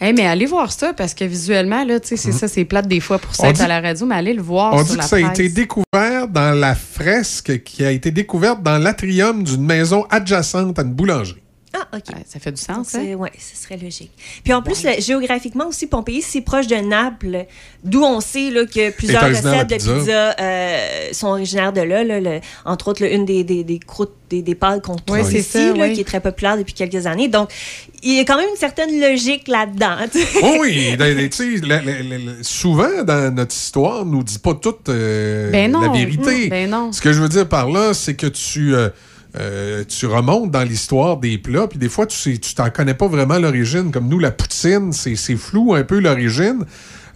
[0.00, 2.86] Hey, mais allez voir ça, parce que visuellement, là, tu sais, c'est ça, c'est plate
[2.86, 4.96] des fois pour ça être à la radio, mais allez le voir On sur dit
[4.96, 9.42] la que ça a été découvert dans la fresque qui a été découverte dans l'atrium
[9.42, 11.42] d'une maison adjacente à une boulangerie.
[11.74, 12.14] Ah, OK.
[12.26, 13.00] ça fait du sens, hein?
[13.04, 14.10] c'est- ouais, ce serait logique.
[14.42, 17.44] Puis en plus, le- géographiquement aussi, Pompéi, c'est proche de Naples,
[17.84, 19.94] d'où on sait là, que plusieurs recettes de la pizza.
[19.94, 22.04] pizza euh, sont originaires de là.
[22.04, 25.18] là, le- entre autres, là, une des, des, des croûtes, des, des pâtes qu'on trouve
[25.20, 25.92] Ouais, ici, ça, là, ouais.
[25.92, 27.28] qui est très populaire depuis quelques années.
[27.28, 27.50] Donc,
[28.02, 29.96] il y a quand même une certaine logique là-dedans.
[30.42, 34.22] Oh oui, dans- tu sais, la- la- la- la- souvent dans notre histoire, on nous
[34.22, 35.80] dit pas toute euh, Ben non.
[35.80, 36.48] la vérité.
[36.48, 36.92] Ben non.
[36.92, 38.74] Ce que je veux dire par là, c'est que tu,
[39.36, 42.94] euh, tu remontes dans l'histoire des plats, puis des fois, tu sais- tu t'en connais
[42.94, 43.90] pas vraiment l'origine.
[43.90, 46.64] Comme nous, la poutine, c'est flou un peu l'origine.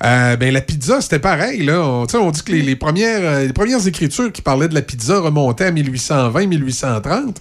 [0.05, 1.63] Euh, ben, la pizza, c'était pareil.
[1.65, 1.81] Là.
[1.83, 5.21] On, dit que les, les premières, euh, les premières écritures qui parlaient de la pizza
[5.21, 7.37] remontaient à 1820-1830.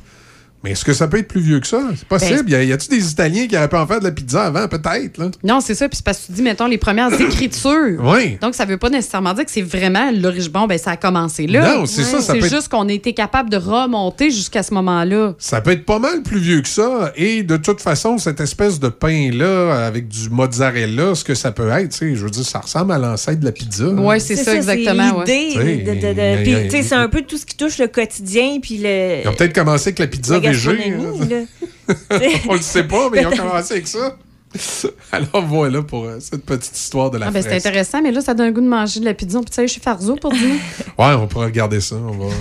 [0.63, 1.81] Mais est-ce que ça peut être plus vieux que ça?
[1.95, 2.43] C'est possible.
[2.43, 4.43] Ben, y a- y a-tu des Italiens qui auraient pu en faire de la pizza
[4.43, 4.67] avant?
[4.67, 5.17] Peut-être.
[5.17, 5.31] là.
[5.43, 5.89] Non, c'est ça.
[5.89, 7.99] Puis c'est parce que tu dis, mettons, les premières écritures.
[8.03, 8.37] Oui.
[8.41, 10.51] Donc, ça veut pas nécessairement dire que c'est vraiment l'origine.
[10.51, 11.77] Bon, ben, ça a commencé là.
[11.77, 14.73] Non, c'est ça, ça C'est être- juste qu'on a été capable de remonter jusqu'à ce
[14.75, 15.33] moment-là.
[15.39, 17.11] Ça peut être pas mal plus vieux que ça.
[17.15, 21.69] Et de toute façon, cette espèce de pain-là, avec du mozzarella, ce que ça peut
[21.69, 23.87] être, tu sais, je veux dire, ça ressemble à l'ancêtre de la pizza.
[23.87, 25.25] Ouais, c'est ça, exactement, ouais.
[25.25, 28.77] l'idée Tu sais, de- de- c'est un peu tout ce qui touche le quotidien, puis
[28.77, 29.21] le.
[29.23, 30.50] Ils ont peut-être commencé avec la pizza la
[32.49, 34.17] On le sait pas, mais ils ont commencé avec ça.
[35.11, 38.21] Alors voilà pour euh, cette petite histoire de la Ah, ben, c'est intéressant, mais là,
[38.21, 39.39] ça donne le goût de manger de la pizza.
[39.39, 40.55] On peut aller chez Farzo pour dire.
[40.99, 41.95] Ouais, on pourra regarder ça.
[41.95, 42.33] On va,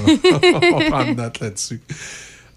[0.73, 1.81] on va prendre note là-dessus.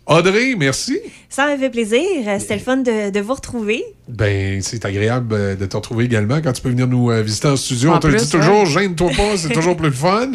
[0.06, 1.00] Audrey, merci.
[1.30, 2.02] Ça m'a fait plaisir.
[2.38, 3.86] C'était le fun de, de vous retrouver.
[4.10, 7.48] Ben, c'est agréable euh, de te retrouver également quand tu peux venir nous euh, visiter
[7.48, 7.92] en studio.
[7.92, 8.66] En on te le plus, dit toujours, ouais.
[8.66, 10.32] gêne-toi pas, c'est toujours plus fun.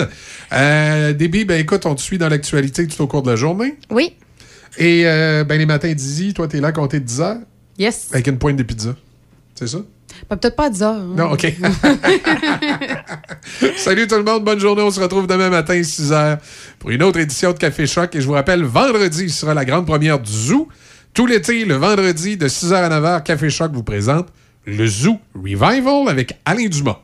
[0.54, 3.76] Euh, Déby, ben écoute, on te suit dans l'actualité tout au cours de la journée.
[3.90, 4.14] Oui.
[4.76, 7.38] Et euh, ben les matins d'Izzy, toi, t'es là à compter de 10 heures?
[7.78, 8.08] Yes.
[8.12, 8.94] avec une pointe de pizza.
[9.54, 9.78] C'est ça?
[10.28, 10.94] Ben, Peut-être pas à 10 heures.
[10.96, 11.14] hein.
[11.16, 11.46] Non, OK.
[13.76, 14.82] Salut tout le monde, bonne journée.
[14.82, 16.38] On se retrouve demain matin, 6 h
[16.78, 18.14] pour une autre édition de Café Choc.
[18.16, 20.68] Et je vous rappelle, vendredi sera la grande première du Zoo.
[21.14, 24.28] Tout l'été, le vendredi, de 6h à 9h, Café Choc vous présente
[24.66, 26.98] le Zoo Revival avec Alain Dumas.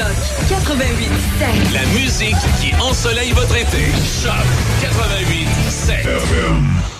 [0.00, 0.16] Choc
[0.48, 1.10] 88
[1.74, 3.84] La musique qui ensoleille votre été.
[4.22, 4.32] Choc
[4.80, 6.90] 88 7.